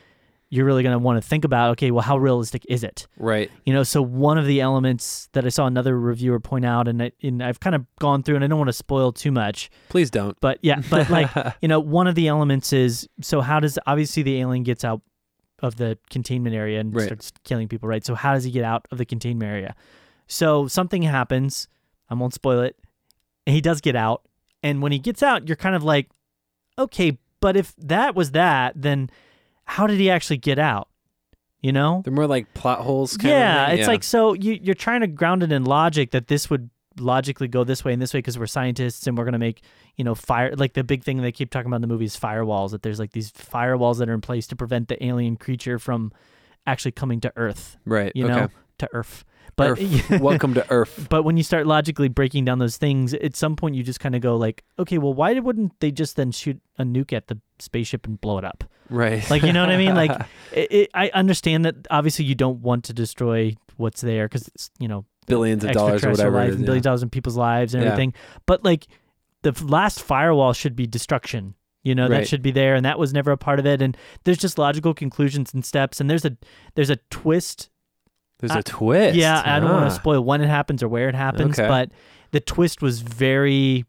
you're 0.49 0.65
really 0.65 0.81
going 0.83 0.93
to 0.93 0.99
want 0.99 1.21
to 1.21 1.27
think 1.27 1.43
about, 1.43 1.71
okay, 1.71 1.91
well, 1.91 2.03
how 2.03 2.17
realistic 2.17 2.65
is 2.69 2.83
it? 2.83 3.05
Right. 3.17 3.51
You 3.65 3.73
know, 3.73 3.83
so 3.83 4.01
one 4.01 4.38
of 4.38 4.45
the 4.45 4.62
elements 4.62 5.27
that 5.33 5.45
I 5.45 5.49
saw 5.49 5.65
another 5.67 5.99
reviewer 5.99 6.39
point 6.39 6.63
out, 6.65 6.88
and, 6.88 7.03
I, 7.03 7.12
and 7.21 7.43
I've 7.43 7.60
kind 7.60 7.75
of 7.75 7.86
gone 7.99 8.23
through, 8.23 8.36
and 8.36 8.43
I 8.43 8.47
don't 8.47 8.57
want 8.57 8.69
to 8.69 8.73
spoil 8.73 9.12
too 9.12 9.31
much, 9.31 9.69
Please 9.89 10.10
don't. 10.10 10.39
but 10.39 10.57
yeah, 10.62 10.81
but 10.89 11.10
like, 11.12 11.29
you 11.62 11.67
know, 11.67 11.79
one 11.81 12.07
of 12.07 12.15
the 12.15 12.27
elements 12.29 12.71
is 12.71 13.10
so 13.21 13.41
how 13.41 13.60
does 13.60 13.77
obviously 13.86 14.23
the 14.23 14.39
alien 14.39 14.63
gets 14.63 14.86
out 14.86 15.01
of 15.62 15.75
the 15.75 15.97
containment 16.10 16.55
area 16.55 16.79
and 16.79 16.95
Right. 16.95 17.05
starts 17.07 17.33
killing 17.43 17.67
people, 17.67 17.89
right? 17.89 18.05
So 18.05 18.15
how 18.15 18.33
does 18.33 18.43
he 18.45 18.51
get 18.51 18.63
out 18.63 18.86
of 18.91 18.99
the 18.99 19.05
containment 19.05 19.49
area? 19.51 19.75
So 20.27 20.67
something 20.67 21.01
happens. 21.01 21.67
I 22.10 22.13
won't 22.13 22.33
spoil 22.33 22.62
it. 22.62 22.77
And 23.45 23.53
he 23.53 23.62
does 23.62 23.81
get 23.81 23.95
out, 23.95 24.21
and 24.63 24.81
when 24.81 24.91
he 24.93 24.99
gets 24.99 25.21
out, 25.23 25.47
you're 25.49 25.55
kind 25.57 25.75
of 25.75 25.83
like, 25.83 26.10
okay, 26.79 27.17
but 27.41 27.55
if 27.57 27.73
that 27.77 28.15
was 28.15 28.31
that, 28.31 28.73
then 28.75 29.10
how 29.67 29.88
did 29.88 29.99
he 29.99 30.10
actually 30.10 30.38
get 30.38 30.58
out? 30.58 30.89
You 31.62 31.71
know? 31.71 32.01
They're 32.03 32.13
more 32.13 32.27
like 32.27 32.53
plot 32.53 32.80
holes. 32.80 33.17
Kind 33.17 33.30
yeah, 33.30 33.63
of 33.63 33.69
thing? 33.69 33.80
it's 33.80 33.88
like 33.88 34.03
so 34.03 34.34
you 34.34 34.60
you're 34.62 34.75
trying 34.75 35.01
to 35.01 35.08
ground 35.08 35.43
it 35.43 35.51
in 35.51 35.65
logic 35.65 36.12
that 36.12 36.27
this 36.27 36.49
would 36.49 36.69
logically 36.99 37.47
go 37.47 37.63
this 37.63 37.86
way 37.86 37.93
and 37.93 38.01
this 38.01 38.13
way 38.13 38.19
because 38.19 38.39
we're 38.39 38.47
scientists 38.47 39.06
and 39.06 39.17
we're 39.17 39.25
gonna 39.25 39.38
make 39.38 39.62
you 39.97 40.03
know 40.03 40.15
fire 40.15 40.56
like 40.56 40.73
the 40.73 40.84
big 40.84 41.03
thing 41.03 41.21
they 41.21 41.32
keep 41.32 41.51
talking 41.51 41.67
about 41.67 41.75
in 41.75 41.82
the 41.82 41.88
movie 41.88 42.06
is 42.06 42.17
firewalls 42.17 42.71
that 42.71 42.82
there's 42.82 42.97
like 42.97 43.12
these 43.12 43.32
firewalls 43.32 43.99
that 43.99 44.10
are 44.10 44.13
in 44.13 44.21
place 44.21 44.47
to 44.47 44.56
prevent 44.56 44.88
the 44.88 45.03
alien 45.06 45.36
creature 45.36 45.77
from 45.77 46.12
actually 46.67 46.91
coming 46.91 47.19
to 47.21 47.34
Earth, 47.36 47.77
right. 47.86 48.12
you 48.13 48.25
okay. 48.25 48.36
know, 48.36 48.49
to 48.80 48.89
Earth. 48.93 49.23
But 49.56 49.71
Earth. 49.71 50.10
Welcome 50.21 50.53
to 50.53 50.69
Earth. 50.69 51.08
but 51.10 51.23
when 51.23 51.38
you 51.38 51.43
start 51.43 51.65
logically 51.65 52.10
breaking 52.10 52.45
down 52.45 52.60
those 52.60 52.77
things, 52.77 53.13
at 53.15 53.36
some 53.36 53.56
point 53.56 53.73
you 53.73 53.82
just 53.82 53.99
kind 53.99 54.13
of 54.13 54.21
go 54.21 54.36
like, 54.36 54.63
okay, 54.77 54.99
well, 54.99 55.13
why 55.13 55.34
wouldn't 55.39 55.80
they 55.80 55.89
just 55.89 56.15
then 56.15 56.32
shoot 56.32 56.62
a 56.77 56.84
nuke 56.84 57.13
at 57.13 57.27
the 57.27 57.39
spaceship 57.60 58.06
and 58.08 58.20
blow 58.20 58.38
it 58.38 58.43
up? 58.46 58.63
Right. 58.89 59.30
Like, 59.30 59.43
you 59.43 59.52
know 59.54 59.62
what 59.62 59.70
I 59.72 59.78
mean? 59.78 59.96
Like, 59.96 60.12
it, 60.54 60.72
it, 60.72 60.89
I 60.93 61.10
understand 61.13 61.65
that 61.65 61.76
obviously 61.91 62.26
you 62.26 62.36
don't 62.36 62.62
want 62.62 62.86
to 62.86 62.93
destroy 62.93 63.56
what's 63.76 64.02
there 64.02 64.26
because 64.28 64.48
it's 64.48 64.70
you 64.80 64.88
know 64.88 65.06
billions 65.28 65.63
of 65.63 65.72
dollars 65.74 66.04
or 66.04 66.12
whatever. 66.12 66.38
life 66.38 66.50
is, 66.50 66.56
and 66.56 66.63
yeah. 66.63 66.65
billions 66.67 66.86
of 66.86 66.89
dollars 66.89 67.04
in 67.04 67.10
people's 67.10 67.38
lives 67.38 67.74
and 67.74 67.84
Yeah. 67.84 67.89
everything. 67.91 68.13
But 68.46 68.63
like 68.63 68.88
the 69.43 69.52
last 69.65 70.02
firewall 70.02 70.54
should 70.54 70.76
be 70.76 70.88
destruction. 70.88 71.54
You 71.84 71.96
know 71.96 72.10
that 72.10 72.28
should 72.28 72.41
be 72.41 72.52
there, 72.52 72.76
and 72.76 72.86
that 72.86 73.00
was 73.00 73.13
never 73.13 73.32
a 73.32 73.38
part 73.38 73.60
of 73.60 73.65
it. 73.65 73.82
And 73.82 73.96
there's 74.26 74.38
just 74.38 74.58
logical 74.58 74.93
conclusions 74.93 75.54
and 75.54 75.63
steps, 75.63 76.02
and 76.02 76.10
there's 76.10 76.26
a 76.26 76.36
there's 76.76 76.89
a 76.89 76.98
twist. 77.10 77.70
There's 78.39 78.52
I- 78.52 78.60
a 78.60 78.63
twist. 78.63 79.15
Yeah, 79.15 79.41
I 79.46 79.60
don't 79.60 79.72
want 79.72 79.86
Ah. 79.86 79.89
to 79.89 79.96
spoil 79.96 80.22
when 80.24 80.41
it 80.41 80.48
happens 80.48 80.84
or 80.84 80.88
where 80.89 81.08
it 81.08 81.15
happens, 81.15 81.58
Okay. 81.58 81.67
but 81.67 81.91
the 82.32 82.39
twist 82.41 82.82
was 82.82 83.00
very 83.02 83.86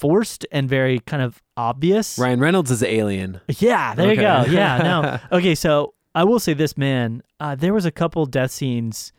forced 0.00 0.46
and 0.50 0.66
very 0.68 0.98
kind 1.00 1.22
of 1.22 1.42
obvious. 1.58 2.18
Ryan 2.18 2.40
Reynolds 2.40 2.70
is 2.70 2.82
Alien. 2.82 3.40
Yeah, 3.58 3.94
there 3.94 4.08
you 4.08 4.16
go. 4.16 4.44
Yeah, 4.48 4.78
no. 4.78 5.18
Okay, 5.38 5.54
so 5.54 5.92
I 6.14 6.24
will 6.24 6.40
say 6.40 6.54
this, 6.54 6.76
man. 6.78 7.22
Uh, 7.38 7.54
there 7.54 7.74
was 7.74 7.84
a 7.84 7.90
couple 7.90 8.24
death 8.24 8.50
scenes. 8.50 9.12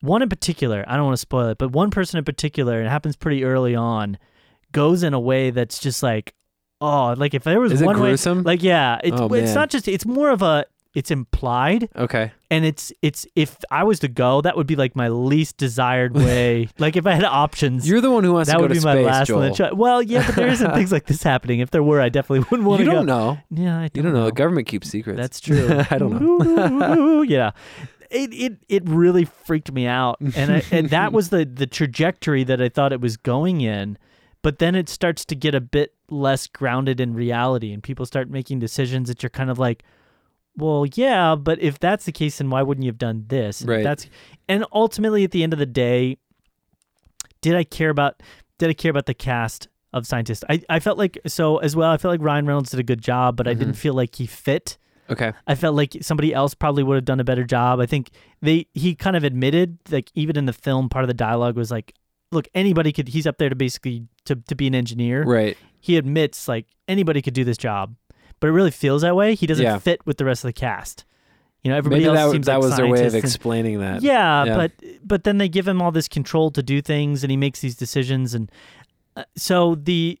One 0.00 0.20
in 0.20 0.28
particular, 0.28 0.84
I 0.86 0.96
don't 0.96 1.06
want 1.06 1.14
to 1.14 1.20
spoil 1.20 1.48
it, 1.48 1.58
but 1.58 1.70
one 1.72 1.90
person 1.90 2.18
in 2.18 2.24
particular, 2.24 2.82
it 2.82 2.88
happens 2.88 3.16
pretty 3.16 3.44
early 3.44 3.74
on, 3.74 4.18
goes 4.72 5.02
in 5.02 5.14
a 5.14 5.20
way 5.20 5.50
that's 5.50 5.78
just 5.78 6.02
like, 6.02 6.34
oh, 6.80 7.14
like 7.16 7.32
if 7.34 7.44
there 7.44 7.60
was 7.60 7.72
Is 7.72 7.80
it 7.80 7.86
one 7.86 8.00
way, 8.00 8.16
like 8.42 8.62
yeah, 8.62 9.00
it's 9.02 9.20
Oh, 9.20 9.32
it's 9.32 9.54
not 9.54 9.70
just 9.70 9.88
it's 9.88 10.04
more 10.04 10.30
of 10.30 10.42
a 10.42 10.66
it's 10.94 11.10
implied 11.10 11.88
okay. 11.96 12.32
and 12.50 12.64
it's 12.64 12.92
it's 13.00 13.26
if 13.34 13.56
I 13.70 13.84
was 13.84 13.98
to 14.00 14.08
go, 14.08 14.40
that 14.42 14.56
would 14.56 14.66
be 14.66 14.76
like 14.76 14.94
my 14.94 15.08
least 15.08 15.56
desired 15.56 16.14
way. 16.14 16.68
like 16.78 16.96
if 16.96 17.06
I 17.06 17.12
had 17.14 17.24
options, 17.24 17.88
You're 17.88 18.00
the 18.02 18.10
one 18.10 18.24
who 18.24 18.32
wants 18.34 18.48
that 18.48 18.54
to 18.54 18.58
go 18.58 18.62
would 18.64 18.68
to 18.68 18.74
be 18.74 18.80
space, 18.80 18.94
my 18.96 19.00
last 19.00 19.28
Joel. 19.28 19.54
try- 19.54 19.72
Well, 19.72 20.02
yeah, 20.02 20.26
but 20.26 20.36
there 20.36 20.48
isn't 20.48 20.70
things 20.74 20.92
like 20.92 21.06
this 21.06 21.22
happening. 21.22 21.60
If 21.60 21.70
there 21.70 21.82
were, 21.82 22.00
I 22.00 22.08
definitely 22.10 22.40
wouldn't 22.50 22.68
want 22.68 22.80
you 22.80 22.86
to 22.86 22.90
go. 22.92 23.00
You 23.00 23.06
don't 23.06 23.06
know. 23.06 23.38
Yeah, 23.50 23.78
I 23.80 23.88
do. 23.88 24.00
You 24.00 24.02
don't 24.04 24.12
know. 24.12 24.26
The 24.26 24.32
government 24.32 24.66
keeps 24.66 24.88
secrets. 24.88 25.18
That's 25.18 25.40
true. 25.40 25.82
I 25.90 25.96
don't 25.98 26.20
know. 26.20 26.68
know. 26.68 27.22
yeah. 27.22 27.52
It, 28.10 28.34
it 28.34 28.56
it 28.68 28.82
really 28.86 29.24
freaked 29.24 29.72
me 29.72 29.86
out, 29.86 30.20
and 30.20 30.52
I, 30.52 30.62
and 30.70 30.90
that 30.90 31.14
was 31.14 31.30
the 31.30 31.46
the 31.46 31.66
trajectory 31.66 32.44
that 32.44 32.60
I 32.60 32.68
thought 32.68 32.92
it 32.92 33.00
was 33.00 33.16
going 33.16 33.62
in, 33.62 33.96
but 34.42 34.58
then 34.58 34.74
it 34.74 34.90
starts 34.90 35.24
to 35.24 35.34
get 35.34 35.54
a 35.54 35.62
bit 35.62 35.94
less 36.10 36.46
grounded 36.46 37.00
in 37.00 37.14
reality, 37.14 37.72
and 37.72 37.82
people 37.82 38.04
start 38.04 38.28
making 38.28 38.58
decisions 38.58 39.08
that 39.08 39.22
you're 39.22 39.30
kind 39.30 39.48
of 39.48 39.58
like, 39.58 39.82
well, 40.56 40.86
yeah, 40.94 41.34
but 41.34 41.60
if 41.60 41.78
that's 41.78 42.04
the 42.04 42.12
case, 42.12 42.38
then 42.38 42.50
why 42.50 42.62
wouldn't 42.62 42.84
you 42.84 42.90
have 42.90 42.98
done 42.98 43.24
this? 43.28 43.60
And 43.60 43.70
Right. 43.70 43.84
That's 43.84 44.06
and 44.48 44.64
ultimately 44.72 45.24
at 45.24 45.30
the 45.30 45.42
end 45.42 45.52
of 45.52 45.58
the 45.58 45.66
day, 45.66 46.18
did 47.40 47.54
I 47.54 47.64
care 47.64 47.90
about 47.90 48.22
did 48.58 48.70
I 48.70 48.74
care 48.74 48.90
about 48.90 49.06
the 49.06 49.14
cast 49.14 49.68
of 49.92 50.06
scientists? 50.06 50.44
I, 50.48 50.62
I 50.68 50.78
felt 50.80 50.98
like 50.98 51.18
so 51.26 51.58
as 51.58 51.74
well. 51.74 51.90
I 51.90 51.96
felt 51.96 52.12
like 52.12 52.22
Ryan 52.22 52.46
Reynolds 52.46 52.70
did 52.70 52.80
a 52.80 52.84
good 52.84 53.02
job, 53.02 53.36
but 53.36 53.48
I 53.48 53.54
didn't 53.54 53.72
mm-hmm. 53.72 53.80
feel 53.80 53.94
like 53.94 54.14
he 54.14 54.26
fit. 54.26 54.78
Okay. 55.10 55.32
I 55.46 55.54
felt 55.54 55.74
like 55.74 55.96
somebody 56.00 56.32
else 56.32 56.54
probably 56.54 56.82
would 56.82 56.94
have 56.94 57.04
done 57.04 57.20
a 57.20 57.24
better 57.24 57.44
job. 57.44 57.80
I 57.80 57.86
think 57.86 58.10
they 58.40 58.66
he 58.72 58.94
kind 58.94 59.16
of 59.16 59.24
admitted 59.24 59.78
like 59.90 60.10
even 60.14 60.36
in 60.36 60.46
the 60.46 60.52
film 60.52 60.88
part 60.88 61.02
of 61.02 61.08
the 61.08 61.14
dialogue 61.14 61.56
was 61.56 61.70
like 61.70 61.94
look 62.30 62.48
anybody 62.54 62.92
could 62.92 63.08
he's 63.08 63.26
up 63.26 63.38
there 63.38 63.48
to 63.48 63.56
basically 63.56 64.06
to, 64.24 64.36
to 64.36 64.54
be 64.54 64.66
an 64.66 64.74
engineer. 64.74 65.24
Right. 65.24 65.56
He 65.80 65.96
admits 65.96 66.46
like 66.46 66.66
anybody 66.88 67.20
could 67.20 67.34
do 67.34 67.44
this 67.44 67.58
job. 67.58 67.94
But 68.42 68.48
it 68.48 68.52
really 68.54 68.72
feels 68.72 69.02
that 69.02 69.14
way. 69.14 69.36
He 69.36 69.46
doesn't 69.46 69.64
Yeah. 69.64 69.78
fit 69.78 70.04
with 70.04 70.16
the 70.18 70.24
rest 70.24 70.42
of 70.42 70.48
the 70.48 70.52
cast. 70.52 71.04
You 71.62 71.70
know, 71.70 71.76
everybody 71.76 72.00
Maybe 72.02 72.08
else 72.18 72.26
that, 72.26 72.32
seems 72.32 72.46
that 72.46 72.54
like 72.56 72.62
was 72.64 72.76
their 72.76 72.86
way 72.86 72.90
of 72.92 72.96
scientists 72.98 73.14
and- 73.14 73.24
explaining 73.24 73.78
that. 73.78 74.02
yeah, 74.02 74.44
Yeah. 74.44 74.56
but 74.56 74.72
but 75.04 75.22
then 75.22 75.38
they 75.38 75.48
give 75.48 75.68
him 75.68 75.80
all 75.80 75.92
this 75.92 76.08
control 76.08 76.50
to 76.50 76.60
do 76.62 76.82
things, 76.82 77.22
and 77.22 77.30
he 77.30 77.36
makes 77.36 77.60
these 77.60 77.76
decisions, 77.76 78.34
and 78.34 78.50
uh, 79.16 79.22
so 79.36 79.76
the 79.76 80.18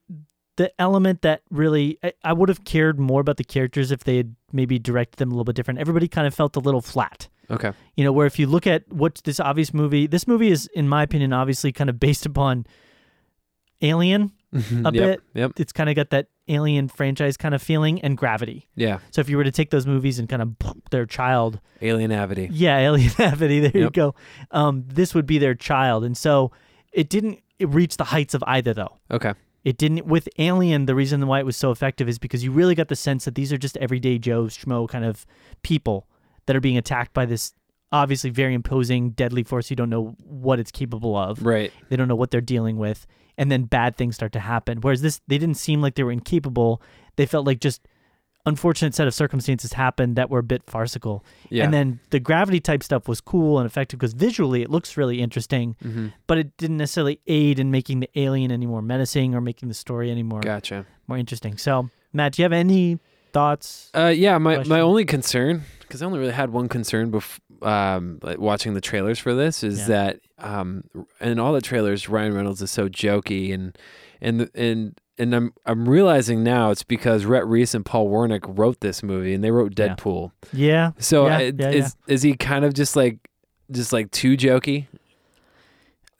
the 0.56 0.70
element 0.80 1.22
that 1.22 1.42
really 1.50 1.98
I, 2.04 2.12
I 2.22 2.32
would 2.32 2.48
have 2.48 2.62
cared 2.64 3.00
more 3.00 3.20
about 3.20 3.38
the 3.38 3.44
characters 3.44 3.90
if 3.90 4.04
they 4.04 4.18
had 4.18 4.36
maybe 4.52 4.78
directed 4.78 5.16
them 5.16 5.30
a 5.30 5.34
little 5.34 5.42
bit 5.44 5.56
different. 5.56 5.80
Everybody 5.80 6.06
kind 6.06 6.28
of 6.28 6.32
felt 6.34 6.54
a 6.54 6.60
little 6.60 6.80
flat. 6.80 7.28
Okay. 7.50 7.72
You 7.96 8.04
know, 8.04 8.12
where 8.12 8.26
if 8.26 8.38
you 8.38 8.46
look 8.46 8.66
at 8.68 8.84
what 8.92 9.20
this 9.24 9.40
obvious 9.40 9.74
movie, 9.74 10.06
this 10.06 10.28
movie 10.28 10.52
is, 10.52 10.68
in 10.74 10.88
my 10.88 11.02
opinion, 11.02 11.32
obviously 11.32 11.72
kind 11.72 11.90
of 11.90 11.98
based 11.98 12.24
upon 12.24 12.66
Alien. 13.80 14.30
A 14.52 14.58
yep. 14.60 14.92
bit. 14.92 15.20
Yep. 15.34 15.52
It's 15.56 15.72
kind 15.72 15.88
of 15.90 15.96
got 15.96 16.10
that 16.10 16.28
Alien 16.52 16.88
franchise 16.88 17.36
kind 17.36 17.54
of 17.54 17.62
feeling, 17.62 18.00
and 18.02 18.16
Gravity. 18.16 18.68
Yeah. 18.74 18.98
So 19.10 19.20
if 19.20 19.28
you 19.28 19.36
were 19.36 19.44
to 19.44 19.50
take 19.50 19.70
those 19.70 19.86
movies 19.86 20.18
and 20.18 20.28
kind 20.28 20.42
of 20.42 20.54
their 20.90 21.06
child 21.06 21.60
Alien 21.80 22.10
Avity. 22.10 22.48
yeah, 22.52 22.78
Alien 22.88 23.10
Avity. 23.10 23.60
There 23.60 23.82
you 23.82 23.90
go. 23.90 24.14
Um, 24.50 24.84
this 24.86 25.14
would 25.14 25.26
be 25.26 25.38
their 25.38 25.54
child, 25.54 26.04
and 26.04 26.16
so 26.16 26.52
it 26.92 27.08
didn't 27.08 27.38
it 27.58 27.68
reach 27.68 27.96
the 27.96 28.04
heights 28.04 28.34
of 28.34 28.42
either 28.46 28.74
though. 28.74 28.98
Okay. 29.10 29.34
It 29.64 29.78
didn't 29.78 30.06
with 30.06 30.28
Alien. 30.38 30.86
The 30.86 30.94
reason 30.94 31.24
why 31.26 31.38
it 31.38 31.46
was 31.46 31.56
so 31.56 31.70
effective 31.70 32.08
is 32.08 32.18
because 32.18 32.42
you 32.42 32.50
really 32.50 32.74
got 32.74 32.88
the 32.88 32.96
sense 32.96 33.24
that 33.24 33.34
these 33.36 33.52
are 33.52 33.58
just 33.58 33.76
everyday 33.76 34.18
Joe 34.18 34.44
schmo 34.44 34.88
kind 34.88 35.04
of 35.04 35.24
people 35.62 36.08
that 36.46 36.56
are 36.56 36.60
being 36.60 36.76
attacked 36.76 37.12
by 37.12 37.24
this 37.26 37.54
obviously 37.92 38.30
very 38.30 38.54
imposing, 38.54 39.10
deadly 39.10 39.42
force. 39.42 39.70
You 39.70 39.76
don't 39.76 39.90
know 39.90 40.16
what 40.24 40.58
it's 40.58 40.70
capable 40.70 41.16
of. 41.16 41.44
Right. 41.44 41.72
They 41.88 41.96
don't 41.96 42.08
know 42.08 42.16
what 42.16 42.30
they're 42.30 42.40
dealing 42.40 42.78
with, 42.78 43.06
and 43.38 43.50
then 43.52 43.64
bad 43.64 43.96
things 43.96 44.14
start 44.14 44.32
to 44.32 44.40
happen. 44.40 44.78
Whereas 44.80 45.02
this, 45.02 45.20
they 45.28 45.38
didn't 45.38 45.56
seem 45.56 45.80
like 45.82 45.94
they 45.94 46.02
were 46.02 46.12
incapable. 46.12 46.80
They 47.16 47.26
felt 47.26 47.46
like 47.46 47.60
just 47.60 47.86
unfortunate 48.44 48.92
set 48.92 49.06
of 49.06 49.14
circumstances 49.14 49.74
happened 49.74 50.16
that 50.16 50.28
were 50.28 50.40
a 50.40 50.42
bit 50.42 50.64
farcical. 50.66 51.24
Yeah. 51.48 51.64
And 51.64 51.72
then 51.72 52.00
the 52.10 52.18
gravity 52.18 52.58
type 52.58 52.82
stuff 52.82 53.06
was 53.06 53.20
cool 53.20 53.58
and 53.58 53.66
effective 53.66 54.00
because 54.00 54.14
visually 54.14 54.62
it 54.62 54.70
looks 54.70 54.96
really 54.96 55.20
interesting, 55.20 55.76
hmm 55.80 56.08
but 56.26 56.38
it 56.38 56.56
didn't 56.56 56.78
necessarily 56.78 57.20
aid 57.26 57.58
in 57.60 57.70
making 57.70 58.00
the 58.00 58.08
alien 58.16 58.50
any 58.50 58.66
more 58.66 58.82
menacing 58.82 59.34
or 59.34 59.40
making 59.40 59.68
the 59.68 59.74
story 59.74 60.10
any 60.10 60.22
more 60.22 60.40
Gotcha. 60.40 60.86
more 61.06 61.18
interesting. 61.18 61.56
So, 61.58 61.90
Matt, 62.12 62.32
do 62.32 62.42
you 62.42 62.44
have 62.44 62.52
any 62.52 62.98
thoughts? 63.32 63.90
Uh, 63.94 64.06
yeah, 64.14 64.38
my, 64.38 64.64
my 64.64 64.80
only 64.80 65.04
concern, 65.04 65.62
because 65.80 66.02
I 66.02 66.06
only 66.06 66.18
really 66.18 66.32
had 66.32 66.50
one 66.50 66.68
concern 66.68 67.10
before 67.10 67.38
um, 67.64 68.18
like 68.22 68.38
watching 68.38 68.74
the 68.74 68.80
trailers 68.80 69.18
for 69.18 69.34
this, 69.34 69.62
is 69.62 69.80
Yeah. 69.80 69.86
that 69.86 70.20
um, 70.38 70.84
in 71.20 71.38
all 71.38 71.52
the 71.52 71.60
trailers, 71.60 72.08
Ryan 72.08 72.34
Reynolds 72.34 72.62
is 72.62 72.70
so 72.70 72.88
jokey 72.88 73.52
and 73.54 73.76
and 74.20 74.48
and 74.54 75.00
and 75.18 75.34
I'm 75.34 75.52
I'm 75.66 75.88
realizing 75.88 76.42
now 76.42 76.70
it's 76.70 76.82
because 76.84 77.24
Rhett 77.24 77.46
Reese 77.46 77.74
and 77.74 77.84
Paul 77.84 78.08
Wernick 78.08 78.40
wrote 78.58 78.80
this 78.80 79.02
movie 79.02 79.34
and 79.34 79.42
they 79.44 79.50
wrote 79.50 79.74
Deadpool. 79.74 80.32
Yeah. 80.52 80.92
So 80.98 81.26
Yeah, 81.26 81.36
uh, 81.36 81.52
yeah, 81.58 81.70
is 81.70 81.96
is 82.08 82.22
he 82.22 82.34
kind 82.34 82.64
of 82.64 82.74
just 82.74 82.96
like 82.96 83.18
just 83.70 83.92
like 83.92 84.10
too 84.10 84.36
jokey? 84.36 84.86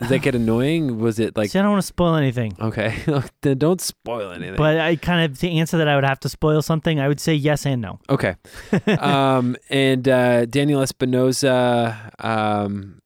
Does 0.00 0.08
that 0.08 0.18
get 0.22 0.34
annoying? 0.34 0.98
Was 0.98 1.20
it 1.20 1.36
like 1.36 1.50
See, 1.50 1.58
I 1.58 1.62
don't 1.62 1.70
want 1.72 1.82
to 1.82 1.86
spoil 1.86 2.16
anything. 2.16 2.56
okay? 2.60 2.96
then 3.42 3.58
don't 3.58 3.80
spoil 3.80 4.32
anything. 4.32 4.56
But 4.56 4.78
I 4.80 4.96
kind 4.96 5.30
of 5.30 5.38
to 5.40 5.48
answer 5.48 5.78
that, 5.78 5.86
I 5.86 5.94
would 5.94 6.04
have 6.04 6.18
to 6.20 6.28
spoil 6.28 6.60
something. 6.60 6.98
I 6.98 7.06
would 7.06 7.20
say 7.20 7.34
yes 7.34 7.64
and 7.66 7.80
no. 7.82 8.00
okay. 8.10 8.34
um, 8.98 9.56
and 9.70 10.08
uh, 10.08 10.46
Daniel 10.46 10.80
Espinosa, 10.82 12.10
um, 12.18 13.00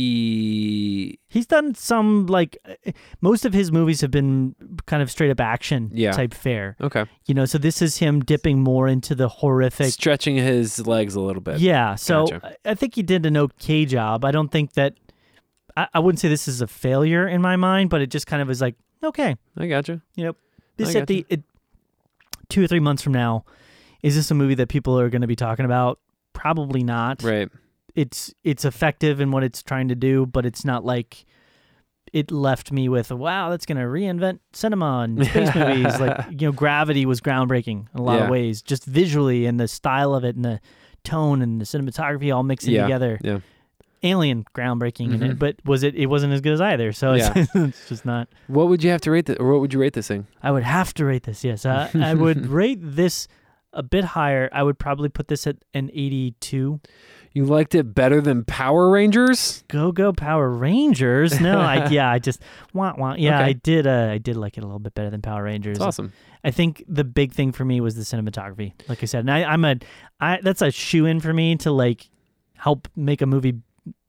he 0.00 1.18
He's 1.28 1.46
done 1.46 1.74
some 1.74 2.26
like 2.26 2.56
most 3.20 3.44
of 3.44 3.52
his 3.52 3.70
movies 3.70 4.00
have 4.00 4.10
been 4.10 4.54
kind 4.86 5.02
of 5.02 5.10
straight 5.10 5.30
up 5.30 5.40
action 5.40 5.90
Yeah. 5.92 6.12
type 6.12 6.34
fare. 6.34 6.76
okay 6.80 7.04
You 7.26 7.34
know, 7.34 7.44
so 7.44 7.58
this 7.58 7.82
is 7.82 7.98
him 7.98 8.20
dipping 8.20 8.60
more 8.60 8.88
into 8.88 9.14
the 9.14 9.28
horrific. 9.28 9.92
stretching 9.92 10.36
his 10.36 10.86
legs 10.86 11.14
a 11.14 11.20
little 11.20 11.42
bit. 11.42 11.58
Yeah, 11.60 11.94
so 11.94 12.26
Gotcha. 12.26 12.56
I 12.64 12.70
I 12.70 12.74
think 12.74 12.94
he 12.94 13.02
did 13.02 13.26
an 13.26 13.36
okay 13.36 13.84
job. 13.84 14.24
I 14.24 14.30
don't 14.30 14.50
think 14.50 14.72
that 14.72 14.94
I, 15.80 15.88
I 15.94 15.98
wouldn't 16.00 16.20
say 16.20 16.28
this 16.28 16.48
is 16.48 16.60
a 16.60 16.66
failure 16.66 17.26
in 17.28 17.40
my 17.42 17.56
mind, 17.56 17.90
but 17.90 18.00
it 18.00 18.10
just 18.10 18.26
kind 18.26 18.42
of 18.42 18.50
is 18.50 18.60
like 18.60 18.74
okay, 19.02 19.36
I 19.56 19.66
gotcha. 19.66 20.02
Yep. 20.16 20.36
This 20.76 20.94
I 20.94 21.00
at 21.00 21.06
the 21.08 21.24
it, 21.28 21.42
two 22.48 22.62
or 22.64 22.66
three 22.66 22.80
months 22.80 23.02
from 23.02 23.12
now, 23.14 23.44
is 24.02 24.14
this 24.16 24.30
a 24.30 24.34
movie 24.34 24.54
that 24.56 24.68
people 24.68 24.98
are 24.98 25.08
going 25.08 25.22
to 25.22 25.26
be 25.28 25.36
talking 25.36 25.64
about? 25.64 25.98
Probably 26.32 26.82
not. 26.82 27.22
Right. 27.22 27.48
It's 27.94 28.32
it's 28.44 28.64
effective 28.64 29.20
in 29.20 29.30
what 29.30 29.42
it's 29.42 29.62
trying 29.62 29.88
to 29.88 29.94
do, 29.94 30.26
but 30.26 30.46
it's 30.46 30.64
not 30.64 30.84
like 30.84 31.24
it 32.12 32.30
left 32.30 32.72
me 32.72 32.88
with 32.88 33.10
wow, 33.10 33.50
that's 33.50 33.66
going 33.66 33.78
to 33.78 33.84
reinvent 33.84 34.40
cinema 34.52 35.00
and 35.00 35.24
space 35.26 35.54
movies. 35.54 35.98
Like 36.00 36.26
you 36.40 36.48
know, 36.48 36.52
Gravity 36.52 37.06
was 37.06 37.20
groundbreaking 37.20 37.86
in 37.92 38.00
a 38.00 38.02
lot 38.02 38.18
Yeah. 38.18 38.24
of 38.24 38.30
ways, 38.30 38.62
just 38.62 38.84
visually 38.84 39.46
and 39.46 39.58
the 39.58 39.68
style 39.68 40.14
of 40.14 40.24
it 40.24 40.36
and 40.36 40.44
the 40.44 40.60
tone 41.04 41.40
and 41.42 41.60
the 41.60 41.64
cinematography 41.64 42.34
all 42.34 42.42
mixing 42.42 42.74
Yeah. 42.74 42.82
together. 42.82 43.18
Yeah. 43.22 43.40
Alien 44.02 44.44
groundbreaking 44.54 45.12
in 45.12 45.20
Mhm. 45.20 45.30
it, 45.32 45.38
but 45.38 45.56
was 45.64 45.82
it? 45.82 45.94
It 45.94 46.06
wasn't 46.06 46.32
as 46.32 46.40
good 46.40 46.52
as 46.54 46.60
either. 46.60 46.92
So 46.92 47.12
it's, 47.12 47.28
it's 47.54 47.88
just 47.88 48.04
not. 48.06 48.28
What 48.46 48.68
would 48.68 48.82
you 48.82 48.90
have 48.90 49.00
to 49.02 49.10
rate 49.10 49.26
this, 49.26 49.36
or 49.38 49.50
what 49.52 49.60
would 49.60 49.74
you 49.74 49.80
rate 49.80 49.92
this 49.92 50.08
thing? 50.08 50.26
I 50.42 50.50
would 50.50 50.62
have 50.64 50.94
to 50.94 51.04
rate 51.04 51.24
this. 51.24 51.44
Yes, 51.44 51.66
uh, 51.66 51.90
I 51.94 52.14
would 52.14 52.46
rate 52.60 52.78
this 52.80 53.28
a 53.72 53.82
bit 53.82 54.04
higher. 54.04 54.48
I 54.52 54.62
would 54.62 54.78
probably 54.78 55.08
put 55.10 55.28
this 55.28 55.46
at 55.46 55.56
an 55.74 55.90
82. 55.92 56.80
You 57.32 57.44
liked 57.44 57.76
it 57.76 57.94
better 57.94 58.20
than 58.20 58.44
Power 58.44 58.90
Rangers? 58.90 59.62
Go 59.68 59.92
go 59.92 60.12
Power 60.12 60.50
Rangers! 60.50 61.40
No, 61.40 61.60
I 61.60 61.88
yeah, 61.90 62.10
I 62.10 62.18
just 62.18 62.40
want 62.72 62.98
want 62.98 63.20
Yeah, 63.20 63.36
Okay. 63.36 63.44
I 63.50 63.52
did. 63.52 63.86
Uh, 63.86 64.08
I 64.12 64.18
did 64.18 64.36
like 64.36 64.56
it 64.58 64.64
a 64.64 64.66
little 64.66 64.80
bit 64.80 64.94
better 64.94 65.10
than 65.10 65.22
Power 65.22 65.44
Rangers. 65.44 65.76
It's 65.76 65.84
awesome. 65.84 66.12
I 66.42 66.50
think 66.50 66.82
the 66.88 67.04
big 67.04 67.32
thing 67.32 67.52
for 67.52 67.64
me 67.64 67.80
was 67.80 67.94
the 67.94 68.02
cinematography. 68.02 68.72
Like 68.88 69.02
I 69.02 69.06
said, 69.06 69.20
and 69.20 69.30
I, 69.30 69.44
I'm 69.44 69.64
a, 69.64 69.76
I 70.20 70.40
that's 70.42 70.62
a 70.62 70.70
shoe 70.72 71.04
in 71.06 71.20
for 71.20 71.32
me 71.32 71.54
to 71.56 71.70
like 71.70 72.08
help 72.56 72.88
make 72.96 73.22
a 73.22 73.26
movie 73.26 73.54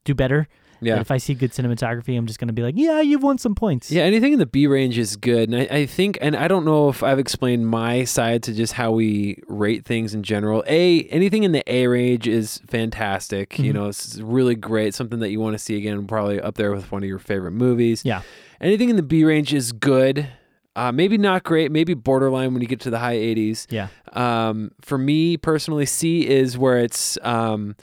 do 0.06 0.14
better. 0.16 0.48
Yeah. 0.84 1.00
If 1.00 1.12
I 1.12 1.18
see 1.18 1.36
good 1.36 1.52
cinematography, 1.52 2.18
I'm 2.18 2.26
just 2.26 2.40
gonna 2.40 2.54
be 2.54 2.64
like, 2.64 2.74
yeah, 2.76 3.02
you've 3.02 3.22
won 3.22 3.38
some 3.38 3.54
points. 3.54 3.92
Yeah, 3.92 4.02
anything 4.02 4.34
in 4.34 4.40
the 4.40 4.48
B 4.48 4.66
range 4.66 4.98
is 4.98 5.16
good. 5.16 5.50
And 5.54 5.62
I, 5.72 5.76
I 5.82 5.86
think, 5.86 6.18
and 6.22 6.36
I 6.36 6.48
don't 6.48 6.66
know 6.66 6.90
if 6.90 7.04
I've 7.04 7.20
explained 7.20 7.68
my 7.68 8.04
side 8.04 8.42
to 8.44 8.54
just 8.54 8.74
how 8.74 8.92
we 8.92 9.44
rate 9.48 9.86
things 9.86 10.16
in 10.16 10.24
general. 10.24 10.64
A, 10.66 11.04
anything 11.04 11.44
in 11.44 11.52
the 11.52 11.64
A 11.72 11.86
range 11.86 12.28
is 12.28 12.62
fantastic. 12.68 13.60
You 13.60 13.72
Mhm. 13.72 13.76
know, 13.76 13.88
it's 13.90 14.18
really 14.22 14.56
great. 14.56 14.96
Something 14.96 15.20
that 15.20 15.30
you 15.30 15.40
want 15.40 15.54
to 15.54 15.60
see 15.60 15.78
again, 15.78 16.08
probably 16.08 16.42
up 16.42 16.56
there 16.56 16.72
with 16.72 16.92
one 16.92 17.04
of 17.04 17.08
your 17.08 17.20
favorite 17.20 17.52
movies. 17.52 18.02
Yeah. 18.04 18.24
Anything 18.60 18.90
in 18.90 18.96
the 18.96 19.04
B 19.04 19.24
range 19.24 19.54
is 19.54 19.72
good. 19.72 20.28
Uh, 20.76 20.92
maybe 20.92 21.16
not 21.18 21.44
great, 21.44 21.72
maybe 21.72 21.94
borderline 21.94 22.54
when 22.54 22.62
you 22.64 22.68
get 22.68 22.80
to 22.80 22.90
the 22.90 22.98
high 23.00 23.18
80s. 23.18 23.68
Yeah. 23.70 23.90
Um, 24.14 24.72
for 24.82 24.98
me 24.98 25.38
personally, 25.38 25.86
C 25.86 26.28
is 26.28 26.58
where 26.58 26.80
it's 26.80 27.20
um, 27.22 27.76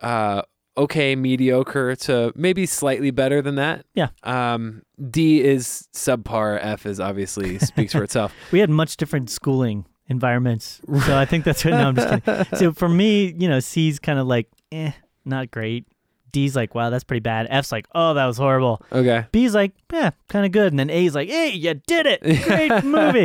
uh, 0.00 0.42
okay, 0.76 1.14
mediocre 1.16 1.94
to 1.96 2.32
maybe 2.34 2.66
slightly 2.66 3.10
better 3.10 3.42
than 3.42 3.56
that. 3.56 3.84
Yeah. 3.94 4.08
Um, 4.22 4.82
D 5.10 5.40
is 5.42 5.88
subpar. 5.94 6.58
F 6.62 6.86
is 6.86 7.00
obviously 7.00 7.58
speaks 7.60 7.92
for 7.92 8.02
itself. 8.02 8.34
we 8.50 8.58
had 8.60 8.70
much 8.70 8.96
different 8.96 9.30
schooling 9.30 9.84
environments. 10.08 10.80
So 11.06 11.16
I 11.16 11.24
think 11.24 11.44
that's 11.44 11.64
what. 11.64 11.72
No, 11.72 11.88
I'm 11.88 11.96
just 11.96 12.24
kidding. 12.24 12.46
So 12.58 12.72
for 12.72 12.88
me, 12.88 13.34
you 13.38 13.48
know, 13.48 13.60
C's 13.60 13.98
kind 13.98 14.18
of 14.18 14.26
like, 14.26 14.48
eh, 14.70 14.92
not 15.24 15.50
great. 15.50 15.86
D's 16.32 16.56
like, 16.56 16.74
wow, 16.74 16.88
that's 16.88 17.04
pretty 17.04 17.20
bad. 17.20 17.46
F's 17.50 17.70
like, 17.70 17.86
oh, 17.94 18.14
that 18.14 18.24
was 18.24 18.38
horrible. 18.38 18.80
Okay. 18.90 19.26
B's 19.32 19.54
like, 19.54 19.72
yeah, 19.92 20.12
kind 20.28 20.46
of 20.46 20.52
good. 20.52 20.72
And 20.72 20.78
then 20.78 20.88
A's 20.88 21.14
like, 21.14 21.28
hey, 21.28 21.50
you 21.50 21.74
did 21.74 22.06
it. 22.06 22.22
Great 22.44 22.84
movie. 22.84 23.24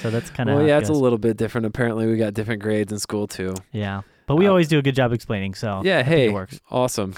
So 0.00 0.10
that's 0.10 0.30
kind 0.30 0.48
of 0.48 0.56
well, 0.56 0.66
yeah, 0.66 0.78
it 0.78 0.80
it's 0.80 0.88
a 0.88 0.94
little 0.94 1.18
bit 1.18 1.36
different. 1.36 1.66
Apparently, 1.66 2.06
we 2.06 2.16
got 2.16 2.32
different 2.32 2.62
grades 2.62 2.90
in 2.92 2.98
school 2.98 3.26
too. 3.26 3.54
Yeah. 3.72 4.00
But 4.30 4.36
we 4.36 4.46
Uh, 4.46 4.50
always 4.50 4.68
do 4.68 4.78
a 4.78 4.82
good 4.82 4.94
job 4.94 5.12
explaining. 5.12 5.54
So 5.54 5.82
Yeah, 5.84 6.02
hey, 6.02 6.26
it 6.26 6.32
works. 6.32 6.60
awesome. 6.70 7.14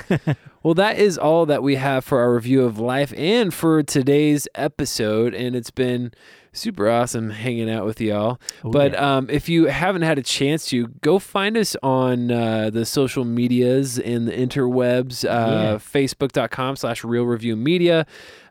well, 0.62 0.74
that 0.74 0.98
is 0.98 1.18
all 1.18 1.44
that 1.46 1.62
we 1.62 1.74
have 1.76 2.04
for 2.04 2.20
our 2.20 2.34
review 2.34 2.64
of 2.64 2.78
life 2.78 3.12
and 3.16 3.52
for 3.52 3.82
today's 3.82 4.48
episode. 4.54 5.34
And 5.34 5.54
it's 5.54 5.70
been 5.70 6.12
super 6.54 6.88
awesome 6.88 7.30
hanging 7.30 7.70
out 7.70 7.84
with 7.86 8.00
y'all. 8.00 8.38
Oh, 8.64 8.70
but 8.70 8.92
yeah. 8.92 9.16
um, 9.16 9.28
if 9.30 9.48
you 9.48 9.66
haven't 9.66 10.02
had 10.02 10.18
a 10.18 10.22
chance 10.22 10.66
to, 10.66 10.86
go 11.00 11.18
find 11.18 11.56
us 11.56 11.76
on 11.82 12.30
uh, 12.30 12.70
the 12.70 12.84
social 12.86 13.24
medias 13.24 13.98
and 13.98 14.26
the 14.28 14.32
interwebs, 14.32 15.24
uh, 15.24 15.28
Yeah. 15.28 15.74
facebook.com 15.76 16.76
slash 16.76 17.04
reel 17.04 17.24
review 17.24 17.56
media, 17.56 18.06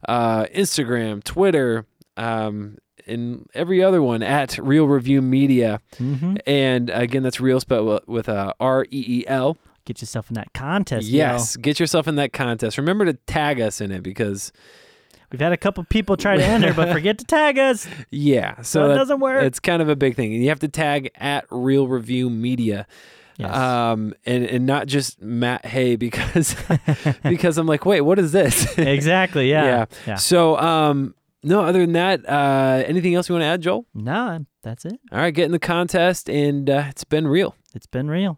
uh, 0.09 0.45
Instagram, 0.45 1.23
Twitter, 1.23 1.85
um, 2.17 2.77
and 3.07 3.47
every 3.53 3.83
other 3.83 4.01
one 4.01 4.23
at 4.23 4.57
reel 4.57 4.85
review 4.87 5.21
media. 5.21 5.79
Mhm. 5.97 6.39
And 6.47 6.89
again, 6.89 7.23
that's 7.23 7.39
real 7.39 7.59
spelled 7.59 8.01
with 8.07 8.27
a 8.27 8.53
R 8.59 8.85
E 8.91 9.03
E 9.21 9.23
L. 9.27 9.57
get 9.85 9.99
yourself 10.01 10.29
in 10.29 10.35
that 10.35 10.53
contest. 10.53 11.07
yo. 11.07 11.17
Yes, 11.17 11.55
get 11.57 11.79
yourself 11.79 12.07
in 12.07 12.15
that 12.15 12.31
contest. 12.33 12.77
Remember 12.77 13.03
to 13.05 13.13
tag 13.13 13.59
us 13.59 13.81
in 13.81 13.91
it 13.91 14.03
because 14.03 14.51
We've 15.31 15.39
had 15.39 15.53
a 15.53 15.57
couple 15.57 15.81
people 15.85 16.17
try 16.17 16.35
to 16.35 16.43
enter, 16.43 16.73
but 16.73 16.91
forget 16.93 17.17
to 17.19 17.23
tag 17.23 17.57
us. 17.57 17.87
yeah, 18.09 18.57
So, 18.57 18.63
so 18.63 18.85
it 18.85 18.87
that- 18.89 18.95
doesn't 18.95 19.19
work. 19.21 19.43
it's 19.45 19.61
kind 19.61 19.81
of 19.81 19.87
a 19.87 19.95
big 19.95 20.15
thing. 20.17 20.33
And 20.33 20.43
you 20.43 20.49
have 20.49 20.59
to 20.59 20.67
tag 20.67 21.09
at 21.15 21.45
Reel 21.49 21.87
Review 21.87 22.29
Media. 22.29 22.85
Yes. 23.37 23.55
Um 23.55 24.13
and, 24.25 24.43
and 24.43 24.65
not 24.65 24.87
just 24.87 25.21
Matt 25.21 25.65
Hay 25.65 25.95
because 25.95 26.53
because 27.23 27.57
I'm 27.57 27.65
like, 27.65 27.85
wait, 27.85 28.01
what 28.01 28.19
is 28.19 28.33
this? 28.33 28.77
exactly. 28.77 29.49
Yeah. 29.49 29.63
Yeah. 29.65 29.85
Yeah. 30.05 30.15
So 30.15 30.57
um 30.57 31.15
no, 31.43 31.63
other 31.63 31.79
than 31.79 31.93
that, 31.93 32.27
uh 32.27 32.83
anything 32.85 33.15
else 33.15 33.29
you 33.29 33.35
want 33.35 33.43
to 33.43 33.47
add, 33.47 33.61
Joel? 33.61 33.85
No, 33.93 34.45
that's 34.63 34.85
it. 34.85 34.99
All 35.11 35.19
right, 35.19 35.33
get 35.33 35.45
in 35.45 35.51
the 35.51 35.59
contest 35.59 36.29
and 36.29 36.69
uh, 36.69 36.85
it's 36.89 37.03
been 37.03 37.27
real. 37.27 37.55
It's 37.73 37.87
been 37.87 38.09
real. 38.09 38.37